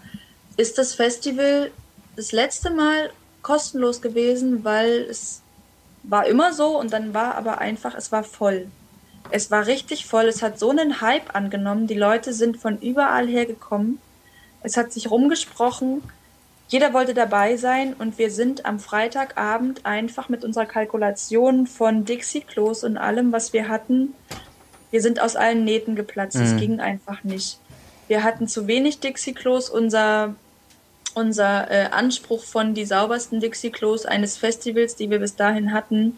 ist 0.56 0.78
das 0.78 0.94
Festival 0.94 1.72
das 2.15 2.32
letzte 2.32 2.70
Mal 2.70 3.10
kostenlos 3.41 4.04
gewesen, 4.04 4.63
weil 4.63 5.08
es 5.10 5.41
war 6.04 6.28
immer 6.28 6.54
so 6.54 6.80
und 6.80 6.94
dann 6.94 7.15
war 7.15 7.34
aber 7.34 7.58
einfach, 7.58 7.96
es 7.96 8.12
war 8.12 8.24
voll. 8.24 8.68
Es 9.31 9.51
war 9.51 9.67
richtig 9.67 10.05
voll, 10.05 10.25
es 10.25 10.41
hat 10.41 10.59
so 10.59 10.69
einen 10.69 11.01
Hype 11.01 11.35
angenommen, 11.35 11.88
die 11.88 11.95
Leute 11.95 12.33
sind 12.33 12.57
von 12.57 12.79
überall 12.79 13.27
her 13.27 13.45
gekommen. 13.45 13.99
Es 14.61 14.77
hat 14.77 14.91
sich 14.91 15.09
rumgesprochen, 15.11 16.01
jeder 16.67 16.93
wollte 16.93 17.13
dabei 17.13 17.57
sein 17.57 17.93
und 17.93 18.17
wir 18.17 18.31
sind 18.31 18.65
am 18.65 18.79
Freitagabend 18.79 19.85
einfach 19.85 20.29
mit 20.29 20.43
unserer 20.43 20.65
Kalkulation 20.65 21.67
von 21.67 22.05
Dixie-Klos 22.05 22.83
und 22.83 22.97
allem, 22.97 23.31
was 23.31 23.53
wir 23.53 23.67
hatten, 23.67 24.13
wir 24.89 25.01
sind 25.01 25.21
aus 25.21 25.36
allen 25.36 25.63
Nähten 25.63 25.95
geplatzt. 25.95 26.38
Es 26.38 26.53
mhm. 26.53 26.57
ging 26.57 26.80
einfach 26.80 27.23
nicht. 27.23 27.59
Wir 28.07 28.23
hatten 28.23 28.47
zu 28.47 28.65
wenig 28.67 28.99
Dixie-Klos. 28.99 29.69
Unser, 29.69 30.36
unser 31.13 31.69
äh, 31.69 31.86
Anspruch 31.91 32.43
von 32.43 32.73
die 32.73 32.86
saubersten 32.86 33.39
Dixie-Klos 33.39 34.05
eines 34.05 34.38
Festivals, 34.38 34.95
die 34.95 35.09
wir 35.09 35.19
bis 35.19 35.36
dahin 35.36 35.73
hatten, 35.73 36.17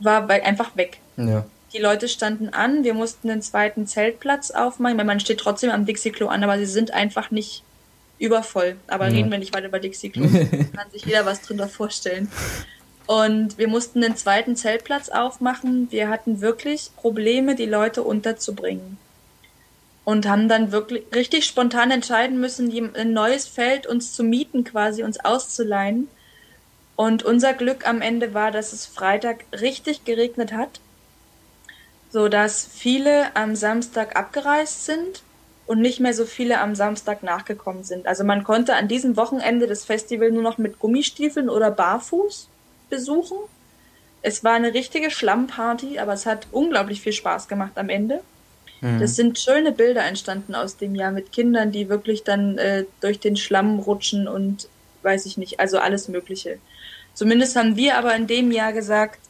war 0.00 0.28
einfach 0.28 0.76
weg. 0.76 0.98
Ja. 1.16 1.44
Die 1.72 1.78
Leute 1.78 2.08
standen 2.08 2.48
an, 2.48 2.82
wir 2.82 2.94
mussten 2.94 3.30
einen 3.30 3.42
zweiten 3.42 3.86
Zeltplatz 3.86 4.50
aufmachen, 4.50 4.96
weil 4.96 5.04
man 5.04 5.20
steht 5.20 5.40
trotzdem 5.40 5.70
am 5.70 5.84
Dixie-Klo 5.84 6.28
an, 6.28 6.42
aber 6.42 6.58
sie 6.58 6.66
sind 6.66 6.92
einfach 6.92 7.30
nicht 7.30 7.62
übervoll. 8.18 8.76
Aber 8.86 9.08
ja. 9.08 9.12
reden 9.12 9.30
wir 9.30 9.38
nicht 9.38 9.54
weiter 9.54 9.68
über 9.68 9.78
Dixie 9.78 10.10
Klos. 10.10 10.30
kann 10.76 10.90
sich 10.92 11.04
jeder 11.04 11.26
was 11.26 11.42
drunter 11.42 11.68
vorstellen. 11.68 12.30
Und 13.06 13.56
wir 13.56 13.68
mussten 13.68 14.00
den 14.00 14.16
zweiten 14.16 14.56
Zeltplatz 14.56 15.08
aufmachen. 15.08 15.90
Wir 15.90 16.08
hatten 16.08 16.40
wirklich 16.40 16.90
Probleme, 16.96 17.54
die 17.54 17.66
Leute 17.66 18.02
unterzubringen. 18.02 18.98
Und 20.04 20.26
haben 20.26 20.48
dann 20.48 20.72
wirklich 20.72 21.04
richtig 21.14 21.44
spontan 21.44 21.90
entscheiden 21.90 22.40
müssen, 22.40 22.72
ein 22.94 23.12
neues 23.12 23.46
Feld 23.46 23.86
uns 23.86 24.12
zu 24.14 24.24
mieten, 24.24 24.64
quasi 24.64 25.02
uns 25.02 25.22
auszuleihen. 25.22 26.08
Und 26.96 27.22
unser 27.22 27.52
Glück 27.52 27.86
am 27.86 28.00
Ende 28.00 28.34
war, 28.34 28.50
dass 28.50 28.72
es 28.72 28.86
Freitag 28.86 29.44
richtig 29.52 30.04
geregnet 30.04 30.52
hat, 30.52 30.80
so 32.10 32.28
dass 32.28 32.66
viele 32.66 33.34
am 33.36 33.54
Samstag 33.56 34.16
abgereist 34.16 34.86
sind 34.86 35.22
und 35.66 35.80
nicht 35.80 36.00
mehr 36.00 36.14
so 36.14 36.24
viele 36.24 36.60
am 36.60 36.74
Samstag 36.74 37.22
nachgekommen 37.22 37.84
sind. 37.84 38.06
Also 38.06 38.24
man 38.24 38.42
konnte 38.42 38.74
an 38.74 38.88
diesem 38.88 39.16
Wochenende 39.16 39.66
das 39.66 39.84
Festival 39.84 40.30
nur 40.30 40.42
noch 40.42 40.58
mit 40.58 40.78
Gummistiefeln 40.78 41.50
oder 41.50 41.70
barfuß 41.70 42.48
besuchen. 42.88 43.36
Es 44.22 44.42
war 44.42 44.54
eine 44.54 44.72
richtige 44.72 45.10
Schlammparty, 45.10 45.98
aber 45.98 46.14
es 46.14 46.24
hat 46.24 46.46
unglaublich 46.52 47.02
viel 47.02 47.12
Spaß 47.12 47.48
gemacht 47.48 47.72
am 47.76 47.90
Ende. 47.90 48.22
Mhm. 48.80 48.98
Das 48.98 49.14
sind 49.14 49.38
schöne 49.38 49.72
Bilder 49.72 50.04
entstanden 50.04 50.54
aus 50.54 50.78
dem 50.78 50.94
Jahr 50.94 51.12
mit 51.12 51.32
Kindern, 51.32 51.70
die 51.70 51.88
wirklich 51.88 52.24
dann 52.24 52.56
äh, 52.58 52.84
durch 53.00 53.20
den 53.20 53.36
Schlamm 53.36 53.78
rutschen 53.78 54.26
und 54.26 54.68
weiß 55.02 55.26
ich 55.26 55.36
nicht, 55.36 55.60
also 55.60 55.78
alles 55.78 56.08
Mögliche. 56.08 56.58
Zumindest 57.14 57.56
haben 57.56 57.76
wir 57.76 57.98
aber 57.98 58.14
in 58.14 58.26
dem 58.26 58.52
Jahr 58.52 58.72
gesagt, 58.72 59.20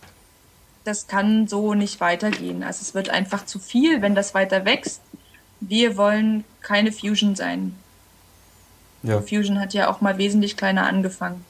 das 0.89 1.07
kann 1.07 1.47
so 1.47 1.75
nicht 1.75 2.01
weitergehen. 2.01 2.65
Also 2.65 2.81
es 2.81 2.95
wird 2.95 3.11
einfach 3.11 3.45
zu 3.45 3.59
viel, 3.59 4.01
wenn 4.01 4.15
das 4.15 4.35
weiter 4.35 4.65
wächst. 4.65 5.03
Wir 5.61 5.97
wollen 5.97 6.45
keine 6.63 6.93
Fusion 6.93 7.37
sein. 7.37 7.77
Ja. 9.03 9.21
Fusion 9.21 9.61
hat 9.61 9.75
ja 9.75 9.91
auch 9.91 10.01
mal 10.01 10.19
wesentlich 10.19 10.57
kleiner 10.57 10.87
angefangen. 10.87 11.45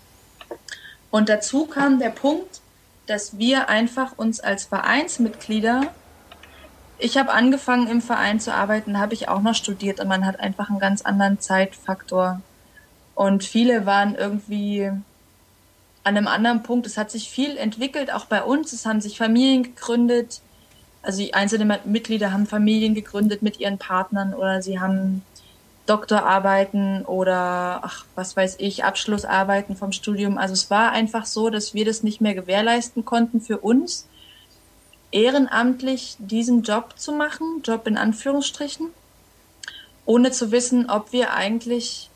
Und 1.11 1.29
dazu 1.29 1.67
kam 1.67 1.99
der 1.99 2.11
Punkt, 2.11 2.61
dass 3.07 3.39
wir 3.39 3.69
einfach 3.69 4.19
uns 4.19 4.41
als 4.41 4.65
Vereinsmitglieder, 4.65 5.93
ich 6.99 7.17
habe 7.17 7.33
angefangen 7.33 7.87
im 7.87 8.03
Verein 8.03 8.41
zu 8.41 8.53
arbeiten, 8.53 8.99
habe 8.99 9.15
ich 9.15 9.29
auch 9.29 9.41
noch 9.41 9.55
studiert 9.55 10.01
und 10.01 10.09
man 10.09 10.27
hat 10.27 10.41
einfach 10.41 10.69
einen 10.69 10.81
ganz 10.81 11.03
anderen 11.03 11.41
Zeitfaktor. 11.41 12.41
Und 13.15 13.45
viele 13.45 13.87
waren 13.87 14.17
irgendwie 14.17 14.91
an 16.09 16.17
einem 16.17 16.27
anderen 16.27 16.63
Punkt. 16.63 16.87
Es 16.87 16.97
hat 16.97 17.11
sich 17.11 17.31
viel 17.31 17.57
entwickelt, 17.57 18.13
auch 18.13 18.25
bei 18.25 18.43
uns. 18.43 18.73
Es 18.73 18.87
haben 18.87 19.01
sich 19.01 19.19
Familien 19.19 19.63
gegründet. 19.63 20.41
Also 21.03 21.23
einzelne 21.33 21.81
Mitglieder 21.85 22.33
haben 22.33 22.47
Familien 22.47 22.95
gegründet 22.95 23.43
mit 23.43 23.61
ihren 23.61 23.79
Partnern 23.79 24.35
oder 24.35 24.63
sie 24.63 24.81
haben 24.81 25.23
Doktorarbeiten 25.87 27.05
oder 27.05 27.81
ach, 27.83 28.05
was 28.15 28.37
weiß 28.37 28.57
ich, 28.59 28.85
Abschlussarbeiten 28.85 29.77
vom 29.77 29.93
Studium. 29.93 30.39
Also 30.39 30.55
es 30.55 30.71
war 30.71 30.93
einfach 30.93 31.25
so, 31.25 31.51
dass 31.51 31.73
wir 31.73 31.85
das 31.85 32.03
nicht 32.03 32.21
mehr 32.21 32.35
gewährleisten 32.35 33.05
konnten 33.05 33.41
für 33.41 33.59
uns, 33.59 34.07
ehrenamtlich 35.13 36.17
diesen 36.19 36.63
Job 36.63 36.95
zu 36.97 37.13
machen, 37.13 37.63
Job 37.65 37.87
in 37.87 37.97
Anführungsstrichen, 37.97 38.89
ohne 40.05 40.31
zu 40.31 40.53
wissen, 40.53 40.91
ob 40.91 41.13
wir 41.13 41.33
eigentlich 41.33 42.08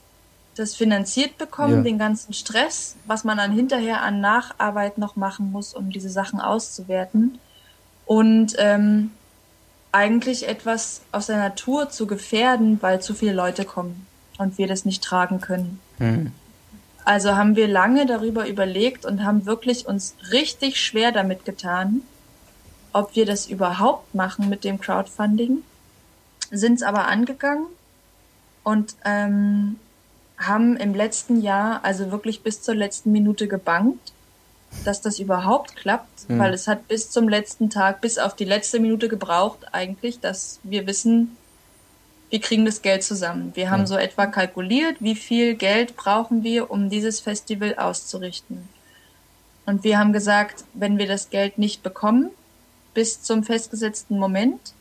das 0.55 0.75
finanziert 0.75 1.39
bekommen, 1.39 1.77
ja. 1.77 1.83
den 1.83 1.99
ganzen 1.99 2.35
Stress, 2.35 2.97
was 3.07 3.25
man 3.25 3.39
dann 3.39 3.53
hinterher 3.53 4.03
an 4.03 4.21
Nacharbeit 4.21 4.99
noch 4.99 5.17
machen 5.17 5.51
muss, 5.51 5.75
um 5.75 5.91
diese 5.91 6.11
Sachen 6.11 6.41
auszuwerten. 6.41 7.39
Und 8.05 8.55
ähm, 8.59 9.13
eigentlich 9.93 10.49
etwas 10.49 11.03
aus 11.13 11.27
der 11.27 11.39
Natur 11.39 11.91
zu 11.91 12.07
gefährden, 12.07 12.79
weil 12.83 13.01
zu 13.01 13.15
viele 13.15 13.33
Leute 13.33 13.65
kommen 13.65 14.07
und 14.39 14.59
wir 14.59 14.67
das 14.67 14.85
nicht 14.85 15.03
tragen 15.03 15.41
können. 15.41 15.81
Mhm. 15.99 16.33
Also 17.05 17.37
haben 17.37 17.57
wir 17.57 17.69
lange 17.69 18.07
darüber 18.07 18.47
überlegt 18.47 19.05
und 19.05 19.25
haben 19.25 19.45
wirklich 19.45 19.87
uns 19.87 20.15
richtig 20.31 20.81
schwer 20.81 21.13
damit 21.13 21.45
getan, 21.45 22.03
ob 22.93 23.17
wir 23.17 23.27
das 23.27 23.47
überhaupt 23.47 24.15
machen 24.15 24.49
mit 24.49 24.65
dem 24.65 24.79
Crowdfunding, 24.79 25.63
sind 26.51 26.75
es 26.75 26.83
aber 26.83 27.07
angegangen 27.09 27.67
und 28.63 28.95
ähm, 29.05 29.77
haben 30.39 30.77
im 30.77 30.95
letzten 30.95 31.41
Jahr 31.41 31.85
also 31.85 32.11
wirklich 32.11 32.43
bis 32.43 32.63
zur 32.63 32.75
letzten 32.75 33.13
Minute 33.13 33.49
gebankt 33.49 34.13
dass 34.85 35.01
das 35.01 35.19
überhaupt 35.19 35.77
klappt, 35.77 36.29
mhm. 36.29 36.39
weil 36.39 36.55
es 36.55 36.67
hat 36.67 36.89
bis 36.89 37.11
zum 37.11 37.29
letzten 37.29 37.71
Tag, 37.71 38.01
bis 38.01 38.19
auf 38.19 38.35
die 38.35 38.45
letzte 38.45 38.81
Minute 38.81 39.09
gebraucht 39.09 39.59
eigentlich, 39.73 40.21
dass 40.21 40.59
wir 40.63 40.87
wissen, 40.87 41.37
wir 42.31 42.41
kriegen 42.41 42.65
das 42.65 42.83
Geld 42.83 43.03
zusammen. 43.05 43.53
Wir 43.55 43.71
haben 43.71 43.83
mhm. 43.83 43.87
so 43.87 43.97
etwa 43.97 44.27
kalkuliert, 44.27 44.97
wie 45.01 45.15
viel 45.15 45.55
Geld 45.55 45.97
brauchen 45.97 46.43
wir, 46.43 46.71
um 46.71 46.89
dieses 46.89 47.21
Festival 47.21 47.77
auszurichten. 47.77 48.69
Und 49.67 49.85
wir 49.85 49.99
haben 49.99 50.13
gesagt, 50.13 50.65
wenn 50.75 50.99
wir 50.99 51.07
das 51.07 51.31
Geld 51.31 51.59
nicht 51.59 51.83
bekommen, 51.83 52.31
bis 52.95 53.23
zum 53.23 53.45
festgesetzten 53.45 54.19
Moment, 54.19 54.73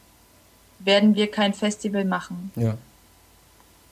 werden 0.80 1.14
wir 1.16 1.30
kein 1.30 1.54
Festival 1.54 2.06
machen. 2.06 2.52
Ja. 2.56 2.76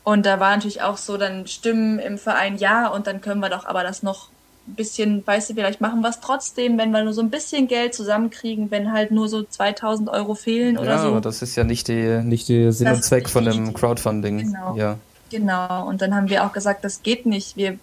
Und 0.10 0.26
da 0.26 0.40
war 0.40 0.56
natürlich 0.56 0.82
auch 0.82 0.98
so 0.98 1.18
dann 1.18 1.46
Stimmen 1.46 2.00
im 2.00 2.18
Verein, 2.18 2.58
ja, 2.58 2.88
und 2.88 3.06
dann 3.06 3.22
können 3.22 3.42
wir 3.42 3.50
doch 3.50 3.66
aber 3.66 3.84
das 3.84 4.02
noch 4.02 4.30
ein 4.68 4.74
bisschen, 4.74 5.22
weißt 5.28 5.52
du, 5.52 5.54
vielleicht 5.54 5.82
machen 5.82 6.02
wir 6.02 6.10
es 6.10 6.20
trotzdem, 6.20 6.80
wenn 6.80 6.90
wir 6.90 7.04
nur 7.04 7.14
so 7.14 7.22
ein 7.22 7.30
bisschen 7.30 7.68
Geld 7.68 7.94
zusammenkriegen, 7.94 8.72
wenn 8.72 8.92
halt 8.92 9.12
nur 9.12 9.30
so 9.30 9.44
2000 9.44 10.10
Euro 10.10 10.34
fehlen 10.34 10.80
oder 10.80 10.94
ja, 10.96 11.02
so. 11.04 11.12
Ja, 11.12 11.20
das 11.22 11.44
ist 11.44 11.56
ja 11.56 11.64
nicht 11.64 11.90
die, 11.90 12.24
nicht 12.24 12.48
die 12.48 12.72
Sinn 12.72 12.88
das 12.88 12.98
und 12.98 13.04
Zweck 13.04 13.30
von 13.30 13.46
dem 13.46 13.72
Crowdfunding. 13.72 14.40
Genau. 14.40 14.76
Ja. 14.76 14.98
Genau. 15.30 15.88
Und 15.88 16.02
dann 16.02 16.16
haben 16.16 16.28
wir 16.28 16.44
auch 16.44 16.54
gesagt, 16.54 16.84
das 16.84 17.04
geht 17.04 17.28
nicht. 17.28 17.56
Wir, 17.56 17.78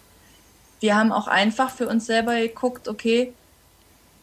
wir 0.81 0.97
haben 0.97 1.13
auch 1.13 1.29
einfach 1.29 1.71
für 1.71 1.87
uns 1.87 2.07
selber 2.07 2.41
geguckt, 2.41 2.89
okay, 2.89 3.35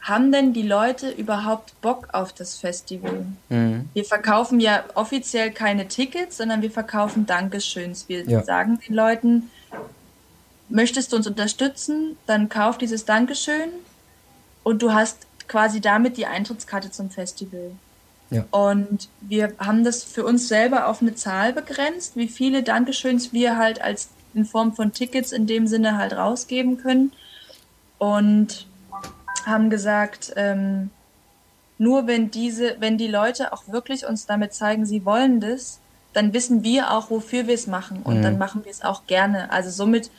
haben 0.03 0.33
denn 0.33 0.51
die 0.51 0.67
Leute 0.67 1.09
überhaupt 1.09 1.79
Bock 1.81 2.09
auf 2.11 2.33
das 2.33 2.57
Festival? 2.57 3.25
Mhm. 3.47 3.89
Wir 3.93 4.03
verkaufen 4.03 4.59
ja 4.59 4.83
offiziell 4.95 5.51
keine 5.51 5.87
Tickets, 5.87 6.37
sondern 6.37 6.61
wir 6.61 6.71
verkaufen 6.71 7.25
Dankeschöns. 7.25 8.09
Wir 8.09 8.29
ja. 8.29 8.43
sagen 8.43 8.79
den 8.85 8.95
Leuten, 8.95 9.49
möchtest 10.67 11.11
du 11.11 11.15
uns 11.15 11.25
unterstützen, 11.25 12.17
dann 12.25 12.49
kauf 12.49 12.77
dieses 12.77 13.05
Dankeschön 13.05 13.69
und 14.63 14.81
du 14.81 14.91
hast 14.91 15.25
quasi 15.47 15.79
damit 15.79 16.17
die 16.17 16.25
Eintrittskarte 16.25 16.91
zum 16.91 17.09
Festival. 17.09 17.71
Ja. 18.29 18.45
Und 18.51 19.07
wir 19.21 19.53
haben 19.57 19.85
das 19.85 20.03
für 20.03 20.25
uns 20.25 20.49
selber 20.49 20.87
auf 20.87 21.01
eine 21.01 21.15
Zahl 21.15 21.53
begrenzt, 21.53 22.17
wie 22.17 22.27
viele 22.27 22.63
Dankeschöns 22.63 23.31
wir 23.31 23.57
halt 23.57 23.81
als 23.81 24.09
in 24.33 24.45
Form 24.45 24.73
von 24.73 24.91
Tickets 24.91 25.31
in 25.31 25.47
dem 25.47 25.67
Sinne 25.67 25.97
halt 25.97 26.13
rausgeben 26.13 26.77
können. 26.77 27.13
Und 27.99 28.65
haben 29.45 29.69
gesagt, 29.69 30.33
ähm, 30.35 30.89
nur 31.77 32.07
wenn 32.07 32.31
diese, 32.31 32.77
wenn 32.79 32.97
die 32.97 33.07
Leute 33.07 33.53
auch 33.53 33.67
wirklich 33.67 34.05
uns 34.05 34.25
damit 34.25 34.53
zeigen, 34.53 34.85
sie 34.85 35.05
wollen 35.05 35.39
das, 35.39 35.79
dann 36.13 36.33
wissen 36.33 36.63
wir 36.63 36.91
auch, 36.91 37.09
wofür 37.09 37.47
wir 37.47 37.55
es 37.55 37.67
machen 37.67 38.01
und 38.03 38.19
mhm. 38.19 38.21
dann 38.21 38.37
machen 38.37 38.63
wir 38.63 38.71
es 38.71 38.83
auch 38.83 39.07
gerne. 39.07 39.51
Also 39.51 39.69
somit 39.69 40.11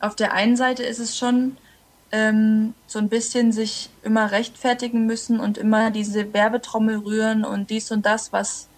auf 0.00 0.14
der 0.14 0.32
einen 0.32 0.56
Seite 0.56 0.82
ist 0.82 0.98
es 0.98 1.16
schon 1.16 1.56
ähm, 2.12 2.74
so 2.86 2.98
ein 2.98 3.08
bisschen 3.08 3.52
sich 3.52 3.90
immer 4.02 4.30
rechtfertigen 4.30 5.06
müssen 5.06 5.40
und 5.40 5.58
immer 5.58 5.90
diese 5.90 6.32
Werbetrommel 6.32 6.98
rühren 6.98 7.44
und 7.44 7.70
dies 7.70 7.90
und 7.90 8.04
das, 8.04 8.32
was 8.32 8.68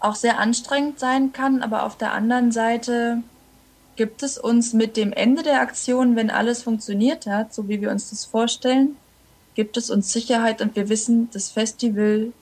auch 0.00 0.14
sehr 0.14 0.38
anstrengend 0.38 0.98
sein 0.98 1.32
kann. 1.32 1.62
Aber 1.62 1.84
auf 1.84 1.96
der 1.96 2.12
anderen 2.12 2.52
Seite 2.52 3.22
gibt 3.96 4.22
es 4.22 4.38
uns 4.38 4.72
mit 4.72 4.96
dem 4.96 5.12
Ende 5.12 5.42
der 5.42 5.60
Aktion, 5.60 6.16
wenn 6.16 6.30
alles 6.30 6.62
funktioniert 6.62 7.26
hat, 7.26 7.54
so 7.54 7.68
wie 7.68 7.80
wir 7.80 7.90
uns 7.90 8.10
das 8.10 8.24
vorstellen, 8.24 8.96
gibt 9.54 9.76
es 9.76 9.90
uns 9.90 10.12
Sicherheit 10.12 10.60
und 10.60 10.76
wir 10.76 10.88
wissen, 10.88 11.28
das 11.32 11.50
Festival 11.50 12.32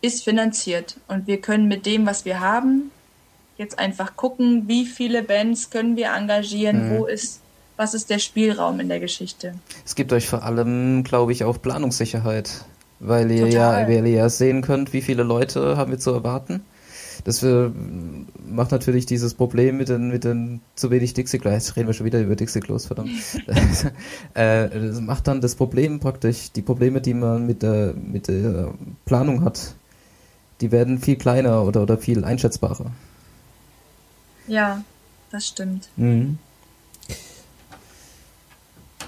ist 0.00 0.24
finanziert 0.24 0.96
und 1.08 1.26
wir 1.26 1.40
können 1.40 1.68
mit 1.68 1.86
dem, 1.86 2.06
was 2.06 2.24
wir 2.24 2.40
haben, 2.40 2.90
jetzt 3.56 3.78
einfach 3.78 4.16
gucken, 4.16 4.68
wie 4.68 4.86
viele 4.86 5.22
Bands 5.22 5.70
können 5.70 5.96
wir 5.96 6.12
engagieren, 6.14 6.94
mhm. 6.94 6.98
wo 6.98 7.06
ist, 7.06 7.40
was 7.76 7.94
ist 7.94 8.08
der 8.10 8.20
Spielraum 8.20 8.80
in 8.80 8.88
der 8.88 9.00
Geschichte. 9.00 9.54
Es 9.84 9.94
gibt 9.94 10.12
euch 10.12 10.28
vor 10.28 10.44
allem, 10.44 11.02
glaube 11.02 11.32
ich, 11.32 11.44
auch 11.44 11.60
Planungssicherheit, 11.60 12.64
weil 13.00 13.30
ihr 13.30 13.50
Total. 13.50 13.82
ja, 13.82 13.88
weil 13.88 14.06
ihr 14.06 14.16
ja 14.16 14.28
sehen 14.28 14.62
könnt, 14.62 14.92
wie 14.92 15.02
viele 15.02 15.24
Leute 15.24 15.76
haben 15.76 15.90
wir 15.90 15.98
zu 15.98 16.12
erwarten. 16.12 16.62
Das 17.28 17.42
macht 17.42 18.70
natürlich 18.70 19.04
dieses 19.04 19.34
Problem 19.34 19.76
mit 19.76 19.90
den, 19.90 20.08
mit 20.08 20.24
den 20.24 20.62
zu 20.76 20.90
wenig 20.90 21.12
Dixie-Klos. 21.12 21.52
Jetzt 21.52 21.76
reden 21.76 21.86
wir 21.86 21.92
schon 21.92 22.06
wieder 22.06 22.22
über 22.22 22.36
Dixie-Klos, 22.36 22.86
verdammt. 22.86 23.10
Äh, 24.32 24.68
das 24.70 25.00
macht 25.02 25.28
dann 25.28 25.42
das 25.42 25.54
Problem 25.54 26.00
praktisch, 26.00 26.52
die 26.52 26.62
Probleme, 26.62 27.02
die 27.02 27.12
man 27.12 27.44
mit 27.44 27.62
der, 27.62 27.92
mit 27.92 28.28
der 28.28 28.72
Planung 29.04 29.44
hat, 29.44 29.74
die 30.62 30.72
werden 30.72 31.00
viel 31.00 31.16
kleiner 31.16 31.64
oder, 31.64 31.82
oder 31.82 31.98
viel 31.98 32.24
einschätzbarer. 32.24 32.92
Ja, 34.46 34.82
das 35.30 35.48
stimmt. 35.48 35.90
Mhm. 35.96 36.38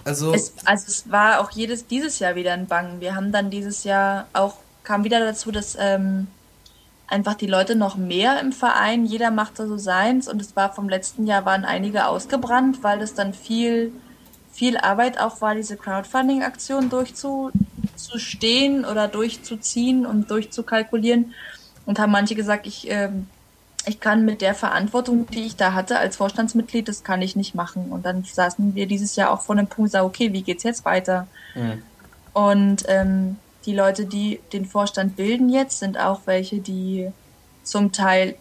Also 0.05 0.35
es, 0.35 0.53
also 0.67 0.85
es 0.89 1.11
war 1.11 1.41
auch 1.41 1.53
jedes 1.53 1.87
dieses 1.87 2.19
Jahr 2.19 2.35
wieder 2.35 2.53
ein 2.53 2.67
Bangen. 2.67 3.01
Wir 3.01 3.15
haben 3.15 3.33
dann 3.33 3.51
dieses 3.51 3.85
Jahr 3.85 4.27
auch 4.35 4.57
kam 4.83 5.05
wieder 5.05 5.21
dazu, 5.21 5.53
dass 5.53 5.75
ähm, 5.81 6.27
einfach 7.11 7.35
die 7.35 7.47
Leute 7.47 7.77
noch 7.77 7.97
mehr 7.97 8.41
im 8.41 8.53
Verein, 8.53 9.05
jeder 9.05 9.31
machte 9.31 9.67
so 9.67 9.77
seins 9.77 10.29
und 10.29 10.41
es 10.41 10.57
war 10.57 10.73
vom 10.73 10.89
letzten 10.89 11.27
Jahr 11.27 11.45
waren 11.45 11.65
einige 11.65 12.07
ausgebrannt, 12.07 12.83
weil 12.83 12.99
das 12.99 13.15
dann 13.15 13.35
viel 13.35 13.93
viel 14.53 14.77
Arbeit 14.77 15.19
auch 15.19 15.41
war, 15.41 15.55
diese 15.55 15.77
Crowdfunding-Aktion 15.77 16.91
durchzustehen 16.91 18.85
oder 18.85 19.07
durchzuziehen 19.07 20.05
und 20.05 20.31
durchzukalkulieren. 20.31 21.35
Und 21.87 21.99
haben 21.99 22.11
manche 22.13 22.35
gesagt, 22.35 22.67
ich 22.67 22.91
ähm, 22.91 23.27
ich 23.87 24.01
kann 24.01 24.25
mit 24.25 24.43
der 24.43 24.55
Verantwortung, 24.55 25.27
die 25.27 25.47
ich 25.47 25.57
da 25.57 25.73
hatte 25.73 25.99
als 25.99 26.17
Vorstandsmitglied, 26.17 26.89
das 26.89 27.03
kann 27.03 27.23
ich 27.23 27.37
nicht 27.37 27.55
machen. 27.55 27.91
Und 27.91 28.05
dann 28.05 28.25
saßen 28.25 28.75
wir 28.75 28.87
dieses 28.87 29.17
Jahr 29.17 29.31
auch 29.31 29.41
vor 29.41 29.57
dem 29.57 29.67
Punkt, 29.67 29.91
sagen, 29.93 30.07
okay, 30.07 30.33
wie 30.33 30.43
geht's 30.43 30.65
jetzt 30.65 30.85
weiter? 30.85 31.27
Mhm. 31.55 31.83
Und 32.33 32.85
ähm, 32.89 33.37
die 33.67 33.75
Leute, 33.75 34.07
die 34.07 34.41
den 34.53 34.65
Vorstand 34.65 35.17
bilden 35.17 35.49
jetzt, 35.49 35.79
sind 35.79 35.99
auch 35.99 36.23
welche, 36.27 36.59
die 36.59 37.11
zum 37.63 37.93
Teil 37.93 38.37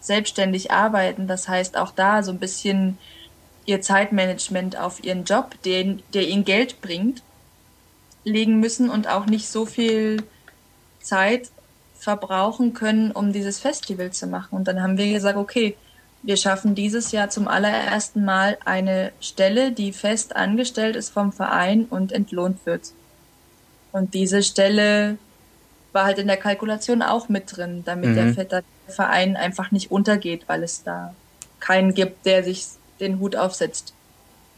selbstständig 0.00 0.70
arbeiten. 0.70 1.26
Das 1.26 1.48
heißt, 1.48 1.76
auch 1.76 1.90
da 1.90 2.22
so 2.22 2.30
ein 2.30 2.38
bisschen 2.38 2.98
ihr 3.66 3.80
Zeitmanagement 3.80 4.78
auf 4.78 5.04
ihren 5.04 5.24
Job, 5.24 5.60
den, 5.64 6.02
der 6.14 6.26
ihnen 6.28 6.44
Geld 6.44 6.80
bringt, 6.80 7.22
legen 8.24 8.60
müssen 8.60 8.90
und 8.90 9.08
auch 9.08 9.26
nicht 9.26 9.48
so 9.48 9.66
viel 9.66 10.22
Zeit 11.00 11.50
verbrauchen 11.94 12.72
können, 12.72 13.12
um 13.12 13.32
dieses 13.32 13.58
Festival 13.58 14.10
zu 14.10 14.26
machen. 14.26 14.56
Und 14.56 14.68
dann 14.68 14.82
haben 14.82 14.98
wir 14.98 15.12
gesagt, 15.12 15.36
okay, 15.36 15.76
wir 16.22 16.36
schaffen 16.36 16.74
dieses 16.74 17.12
Jahr 17.12 17.30
zum 17.30 17.48
allerersten 17.48 18.24
Mal 18.24 18.58
eine 18.64 19.12
Stelle, 19.20 19.72
die 19.72 19.92
fest 19.92 20.36
angestellt 20.36 20.96
ist 20.96 21.10
vom 21.10 21.32
Verein 21.32 21.84
und 21.84 22.12
entlohnt 22.12 22.64
wird. 22.66 22.92
Und 23.92 24.14
diese 24.14 24.42
Stelle 24.42 25.18
war 25.92 26.04
halt 26.04 26.18
in 26.18 26.26
der 26.26 26.36
Kalkulation 26.36 27.02
auch 27.02 27.28
mit 27.28 27.56
drin, 27.56 27.82
damit 27.84 28.10
mhm. 28.10 28.36
der, 28.48 28.62
Verein 28.88 29.36
einfach 29.36 29.70
nicht 29.70 29.92
untergeht, 29.92 30.48
weil 30.48 30.64
es 30.64 30.82
da 30.82 31.14
keinen 31.60 31.94
gibt, 31.94 32.26
der 32.26 32.42
sich 32.42 32.66
den 32.98 33.20
Hut 33.20 33.36
aufsetzt. 33.36 33.94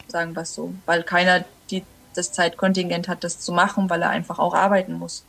Sagen 0.08 0.34
wir 0.34 0.40
es 0.40 0.54
so. 0.54 0.72
Weil 0.86 1.02
keiner 1.02 1.44
die, 1.70 1.84
das 2.14 2.32
Zeitkontingent 2.32 3.08
hat, 3.08 3.24
das 3.24 3.40
zu 3.40 3.52
machen, 3.52 3.90
weil 3.90 4.00
er 4.00 4.08
einfach 4.08 4.38
auch 4.38 4.54
arbeiten 4.54 4.94
muss. 4.94 5.26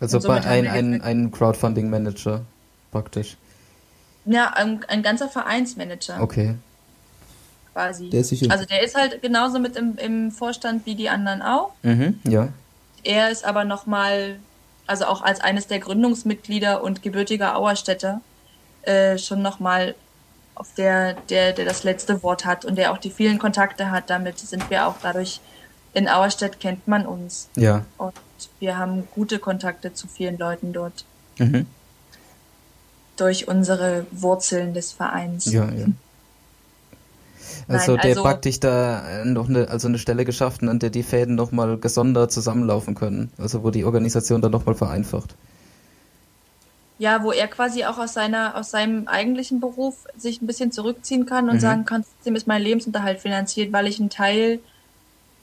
Also 0.00 0.20
bei 0.20 0.40
ein, 0.40 0.68
ein, 0.68 1.02
ein 1.02 1.32
Crowdfunding-Manager 1.32 2.42
praktisch. 2.92 3.36
Ja, 4.24 4.52
ein, 4.54 4.84
ein 4.88 5.02
ganzer 5.02 5.28
Vereinsmanager. 5.28 6.20
Okay. 6.20 6.54
Quasi. 7.72 8.10
Der 8.10 8.20
ist 8.20 8.50
also 8.50 8.64
der 8.64 8.82
ist 8.82 8.94
halt 8.94 9.22
genauso 9.22 9.58
mit 9.58 9.76
im, 9.76 9.96
im 9.96 10.30
Vorstand 10.30 10.86
wie 10.86 10.94
die 10.94 11.08
anderen 11.08 11.42
auch. 11.42 11.72
Mhm, 11.82 12.20
ja. 12.24 12.48
Er 13.08 13.30
ist 13.30 13.44
aber 13.44 13.64
nochmal, 13.64 14.38
also 14.86 15.06
auch 15.06 15.22
als 15.22 15.40
eines 15.40 15.66
der 15.66 15.78
Gründungsmitglieder 15.78 16.82
und 16.82 17.02
gebürtiger 17.02 17.56
Auerstädter, 17.56 18.20
äh, 18.82 19.16
schon 19.16 19.40
nochmal 19.40 19.94
auf 20.54 20.74
der, 20.74 21.14
der, 21.30 21.52
der 21.52 21.64
das 21.64 21.84
letzte 21.84 22.22
Wort 22.22 22.44
hat 22.44 22.64
und 22.64 22.76
der 22.76 22.92
auch 22.92 22.98
die 22.98 23.10
vielen 23.10 23.38
Kontakte 23.38 23.90
hat. 23.90 24.10
Damit 24.10 24.38
sind 24.38 24.68
wir 24.70 24.86
auch 24.86 24.96
dadurch, 25.00 25.40
in 25.94 26.06
Auerstedt 26.08 26.60
kennt 26.60 26.86
man 26.86 27.06
uns. 27.06 27.48
Ja. 27.56 27.86
Und 27.96 28.12
wir 28.60 28.76
haben 28.76 29.08
gute 29.14 29.38
Kontakte 29.38 29.94
zu 29.94 30.06
vielen 30.06 30.36
Leuten 30.36 30.72
dort. 30.72 31.04
Mhm 31.38 31.66
durch 33.18 33.48
unsere 33.48 34.06
Wurzeln 34.12 34.74
des 34.74 34.92
Vereins. 34.92 35.46
Ja, 35.46 35.64
ja. 35.70 35.86
Also 37.68 37.92
Nein, 37.92 38.00
der 38.02 38.10
also, 38.10 38.22
praktisch 38.22 38.60
da 38.60 39.24
noch 39.24 39.48
eine, 39.48 39.68
also 39.68 39.88
eine 39.88 39.98
Stelle 39.98 40.24
geschaffen, 40.24 40.68
an 40.68 40.78
der 40.78 40.90
die 40.90 41.02
Fäden 41.02 41.34
nochmal 41.34 41.78
gesondert 41.78 42.32
zusammenlaufen 42.32 42.94
können. 42.94 43.30
Also 43.38 43.62
wo 43.62 43.70
die 43.70 43.84
Organisation 43.84 44.42
dann 44.42 44.52
nochmal 44.52 44.74
vereinfacht. 44.74 45.34
Ja, 46.98 47.22
wo 47.22 47.30
er 47.30 47.46
quasi 47.46 47.84
auch 47.84 47.98
aus 47.98 48.14
seiner, 48.14 48.56
aus 48.56 48.72
seinem 48.72 49.06
eigentlichen 49.06 49.60
Beruf 49.60 50.06
sich 50.16 50.42
ein 50.42 50.48
bisschen 50.48 50.72
zurückziehen 50.72 51.26
kann 51.26 51.48
und 51.48 51.56
mhm. 51.56 51.60
sagen 51.60 51.84
kann, 51.84 52.02
trotzdem 52.02 52.34
ist 52.34 52.48
mein 52.48 52.60
Lebensunterhalt 52.60 53.20
finanziert, 53.20 53.72
weil 53.72 53.86
ich 53.86 54.00
einen 54.00 54.10
Teil 54.10 54.58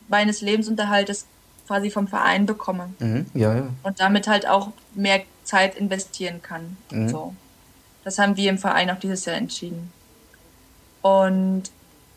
meines 0.09 0.41
Lebensunterhaltes 0.41 1.25
quasi 1.65 1.89
vom 1.89 2.07
Verein 2.07 2.45
bekomme. 2.45 2.89
Mhm. 2.99 3.25
Ja, 3.33 3.55
ja. 3.55 3.67
Und 3.83 3.99
damit 3.99 4.27
halt 4.27 4.47
auch 4.47 4.71
mehr 4.93 5.21
Zeit 5.43 5.75
investieren 5.75 6.41
kann. 6.41 6.77
Mhm. 6.91 7.09
So. 7.09 7.33
Das 8.03 8.19
haben 8.19 8.37
wir 8.37 8.49
im 8.49 8.57
Verein 8.57 8.89
auch 8.89 8.99
dieses 8.99 9.25
Jahr 9.25 9.37
entschieden. 9.37 9.91
Und 11.01 11.63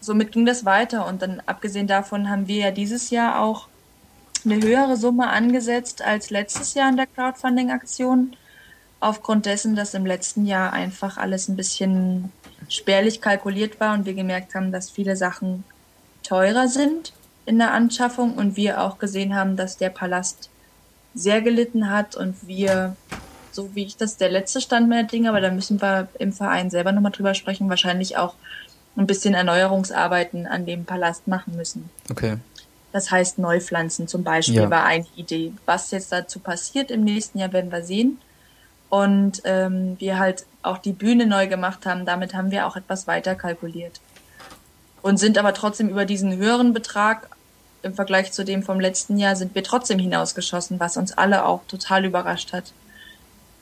somit 0.09 0.33
ging 0.33 0.47
das 0.47 0.65
weiter. 0.65 1.07
Und 1.07 1.23
dann 1.23 1.41
abgesehen 1.47 1.87
davon 1.87 2.29
haben 2.29 2.49
wir 2.49 2.57
ja 2.57 2.71
dieses 2.73 3.11
Jahr 3.11 3.41
auch 3.41 3.69
eine 4.45 4.61
höhere 4.61 4.97
Summe 4.97 5.29
angesetzt 5.29 6.03
als 6.03 6.31
letztes 6.31 6.75
Jahr 6.75 6.89
in 6.89 6.97
der 6.97 7.07
Crowdfunding-Aktion. 7.07 8.35
Aufgrund 9.01 9.47
dessen, 9.47 9.77
dass 9.77 9.95
im 9.95 10.07
letzten 10.07 10.47
Jahr 10.47 10.73
einfach 10.73 11.19
alles 11.19 11.49
ein 11.49 11.57
bisschen 11.57 12.33
spärlich 12.69 13.21
kalkuliert 13.21 13.79
war 13.79 13.95
und 13.95 14.07
wir 14.07 14.15
gemerkt 14.15 14.55
haben, 14.57 14.73
dass 14.73 14.91
viele 14.91 15.15
Sachen 15.15 15.63
teurer 16.25 16.67
sind 16.67 17.13
in 17.47 17.59
der 17.59 17.73
Anschaffung 17.73 18.35
und 18.35 18.57
wir 18.57 18.83
auch 18.83 18.99
gesehen 18.99 19.37
haben, 19.37 19.57
dass 19.57 19.77
der 19.77 19.91
Palast 19.91 20.51
sehr 21.15 21.41
gelitten 21.43 21.91
hat 21.91 22.17
und 22.17 22.49
wir 22.49 22.97
so 23.59 23.75
wie 23.75 23.85
ich 23.85 23.97
das 23.97 24.17
der 24.17 24.31
letzte 24.31 24.61
Stand 24.61 24.89
meiner 24.89 25.09
Dinge, 25.09 25.31
aber 25.31 25.41
da 25.41 25.51
müssen 25.51 25.81
wir 25.83 26.09
im 26.19 26.33
Verein 26.33 26.71
selber 26.71 26.93
nochmal 26.93 27.13
drüber 27.13 27.35
sprechen, 27.35 27.69
wahrscheinlich 27.69 28.17
auch 28.17 28.35
ein 28.99 29.07
bisschen 29.07 29.35
Erneuerungsarbeiten 29.35 30.47
an 30.47 30.67
dem 30.67 30.85
Palast 30.85 31.29
machen 31.29 31.57
müssen. 31.57 31.89
Okay. 32.11 32.39
Das 32.93 33.11
heißt 33.11 33.39
Neupflanzen 33.39 34.09
zum 34.09 34.25
Beispiel 34.25 34.57
ja. 34.57 34.71
war 34.71 34.85
eine 34.85 35.07
Idee. 35.17 35.53
Was 35.67 35.91
jetzt 35.91 36.11
dazu 36.11 36.41
passiert 36.41 36.91
im 36.91 37.05
nächsten 37.05 37.39
Jahr, 37.39 37.53
werden 37.53 37.71
wir 37.71 37.83
sehen. 37.83 38.19
Und 38.89 39.43
ähm, 39.45 39.97
wir 39.99 40.19
halt 40.19 40.47
auch 40.63 40.79
die 40.79 40.93
Bühne 40.93 41.27
neu 41.27 41.47
gemacht 41.47 41.85
haben, 41.85 42.07
damit 42.07 42.35
haben 42.35 42.51
wir 42.51 42.67
auch 42.67 42.77
etwas 42.77 43.07
weiter 43.07 43.35
kalkuliert. 43.35 44.01
Und 45.03 45.19
sind 45.19 45.39
aber 45.39 45.53
trotzdem 45.53 45.91
über 45.91 46.07
diesen 46.07 46.37
höheren 46.37 46.73
Betrag 46.73 47.29
im 47.83 47.95
Vergleich 47.95 48.33
zu 48.33 48.45
dem 48.45 48.63
vom 48.63 48.81
letzten 48.81 49.19
Jahr 49.19 49.37
sind 49.37 49.55
wir 49.55 49.63
trotzdem 49.63 49.99
hinausgeschossen, 49.99 50.81
was 50.81 50.97
uns 50.97 51.13
alle 51.13 51.45
auch 51.45 51.63
total 51.69 52.05
überrascht 52.05 52.53
hat 52.53 52.73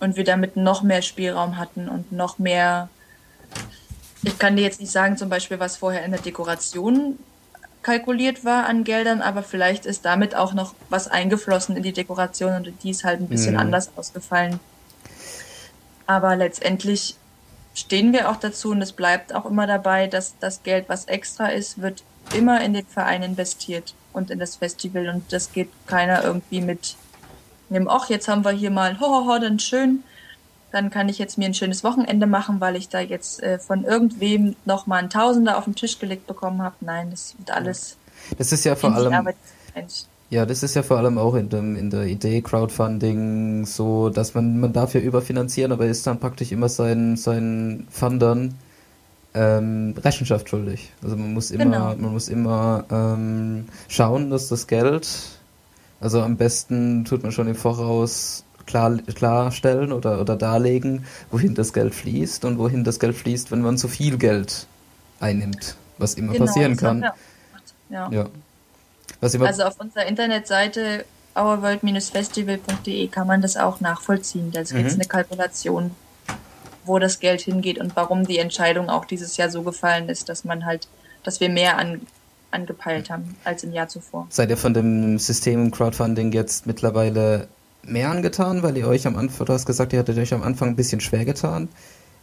und 0.01 0.17
wir 0.17 0.25
damit 0.25 0.57
noch 0.57 0.83
mehr 0.83 1.03
Spielraum 1.03 1.59
hatten 1.59 1.89
und 1.89 2.13
noch 2.13 2.39
mehr. 2.39 2.89
Ich 4.27 4.41
kann 4.41 4.57
dir 4.57 4.63
jetzt 4.63 4.81
nicht 4.81 4.91
sagen, 4.91 5.17
zum 5.17 5.29
Beispiel, 5.29 5.61
was 5.61 5.77
vorher 5.77 6.05
in 6.05 6.11
der 6.11 6.21
Dekoration 6.21 7.17
kalkuliert 7.83 8.45
war 8.45 8.67
an 8.67 8.83
Geldern, 8.83 9.23
aber 9.23 9.45
vielleicht 9.45 9.87
ist 9.87 10.05
damit 10.05 10.35
auch 10.35 10.53
noch 10.53 10.75
was 10.89 11.07
eingeflossen 11.07 11.77
in 11.77 11.85
die 11.85 11.93
Dekoration 11.93 12.57
und 12.57 12.83
die 12.83 12.91
ist 12.91 13.05
halt 13.05 13.21
ein 13.21 13.29
bisschen 13.29 13.53
mhm. 13.53 13.61
anders 13.61 13.91
ausgefallen. 13.95 14.59
Aber 16.09 16.35
letztendlich 16.35 17.15
stehen 17.73 18.13
wir 18.13 18.29
auch 18.29 18.35
dazu 18.35 18.73
und 18.73 18.83
es 18.83 18.91
bleibt 18.91 19.33
auch 19.33 19.47
immer 19.47 19.69
dabei, 19.69 20.09
dass 20.09 20.35
das 20.41 20.65
Geld, 20.65 20.89
was 20.89 21.05
extra 21.05 21.47
ist, 21.47 21.81
wird 21.81 22.03
immer 22.35 22.61
in 22.63 22.75
den 22.75 22.87
Verein 22.87 23.23
investiert 23.23 23.95
und 24.13 24.33
in 24.33 24.41
das 24.41 24.57
Festival 24.57 25.09
und 25.09 25.33
das 25.33 25.53
geht 25.53 25.71
keiner 25.87 26.25
irgendwie 26.25 26.63
mit 26.63 26.97
nehmen, 27.69 27.87
ach, 27.89 28.11
jetzt 28.11 28.27
haben 28.27 28.45
wir 28.45 28.51
hier 28.51 28.73
mal, 28.73 28.99
hohoho, 28.99 29.39
dann 29.39 29.61
schön, 29.61 30.03
dann 30.73 30.91
kann 30.91 31.09
ich 31.09 31.19
jetzt 31.19 31.39
mir 31.39 31.47
ein 31.47 31.55
schönes 31.55 31.85
Wochenende 31.85 32.27
machen, 32.27 32.61
weil 32.61 32.77
ich 32.77 32.89
da 32.89 33.01
jetzt 33.01 33.43
äh, 33.43 33.59
von 33.59 33.85
irgendwem 33.85 34.57
noch 34.65 34.87
mal 34.87 34.97
ein 34.97 35.11
Tausender 35.11 35.59
auf 35.59 35.65
den 35.65 35.75
Tisch 35.75 35.99
gelegt 35.99 36.27
bekommen 36.27 36.63
habe. 36.63 36.77
Nein, 36.81 37.11
das 37.11 37.35
wird 37.39 37.51
alles. 37.51 37.97
Das 38.39 38.53
ist 38.53 38.65
ja 38.65 38.75
vor 38.75 38.95
allem. 38.95 39.29
Ja, 40.29 40.45
das 40.45 40.65
ist 40.65 40.75
ja 40.75 40.83
vor 40.83 40.99
allem 40.99 41.19
auch 41.19 41.37
in, 41.37 41.51
dem, 41.51 41.77
in 41.77 41.89
der 41.89 42.07
Idee 42.07 42.43
Crowdfunding 42.43 43.65
so, 43.65 44.11
dass 44.11 44.35
man, 44.35 44.59
man 44.59 44.73
darf 44.73 44.93
ja 44.95 45.01
überfinanzieren, 45.01 45.71
aber 45.71 45.87
ist 45.87 46.05
dann 46.05 46.19
praktisch 46.19 46.51
immer 46.51 46.69
seinen, 46.69 47.17
seinen 47.17 47.87
Fundern 47.91 48.55
ähm, 49.35 49.95
Rechenschaft 49.97 50.49
schuldig. 50.49 50.91
Also 51.01 51.17
man 51.17 51.33
muss 51.33 51.53
immer, 51.53 51.65
genau. 51.65 51.97
man 51.97 52.13
muss 52.13 52.29
immer 52.29 52.85
ähm, 52.91 53.67
schauen, 53.87 54.31
dass 54.31 54.49
das 54.49 54.67
Geld 54.67 55.07
also 56.01 56.21
am 56.21 56.37
besten 56.37 57.05
tut 57.05 57.23
man 57.23 57.33
schon 57.33 57.49
im 57.49 57.55
Voraus 57.55 58.45
klar, 58.67 58.99
klarstellen 59.15 59.93
oder, 59.93 60.21
oder 60.21 60.37
darlegen, 60.37 61.07
wohin 61.31 61.55
das 61.55 61.73
Geld 61.73 61.95
fließt 61.95 62.45
und 62.45 62.59
wohin 62.59 62.85
das 62.85 62.99
Geld 62.99 63.17
fließt, 63.17 63.51
wenn 63.51 63.63
man 63.63 63.79
zu 63.79 63.89
viel 63.89 64.19
Geld 64.19 64.67
einnimmt, 65.21 65.77
was 65.99 66.15
immer 66.15 66.33
genau, 66.33 66.47
passieren 66.47 66.77
kann. 66.77 67.05
Ja. 67.89 68.11
ja. 68.11 68.29
Also 69.21 69.65
auf 69.65 69.81
unserer 69.81 70.07
Internetseite 70.07 71.05
ourworld-festival.de 71.35 73.09
kann 73.09 73.27
man 73.27 73.43
das 73.43 73.57
auch 73.57 73.81
nachvollziehen. 73.81 74.51
Da 74.51 74.63
gibt 74.63 74.87
es 74.87 74.95
mhm. 74.95 75.01
eine 75.01 75.09
Kalkulation, 75.09 75.91
wo 76.85 76.99
das 76.99 77.21
Geld 77.21 77.43
hingeht 77.43 77.79
und 77.79 77.95
warum 77.97 78.27
die 78.27 78.39
Entscheidung 78.39 78.89
auch 78.91 79.05
dieses 79.05 79.37
Jahr 79.37 79.51
so 79.51 79.63
gefallen 79.63 80.09
ist, 80.09 80.29
dass 80.29 80.45
man 80.45 80.65
halt, 80.65 80.89
dass 81.23 81.41
wir 81.41 81.49
mehr 81.49 81.79
an 81.79 82.01
angepeilt 82.51 83.11
haben 83.11 83.37
als 83.45 83.65
im 83.65 83.73
Jahr 83.73 83.89
zuvor. 83.89 84.27
Seid 84.31 84.51
ihr 84.51 84.57
von 84.57 84.73
dem 84.73 85.19
System 85.19 85.71
Crowdfunding 85.71 86.33
jetzt 86.33 86.67
mittlerweile 86.67 87.49
mehr 87.87 88.11
angetan, 88.11 88.63
weil 88.63 88.77
ihr 88.77 88.87
euch 88.87 89.07
am 89.07 89.17
Anfang, 89.17 89.47
du 89.47 89.53
hast 89.53 89.67
gesagt, 89.67 89.93
ihr 89.93 89.99
hattet 89.99 90.19
euch 90.19 90.35
am 90.35 90.43
Anfang 90.43 90.71
ein 90.71 90.77
bisschen 90.77 91.01
schwer 91.01 91.25
getan. 91.25 91.69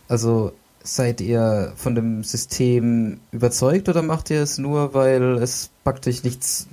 Also 0.07 0.53
seid 0.84 1.22
ihr 1.22 1.74
von 1.76 1.95
dem 1.95 2.24
System 2.24 3.20
überzeugt 3.32 3.88
oder 3.89 4.01
macht 4.01 4.30
ihr 4.30 4.41
es 4.41 4.57
nur, 4.57 4.93
weil 4.93 5.38
es 5.41 5.70
praktisch 5.84 6.24
nichts, 6.24 6.68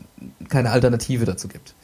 keine 0.49 0.71
Alternative 0.71 1.25
dazu 1.25 1.49
gibt? 1.49 1.75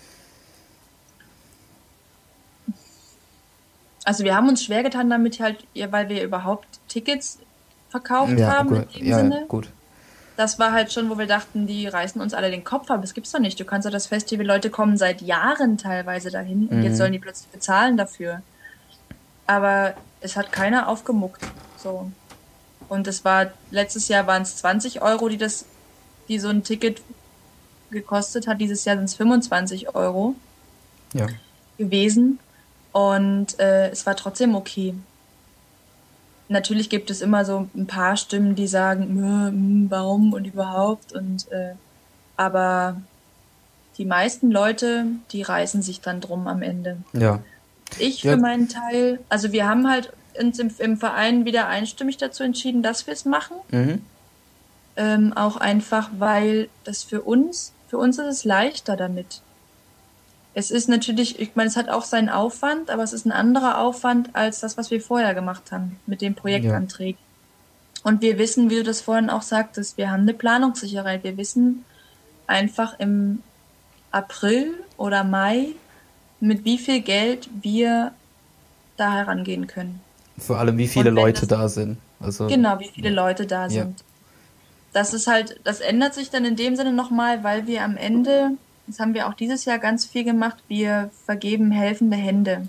Also 4.04 4.24
wir 4.24 4.36
haben 4.36 4.48
uns 4.48 4.64
schwer 4.64 4.82
getan 4.82 5.11
damit 5.11 5.40
halt, 5.40 5.66
weil 5.90 6.09
wir 6.09 6.22
überhaupt 6.22 6.66
Tickets 6.88 7.38
verkauft 7.88 8.38
ja, 8.38 8.48
haben 8.48 8.68
gut. 8.70 8.96
ja, 9.00 9.18
Sinne. 9.18 9.46
gut 9.48 9.68
das 10.37 10.59
war 10.59 10.72
halt 10.72 10.93
schon, 10.93 11.09
wo 11.09 11.18
wir 11.18 11.26
dachten, 11.26 11.66
die 11.66 11.87
reißen 11.87 12.20
uns 12.20 12.34
alle 12.34 12.51
den 12.51 12.64
Kopf 12.64 12.91
ab. 12.91 13.01
Das 13.01 13.14
gibt's 13.14 13.32
doch 13.32 13.41
nicht. 13.41 13.59
Du 13.59 13.64
kannst 13.64 13.87
doch 13.87 13.93
das 13.93 14.07
Festival, 14.07 14.47
Leute 14.47 14.70
kommen 14.70 14.99
seit 14.99 15.22
Jahren 15.22 15.78
teilweise 15.78 16.30
dahin 16.30 16.68
und 16.68 16.78
mhm. 16.78 16.84
jetzt 16.84 16.99
sollen 16.99 17.12
die 17.12 17.18
plötzlich 17.18 17.51
bezahlen 17.51 17.97
dafür. 17.97 18.43
Aber 19.47 19.95
es 20.20 20.37
hat 20.37 20.53
keiner 20.53 20.89
aufgemuckt. 20.89 21.43
So. 21.76 22.11
Und 22.89 23.07
es 23.07 23.24
war, 23.24 23.51
letztes 23.70 24.09
Jahr 24.09 24.26
waren 24.26 24.43
es 24.43 24.57
20 24.57 25.03
Euro, 25.03 25.28
die 25.28 25.39
das, 25.39 25.64
die 26.28 26.39
so 26.39 26.49
ein 26.49 26.62
Ticket 26.62 27.01
gekostet 27.91 28.47
hat. 28.47 28.61
Dieses 28.61 28.84
Jahr 28.84 28.97
sind 28.97 29.07
es 29.07 29.14
25 29.14 29.95
Euro 29.95 30.34
ja. 31.14 31.26
gewesen. 31.78 32.39
Und 32.93 33.59
äh, 33.59 33.91
es 33.91 34.07
war 34.07 34.16
trotzdem 34.16 34.55
okay. 34.55 34.95
Natürlich 36.49 36.90
gibt 36.90 37.11
es 37.11 37.20
immer 37.20 37.44
so 37.44 37.68
ein 37.74 37.86
paar 37.86 38.16
Stimmen, 38.16 38.55
die 38.55 38.66
sagen, 38.66 39.88
warum 39.90 40.32
und 40.32 40.47
überhaupt 40.47 41.12
und 41.12 41.51
äh, 41.51 41.74
aber 42.36 43.01
die 43.99 44.05
meisten 44.05 44.51
Leute, 44.51 45.07
die 45.32 45.42
reißen 45.42 45.82
sich 45.82 46.01
dann 46.01 46.20
drum 46.20 46.47
am 46.47 46.62
Ende. 46.62 46.99
Ja. 47.12 47.40
Ich 47.99 48.22
Ja. 48.22 48.32
für 48.32 48.36
meinen 48.36 48.68
Teil, 48.68 49.20
also 49.28 49.53
wir 49.53 49.66
haben 49.68 49.88
halt 49.88 50.12
uns 50.38 50.59
im, 50.59 50.70
im 50.78 50.97
Verein 50.99 51.44
wieder 51.44 51.68
einstimmig 51.68 52.18
dazu 52.18 52.42
entschieden, 52.42 52.82
dass 52.82 53.07
wir 53.07 53.14
es 53.14 53.24
machen. 53.24 53.57
Mhm. 53.70 54.03
Ähm, 54.97 55.32
auch 55.34 55.57
einfach, 55.57 56.11
weil 56.18 56.68
das 56.84 57.03
für 57.03 57.22
uns, 57.22 57.72
für 57.88 57.99
uns 57.99 58.18
ist 58.18 58.26
es 58.26 58.44
leichter 58.44 58.97
damit. 58.97 59.40
Es 60.59 60.70
ist 60.70 60.88
natürlich, 60.88 61.38
ich 61.38 61.54
meine, 61.54 61.68
es 61.68 61.76
hat 61.76 61.90
auch 61.90 62.04
seinen 62.04 62.30
Aufwand, 62.30 62.88
aber 62.88 63.02
es 63.02 63.12
ist 63.12 63.26
ein 63.26 63.30
anderer 63.32 63.78
Aufwand 63.78 64.34
als 64.34 64.61
das, 64.61 64.78
was 64.78 64.90
wir 64.90 65.02
vorher 65.02 65.34
gemacht 65.34 65.70
haben 65.70 66.00
mit 66.07 66.22
den 66.22 66.34
Projektanträgen. 66.34 67.20
Und 68.04 68.22
wir 68.22 68.38
wissen, 68.38 68.70
wie 68.70 68.76
du 68.76 68.82
das 68.82 69.02
vorhin 69.02 69.28
auch 69.28 69.42
sagtest, 69.42 69.98
wir 69.98 70.11
haben 70.11 70.22
eine 70.22 70.32
Planungssicherheit. 70.32 71.24
Wir 71.24 71.36
wissen 71.36 71.84
einfach 72.46 72.98
im 72.98 73.42
April 74.12 74.72
oder 74.96 75.24
Mai, 75.24 75.74
mit 76.40 76.64
wie 76.64 76.78
viel 76.78 77.02
Geld 77.02 77.50
wir 77.61 78.12
da 78.96 79.12
herangehen 79.12 79.66
können. 79.66 80.00
Vor 80.38 80.59
allem, 80.59 80.78
wie 80.78 80.88
viele 80.88 81.11
Leute 81.11 81.46
da 81.46 81.68
sind. 81.68 81.98
Also, 82.18 82.46
Genau, 82.46 82.80
wie 82.80 82.88
viele 82.88 83.11
Leute 83.11 83.44
da 83.44 83.64
Ja. 83.64 83.68
sind. 83.68 84.04
Das 84.94 85.12
ist 85.12 85.26
halt, 85.26 85.61
das 85.64 85.80
ändert 85.80 86.14
sich 86.14 86.30
dann 86.30 86.46
in 86.46 86.57
dem 86.57 86.76
Sinne 86.76 86.94
nochmal, 86.94 87.44
weil 87.44 87.66
wir 87.66 87.82
am 87.84 87.98
Ende, 87.98 88.52
das 88.87 88.99
haben 89.01 89.14
wir 89.14 89.28
auch 89.28 89.34
dieses 89.34 89.64
Jahr 89.64 89.78
ganz 89.78 90.07
viel 90.07 90.24
gemacht, 90.24 90.62
wir 90.68 91.11
vergeben 91.24 91.70
helfende 91.70 92.16
Hände. 92.16 92.68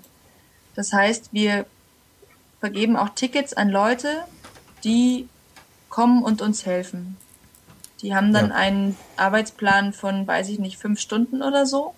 Das 0.75 0.93
heißt, 0.93 1.33
wir 1.33 1.65
vergeben 2.59 2.95
auch 2.97 3.09
Tickets 3.09 3.53
an 3.53 3.69
Leute, 3.69 4.23
die 4.83 5.29
kommen 5.89 6.23
und 6.23 6.41
uns 6.41 6.65
helfen. 6.65 7.17
Die 8.01 8.13
haben 8.15 8.33
dann 8.33 8.49
Ja. 8.49 8.55
einen 8.55 8.97
Arbeitsplan 9.15 9.93
von, 9.93 10.27
weiß 10.27 10.49
ich 10.49 10.59
nicht, 10.59 10.77
fünf 10.77 10.99
Stunden 10.99 11.41
oder 11.41 11.65
so 11.65 11.95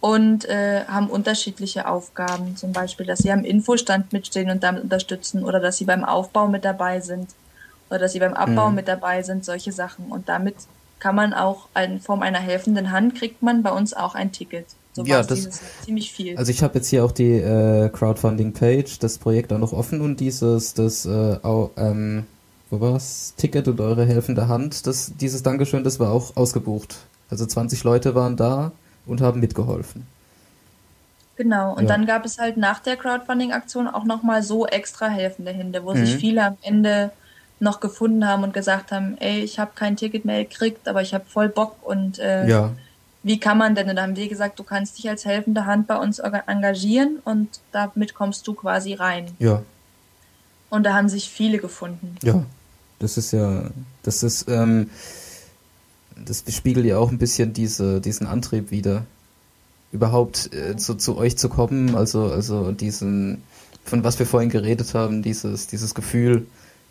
und 0.00 0.44
äh, 0.44 0.84
haben 0.86 1.10
unterschiedliche 1.10 1.88
Aufgaben. 1.88 2.56
Zum 2.56 2.72
Beispiel, 2.72 3.06
dass 3.06 3.20
sie 3.20 3.32
am 3.32 3.44
Infostand 3.44 4.12
mitstehen 4.12 4.50
und 4.50 4.62
damit 4.62 4.82
unterstützen 4.84 5.44
oder 5.44 5.60
dass 5.60 5.76
sie 5.76 5.84
beim 5.84 6.04
Aufbau 6.04 6.48
mit 6.48 6.64
dabei 6.64 7.00
sind 7.00 7.34
oder 7.90 7.98
dass 8.00 8.12
sie 8.12 8.20
beim 8.20 8.34
Abbau 8.34 8.70
Mhm. 8.70 8.74
mit 8.76 8.88
dabei 8.88 9.22
sind, 9.22 9.44
solche 9.44 9.72
Sachen. 9.72 10.06
Und 10.06 10.28
damit 10.28 10.56
kann 11.00 11.14
man 11.14 11.32
auch 11.34 11.68
in 11.80 12.00
Form 12.00 12.22
einer 12.22 12.38
helfenden 12.40 12.90
Hand 12.90 13.14
kriegt 13.14 13.42
man 13.42 13.62
bei 13.62 13.70
uns 13.70 13.94
auch 13.94 14.14
ein 14.14 14.32
Ticket. 14.32 14.66
So 14.92 15.04
Ja, 15.04 15.22
das- 15.22 15.44
Jahr 15.44 15.52
ziemlich 15.84 16.12
viel. 16.12 16.36
Also 16.36 16.50
ich 16.50 16.62
habe 16.62 16.74
jetzt 16.78 16.88
hier 16.88 17.04
auch 17.04 17.12
die 17.12 17.34
äh, 17.34 17.88
Crowdfunding-Page, 17.90 18.98
das 18.98 19.18
Projekt 19.18 19.52
auch 19.52 19.58
noch 19.58 19.72
offen 19.72 20.00
und 20.00 20.18
dieses, 20.18 20.74
das, 20.74 21.06
äh, 21.06 21.36
au, 21.42 21.70
ähm, 21.76 22.26
wo 22.70 22.80
war's? 22.80 23.34
Ticket 23.36 23.68
und 23.68 23.80
eure 23.80 24.04
helfende 24.04 24.48
Hand, 24.48 24.86
das, 24.86 25.12
dieses 25.20 25.42
Dankeschön, 25.42 25.84
das 25.84 26.00
war 26.00 26.10
auch 26.12 26.36
ausgebucht. 26.36 26.96
Also 27.30 27.46
20 27.46 27.84
Leute 27.84 28.14
waren 28.14 28.36
da 28.36 28.72
und 29.06 29.20
haben 29.20 29.40
mitgeholfen. 29.40 30.06
Genau, 31.36 31.74
und 31.76 31.82
Ja. 31.84 31.88
dann 31.90 32.04
gab 32.06 32.24
es 32.24 32.38
halt 32.38 32.56
nach 32.56 32.80
der 32.80 32.96
Crowdfunding-Aktion 32.96 33.86
auch 33.86 34.04
nochmal 34.04 34.42
so 34.42 34.66
extra 34.66 35.06
helfende 35.06 35.52
Hände, 35.52 35.84
wo 35.84 35.94
sich 35.94 36.14
Mhm. 36.14 36.18
viele 36.18 36.44
am 36.44 36.56
Ende 36.62 37.12
noch 37.60 37.80
gefunden 37.80 38.26
haben 38.26 38.44
und 38.44 38.52
gesagt 38.54 38.92
haben, 38.92 39.16
ey, 39.18 39.40
ich 39.40 39.58
habe 39.58 39.72
kein 39.74 39.96
Ticket 39.96 40.24
mehr 40.24 40.44
gekriegt, 40.44 40.86
aber 40.88 41.02
ich 41.02 41.14
habe 41.14 41.24
voll 41.26 41.48
Bock 41.48 41.76
und 41.82 42.18
äh, 42.18 42.46
Ja, 42.48 42.72
wie 43.24 43.40
kann 43.40 43.58
man 43.58 43.74
denn? 43.74 43.90
Und 43.90 43.96
da 43.96 44.02
haben 44.02 44.16
wir 44.16 44.28
gesagt, 44.28 44.58
du 44.58 44.62
kannst 44.62 44.96
dich 44.96 45.08
als 45.08 45.24
helfende 45.24 45.66
Hand 45.66 45.86
bei 45.88 45.96
uns 45.96 46.20
engagieren 46.20 47.18
und 47.24 47.48
damit 47.72 48.14
kommst 48.14 48.46
du 48.46 48.54
quasi 48.54 48.94
rein. 48.94 49.32
ja, 49.38 49.62
Und 50.70 50.84
da 50.84 50.94
haben 50.94 51.08
sich 51.08 51.28
viele 51.28 51.58
gefunden. 51.58 52.14
ja. 52.22 52.42
Das 53.00 53.16
ist 53.16 53.30
ja, 53.32 53.70
das 54.02 54.24
ist, 54.24 54.48
ähm, 54.48 54.90
das 56.16 56.42
spiegelt 56.48 56.84
ja 56.84 56.98
auch 56.98 57.12
ein 57.12 57.18
bisschen 57.18 57.52
diese, 57.52 58.00
diesen 58.00 58.26
Antrieb 58.26 58.72
wieder. 58.72 59.04
Überhaupt 59.92 60.52
äh, 60.52 60.76
zu, 60.76 60.96
zu 60.96 61.16
euch 61.16 61.38
zu 61.38 61.48
kommen, 61.48 61.94
also, 61.94 62.24
also 62.24 62.72
diesen, 62.72 63.42
von 63.84 64.02
was 64.02 64.18
wir 64.18 64.26
vorhin 64.26 64.50
geredet 64.50 64.94
haben, 64.94 65.22
dieses, 65.22 65.68
dieses 65.68 65.94
Gefühl 65.94 66.48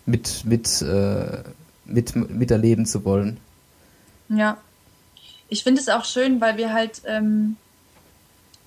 mit, 0.07 0.45
mit, 0.45 0.81
äh, 0.81 1.43
mit, 1.85 2.15
miterleben 2.15 2.85
zu 2.85 3.05
wollen. 3.05 3.37
Ja. 4.29 4.57
Ich 5.49 5.63
finde 5.63 5.79
es 5.79 5.89
auch 5.89 6.03
schön, 6.03 6.41
weil 6.41 6.57
wir 6.57 6.73
halt, 6.73 7.03
ähm, 7.05 7.55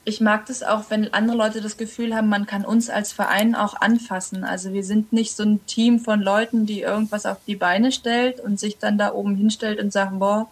ich 0.04 0.20
mag 0.20 0.46
das 0.46 0.62
auch, 0.62 0.84
wenn 0.88 1.12
andere 1.12 1.36
Leute 1.36 1.60
das 1.60 1.76
Gefühl 1.76 2.14
haben, 2.14 2.28
man 2.28 2.46
kann 2.46 2.64
uns 2.64 2.88
als 2.88 3.12
Verein 3.12 3.54
auch 3.54 3.74
anfassen. 3.80 4.44
Also 4.44 4.72
wir 4.72 4.84
sind 4.84 5.12
nicht 5.12 5.36
so 5.36 5.42
ein 5.42 5.64
Team 5.66 6.00
von 6.00 6.20
Leuten, 6.20 6.64
die 6.64 6.80
irgendwas 6.80 7.26
auf 7.26 7.38
die 7.46 7.56
Beine 7.56 7.92
stellt 7.92 8.40
und 8.40 8.58
sich 8.58 8.78
dann 8.78 8.96
da 8.96 9.12
oben 9.12 9.34
hinstellt 9.34 9.78
und 9.78 9.92
sagen, 9.92 10.18
boah, 10.18 10.50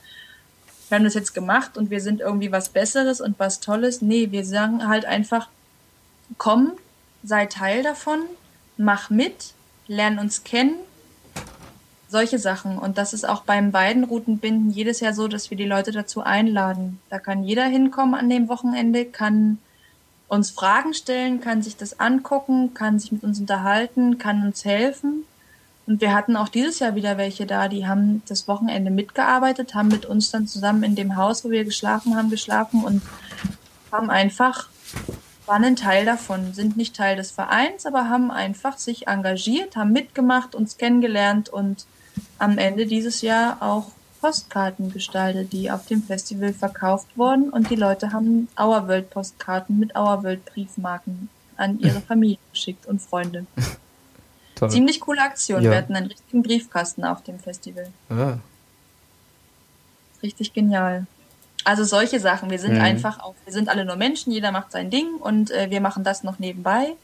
wir 0.88 0.96
haben 0.96 1.04
das 1.04 1.14
jetzt 1.14 1.34
gemacht 1.34 1.76
und 1.76 1.90
wir 1.90 2.00
sind 2.00 2.20
irgendwie 2.20 2.52
was 2.52 2.70
Besseres 2.70 3.20
und 3.20 3.38
was 3.38 3.60
Tolles. 3.60 4.02
Nee, 4.02 4.30
wir 4.30 4.44
sagen 4.44 4.86
halt 4.86 5.04
einfach, 5.04 5.48
komm, 6.36 6.72
sei 7.22 7.46
Teil 7.46 7.82
davon, 7.82 8.20
mach 8.76 9.10
mit, 9.10 9.54
lern 9.88 10.18
uns 10.18 10.44
kennen, 10.44 10.74
solche 12.08 12.38
Sachen. 12.38 12.78
Und 12.78 12.98
das 12.98 13.12
ist 13.12 13.28
auch 13.28 13.42
beim 13.42 13.72
beiden 13.72 14.04
Routenbinden 14.04 14.70
jedes 14.70 15.00
Jahr 15.00 15.12
so, 15.12 15.28
dass 15.28 15.50
wir 15.50 15.56
die 15.56 15.66
Leute 15.66 15.90
dazu 15.92 16.22
einladen. 16.22 17.00
Da 17.10 17.18
kann 17.18 17.42
jeder 17.42 17.64
hinkommen 17.64 18.14
an 18.14 18.30
dem 18.30 18.48
Wochenende, 18.48 19.04
kann 19.04 19.58
uns 20.28 20.50
Fragen 20.50 20.94
stellen, 20.94 21.40
kann 21.40 21.62
sich 21.62 21.76
das 21.76 21.98
angucken, 21.98 22.74
kann 22.74 22.98
sich 22.98 23.12
mit 23.12 23.24
uns 23.24 23.40
unterhalten, 23.40 24.18
kann 24.18 24.44
uns 24.44 24.64
helfen. 24.64 25.24
Und 25.86 26.02
wir 26.02 26.12
hatten 26.12 26.36
auch 26.36 26.50
dieses 26.50 26.80
Jahr 26.80 26.94
wieder 26.94 27.16
welche 27.16 27.46
da, 27.46 27.66
die 27.66 27.86
haben 27.86 28.22
das 28.28 28.46
Wochenende 28.46 28.90
mitgearbeitet, 28.90 29.74
haben 29.74 29.88
mit 29.88 30.04
uns 30.04 30.30
dann 30.30 30.46
zusammen 30.46 30.82
in 30.82 30.94
dem 30.94 31.16
Haus, 31.16 31.46
wo 31.46 31.50
wir 31.50 31.64
geschlafen 31.64 32.14
haben, 32.14 32.28
geschlafen 32.28 32.84
und 32.84 33.00
haben 33.90 34.10
einfach, 34.10 34.68
waren 35.48 35.64
ein 35.64 35.76
Teil 35.76 36.04
davon, 36.04 36.52
sind 36.52 36.76
nicht 36.76 36.94
Teil 36.94 37.16
des 37.16 37.30
Vereins, 37.30 37.86
aber 37.86 38.08
haben 38.08 38.30
einfach 38.30 38.78
sich 38.78 39.08
engagiert, 39.08 39.76
haben 39.76 39.92
mitgemacht, 39.92 40.54
uns 40.54 40.76
kennengelernt 40.76 41.48
und 41.48 41.86
am 42.38 42.58
Ende 42.58 42.86
dieses 42.86 43.22
Jahr 43.22 43.58
auch 43.60 43.90
Postkarten 44.20 44.92
gestaltet, 44.92 45.52
die 45.52 45.70
auf 45.70 45.86
dem 45.86 46.02
Festival 46.02 46.52
verkauft 46.52 47.06
wurden 47.16 47.50
und 47.50 47.70
die 47.70 47.76
Leute 47.76 48.12
haben 48.12 48.48
Auerworld 48.56 49.10
Postkarten 49.10 49.78
mit 49.78 49.96
Auerworld 49.96 50.44
Briefmarken 50.44 51.28
an 51.56 51.78
ihre 51.80 52.00
Familie 52.08 52.38
geschickt 52.52 52.86
und 52.86 53.00
Freunde. 53.00 53.46
Toll. 54.56 54.70
Ziemlich 54.70 55.00
coole 55.00 55.22
Aktion. 55.22 55.62
Ja. 55.62 55.70
Wir 55.70 55.78
hatten 55.78 55.94
einen 55.94 56.08
richtigen 56.08 56.42
Briefkasten 56.42 57.04
auf 57.04 57.22
dem 57.22 57.38
Festival. 57.38 57.88
Ja. 58.10 58.38
Richtig 60.22 60.52
genial. 60.52 61.06
Also 61.64 61.84
solche 61.84 62.20
Sachen. 62.20 62.50
Wir 62.50 62.58
sind 62.58 62.74
Mhm. 62.74 62.80
einfach 62.80 63.20
auch, 63.20 63.34
wir 63.44 63.52
sind 63.52 63.68
alle 63.68 63.84
nur 63.84 63.96
Menschen, 63.96 64.32
jeder 64.32 64.52
macht 64.52 64.72
sein 64.72 64.90
Ding 64.90 65.16
und 65.20 65.50
äh, 65.50 65.70
wir 65.70 65.80
machen 65.80 66.04
das 66.04 66.22
noch 66.22 66.38
nebenbei. 66.38 66.94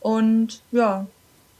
Und 0.00 0.60
ja, 0.72 1.06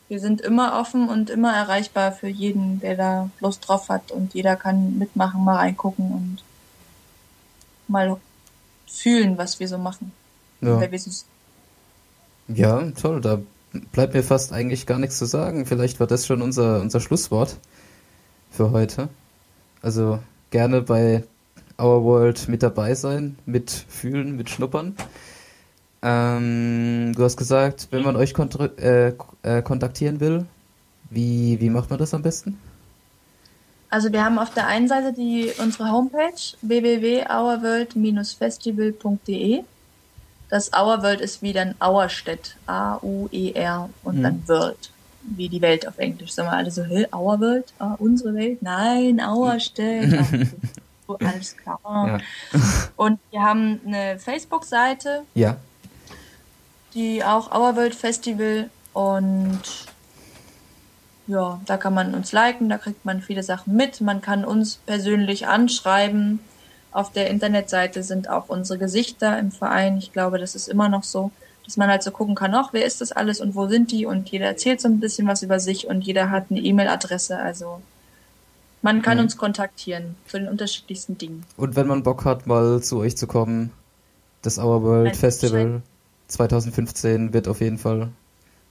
wir 0.08 0.20
sind 0.20 0.40
immer 0.40 0.78
offen 0.78 1.08
und 1.08 1.30
immer 1.30 1.54
erreichbar 1.54 2.12
für 2.12 2.28
jeden, 2.28 2.80
der 2.80 2.96
da 2.96 3.30
Lust 3.40 3.66
drauf 3.66 3.88
hat 3.88 4.12
und 4.12 4.34
jeder 4.34 4.54
kann 4.56 4.98
mitmachen, 4.98 5.42
mal 5.44 5.56
reingucken 5.56 6.12
und 6.12 6.44
mal 7.88 8.16
fühlen, 8.86 9.38
was 9.38 9.58
wir 9.58 9.68
so 9.68 9.78
machen. 9.78 10.12
Ja. 10.60 10.76
Ja, 12.48 12.82
toll. 12.92 13.20
Da 13.20 13.40
bleibt 13.92 14.14
mir 14.14 14.22
fast 14.22 14.52
eigentlich 14.52 14.86
gar 14.86 14.98
nichts 14.98 15.18
zu 15.18 15.24
sagen. 15.26 15.66
Vielleicht 15.66 15.98
war 16.00 16.06
das 16.06 16.26
schon 16.26 16.42
unser, 16.42 16.80
unser 16.80 17.00
Schlusswort 17.00 17.56
für 18.50 18.70
heute. 18.70 19.08
Also 19.82 20.20
gerne 20.50 20.82
bei 20.82 21.24
Our 21.78 22.02
World 22.04 22.48
mit 22.48 22.62
dabei 22.62 22.94
sein, 22.94 23.36
mit 23.44 23.70
fühlen, 23.70 24.36
mit 24.36 24.48
schnuppern. 24.50 24.94
Ähm, 26.02 27.12
du 27.16 27.24
hast 27.24 27.36
gesagt, 27.36 27.88
wenn 27.90 28.02
man 28.02 28.16
euch 28.16 28.32
äh, 28.78 29.12
äh, 29.42 29.62
kontaktieren 29.62 30.20
will, 30.20 30.46
wie, 31.10 31.60
wie 31.60 31.70
macht 31.70 31.90
man 31.90 31.98
das 31.98 32.14
am 32.14 32.22
besten? 32.22 32.58
Also 33.90 34.12
wir 34.12 34.24
haben 34.24 34.38
auf 34.38 34.52
der 34.52 34.66
einen 34.66 34.88
Seite 34.88 35.12
die 35.12 35.52
unsere 35.58 35.90
Homepage 35.90 36.32
www.auerworld-festival.de. 36.62 39.62
Das 40.48 40.72
Auerworld 40.72 41.20
ist 41.20 41.42
wie 41.42 41.52
dann 41.52 41.74
Auerstedt, 41.80 42.56
A-U-E-R 42.66 43.90
und 44.04 44.18
Mhm. 44.18 44.22
dann 44.22 44.42
World, 44.46 44.90
wie 45.36 45.48
die 45.48 45.60
Welt 45.60 45.88
auf 45.88 45.98
Englisch. 45.98 46.32
Sagen 46.32 46.48
wir 46.48 46.56
alle 46.56 46.70
so, 46.70 46.84
hä, 46.84 47.06
Auerworld? 47.10 47.72
Ah, 47.78 47.96
unsere 47.98 48.32
Welt? 48.34 48.62
Nein, 48.62 49.20
Auerstedt. 49.20 50.12
Alles 51.08 51.56
klar. 51.56 51.78
Ja. 51.84 52.18
Und 52.96 53.18
wir 53.30 53.42
haben 53.42 53.80
eine 53.86 54.18
Facebook-Seite, 54.18 55.22
Ja. 55.34 55.56
die 56.94 57.22
auch 57.24 57.50
Auerworld 57.52 57.94
Festival 57.94 58.70
und 58.92 59.60
ja, 61.26 61.60
da 61.66 61.76
kann 61.76 61.92
man 61.92 62.14
uns 62.14 62.32
liken, 62.32 62.68
da 62.68 62.78
kriegt 62.78 63.04
man 63.04 63.20
viele 63.20 63.42
Sachen 63.42 63.74
mit. 63.76 64.00
Man 64.00 64.22
kann 64.22 64.44
uns 64.44 64.76
persönlich 64.86 65.46
anschreiben. 65.48 66.38
Auf 66.92 67.12
der 67.12 67.28
Internetseite 67.30 68.02
sind 68.02 68.30
auch 68.30 68.48
unsere 68.48 68.78
Gesichter 68.78 69.38
im 69.38 69.50
Verein. 69.50 69.98
Ich 69.98 70.12
glaube, 70.12 70.38
das 70.38 70.54
ist 70.54 70.68
immer 70.68 70.88
noch 70.88 71.02
so. 71.04 71.30
dass 71.66 71.76
man 71.76 71.90
halt 71.90 72.04
so 72.04 72.12
gucken 72.12 72.36
kann, 72.36 72.54
ach, 72.54 72.68
wer 72.72 72.84
ist 72.86 73.00
das 73.00 73.10
alles 73.10 73.40
und 73.40 73.56
wo 73.56 73.66
sind 73.66 73.90
die 73.90 74.06
und 74.06 74.28
jeder 74.30 74.46
erzählt 74.46 74.80
so 74.80 74.86
ein 74.88 75.00
bisschen 75.00 75.26
was 75.26 75.42
über 75.42 75.58
sich 75.58 75.88
und 75.88 76.02
jeder 76.02 76.30
hat 76.30 76.46
eine 76.48 76.60
E-Mail-Adresse, 76.60 77.36
also 77.38 77.82
man 78.86 79.02
kann 79.02 79.18
mhm. 79.18 79.24
uns 79.24 79.36
kontaktieren 79.36 80.14
zu 80.28 80.38
den 80.38 80.48
unterschiedlichsten 80.48 81.18
Dingen. 81.18 81.44
Und 81.56 81.74
wenn 81.74 81.88
man 81.88 82.04
Bock 82.04 82.24
hat, 82.24 82.46
mal 82.46 82.80
zu 82.80 82.98
euch 82.98 83.16
zu 83.16 83.26
kommen, 83.26 83.72
das 84.42 84.58
Our 84.58 84.82
World 84.84 85.08
Ein 85.08 85.14
Festival 85.16 85.82
2015 86.28 87.32
wird 87.32 87.48
auf 87.48 87.60
jeden 87.60 87.78
Fall 87.78 88.10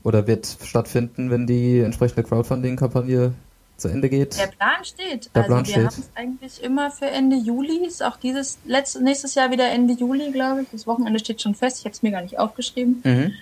oder 0.03 0.25
wird 0.25 0.57
stattfinden, 0.63 1.31
wenn 1.31 1.47
die 1.47 1.79
entsprechende 1.79 2.23
Crowdfunding-Kampagne 2.23 3.33
zu 3.75 3.89
Ende 3.89 4.07
geht. 4.07 4.39
Der 4.39 4.47
Plan 4.47 4.85
steht. 4.85 5.29
Der 5.35 5.43
also 5.43 5.53
Plan 5.53 5.67
wir 5.67 5.75
haben 5.75 5.87
es 5.87 6.09
eigentlich 6.15 6.63
immer 6.63 6.91
für 6.91 7.07
Ende 7.07 7.35
Juli. 7.35 7.85
Ist 7.85 8.01
auch 8.01 8.15
dieses 8.15 8.57
letzte, 8.63 9.03
nächstes 9.03 9.35
Jahr 9.35 9.51
wieder 9.51 9.69
Ende 9.69 9.95
Juli, 9.95 10.31
glaube 10.31 10.61
ich. 10.61 10.69
Das 10.71 10.87
Wochenende 10.87 11.19
steht 11.19 11.41
schon 11.41 11.55
fest. 11.55 11.79
Ich 11.79 11.85
habe 11.85 11.93
es 11.93 12.03
mir 12.03 12.11
gar 12.11 12.21
nicht 12.21 12.39
aufgeschrieben. 12.39 13.01
Mhm. 13.03 13.33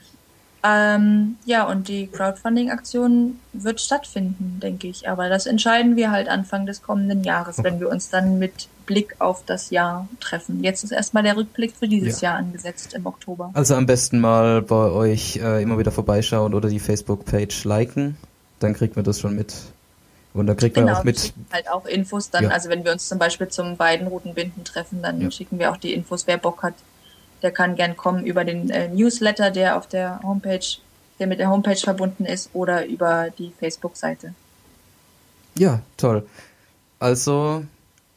Ähm, 0.66 1.36
ja, 1.45 1.68
und 1.68 1.89
die 1.89 2.07
Crowdfunding-Aktion 2.07 3.39
wird 3.51 3.82
stattfinden, 3.82 4.59
denke 4.61 4.88
ich. 4.88 5.09
Aber 5.09 5.28
das 5.28 5.45
entscheiden 5.45 5.97
wir 5.97 6.11
halt 6.11 6.30
Anfang 6.30 6.66
des 6.66 6.82
kommenden 6.82 7.24
Jahres, 7.26 7.61
wenn 7.64 7.82
wir 7.82 7.89
uns 7.89 8.09
dann 8.09 8.39
mit 8.39 8.70
Blick 8.86 9.16
auf 9.20 9.43
das 9.45 9.72
Jahr 9.72 10.07
treffen. 10.22 10.64
Jetzt 10.64 10.84
ist 10.84 10.91
erstmal 10.91 11.24
der 11.24 11.36
Rückblick 11.36 11.76
für 11.76 11.88
dieses 11.88 12.22
ja. 12.22 12.30
Jahr 12.30 12.39
angesetzt 12.39 12.93
im 12.93 13.05
Oktober. 13.05 13.51
Also 13.53 13.76
am 13.76 13.86
besten 13.86 14.22
mal 14.22 14.61
bei 14.61 14.89
euch 14.89 15.38
äh, 15.38 15.61
immer 15.61 15.78
wieder 15.78 15.91
vorbeischauen 15.91 16.53
oder 16.53 16.70
die 16.70 16.80
Facebook-Page 16.80 17.66
liken. 17.66 18.18
Dann 18.59 18.74
kriegt 18.74 18.95
man 18.95 19.03
das 19.03 19.20
schon 19.20 19.36
mit. 19.36 19.53
Und 20.34 20.47
dann 20.47 20.57
kriegt 20.57 20.78
man 20.78 20.88
genau, 20.88 20.99
auch 20.99 21.03
mit. 21.03 21.34
halt 21.51 21.70
auch 21.70 21.86
Infos 21.86 22.30
dann, 22.30 22.45
ja. 22.45 22.49
also 22.49 22.70
wenn 22.70 22.84
wir 22.84 22.91
uns 22.91 23.07
zum 23.07 23.20
Beispiel 23.20 23.49
zum 23.49 23.78
beiden 23.78 24.07
Routenbinden 24.07 24.64
treffen, 24.64 25.01
dann 25.01 25.22
ja. 25.22 25.30
schicken 25.30 25.59
wir 25.59 25.72
auch 25.72 25.78
die 25.78 25.93
Infos, 25.93 26.26
wer 26.26 26.38
Bock 26.38 26.64
hat. 26.64 26.74
Der 27.43 27.51
kann 27.51 27.75
gern 27.75 27.95
kommen 27.95 28.25
über 28.25 28.43
den 28.45 28.69
äh, 28.69 28.87
Newsletter, 28.87 29.51
der 29.51 29.77
auf 29.77 29.87
der 29.87 30.21
Homepage, 30.23 30.65
der 31.19 31.27
mit 31.27 31.39
der 31.39 31.49
Homepage 31.49 31.75
verbunden 31.75 32.25
ist, 32.25 32.49
oder 32.53 32.85
über 32.87 33.29
die 33.37 33.51
Facebook-Seite. 33.59 34.33
Ja, 35.55 35.81
toll. 35.97 36.25
Also, 36.99 37.63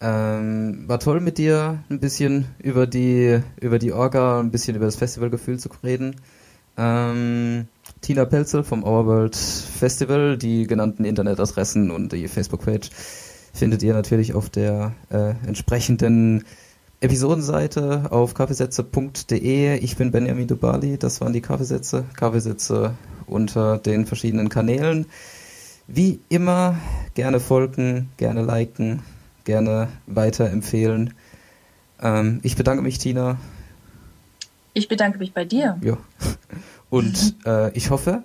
ähm, 0.01 0.85
war 0.87 1.01
toll 1.01 1.20
mit 1.20 1.39
dir 1.39 1.83
ein 1.91 2.01
bisschen 2.01 2.47
über 2.59 2.87
die, 2.87 3.41
über 3.61 3.79
die 3.79 3.93
Orga, 3.93 4.41
ein 4.41 4.51
bisschen 4.51 4.77
über 4.77 4.87
das 4.87 4.97
Festivalgefühl 4.97 5.59
zu 5.59 5.68
reden. 5.83 6.16
Ähm, 6.79 7.66
Tina 8.03 8.24
Pelzel 8.27 8.62
vom 8.62 8.85
Our 8.85 9.07
World 9.07 9.37
Festival. 9.37 10.37
Die 10.37 10.66
genannten 10.66 11.05
Internetadressen 11.05 11.91
und 11.91 12.12
die 12.12 12.29
Facebook-Page 12.29 12.91
findet 13.53 13.83
ihr 13.83 13.95
natürlich 13.95 14.35
auf 14.35 14.51
der 14.51 14.93
äh, 15.11 15.31
entsprechenden 15.47 16.45
Episodenseite 17.01 18.11
auf 18.11 18.35
kaffeesätze.de. 18.35 19.79
Ich 19.79 19.97
bin 19.97 20.11
Benjamin 20.11 20.47
Dubali, 20.47 20.97
das 20.97 21.21
waren 21.21 21.33
die 21.33 21.43
Kaffeesätze. 21.43 22.05
Kaffeesätze 22.17 22.95
unter 23.27 23.79
den 23.79 24.07
verschiedenen 24.07 24.49
Kanälen. 24.49 25.07
Wie 25.87 26.21
immer, 26.29 26.77
gerne 27.15 27.39
folgen, 27.39 28.09
gerne 28.17 28.43
liken, 28.43 29.03
gerne 29.45 29.89
weiterempfehlen. 30.07 31.13
Ähm, 32.01 32.41
ich 32.43 32.57
bedanke 32.57 32.83
mich, 32.83 32.99
Tina. 32.99 33.37
Ich 34.73 34.89
bedanke 34.89 35.19
mich 35.19 35.33
bei 35.33 35.45
dir. 35.45 35.79
Ja. 35.83 35.99
Und 36.89 37.37
äh, 37.47 37.71
ich 37.73 37.91
hoffe, 37.91 38.23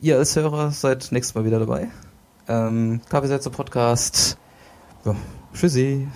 ihr 0.00 0.16
als 0.16 0.34
Hörer 0.36 0.70
seid 0.70 1.12
nächstes 1.12 1.34
Mal 1.34 1.44
wieder 1.44 1.58
dabei. 1.58 1.88
Ähm, 2.48 3.00
Kaffeesätze 3.10 3.50
Podcast. 3.50 4.38
Ja, 5.04 5.14
tschüssi. 5.52 6.08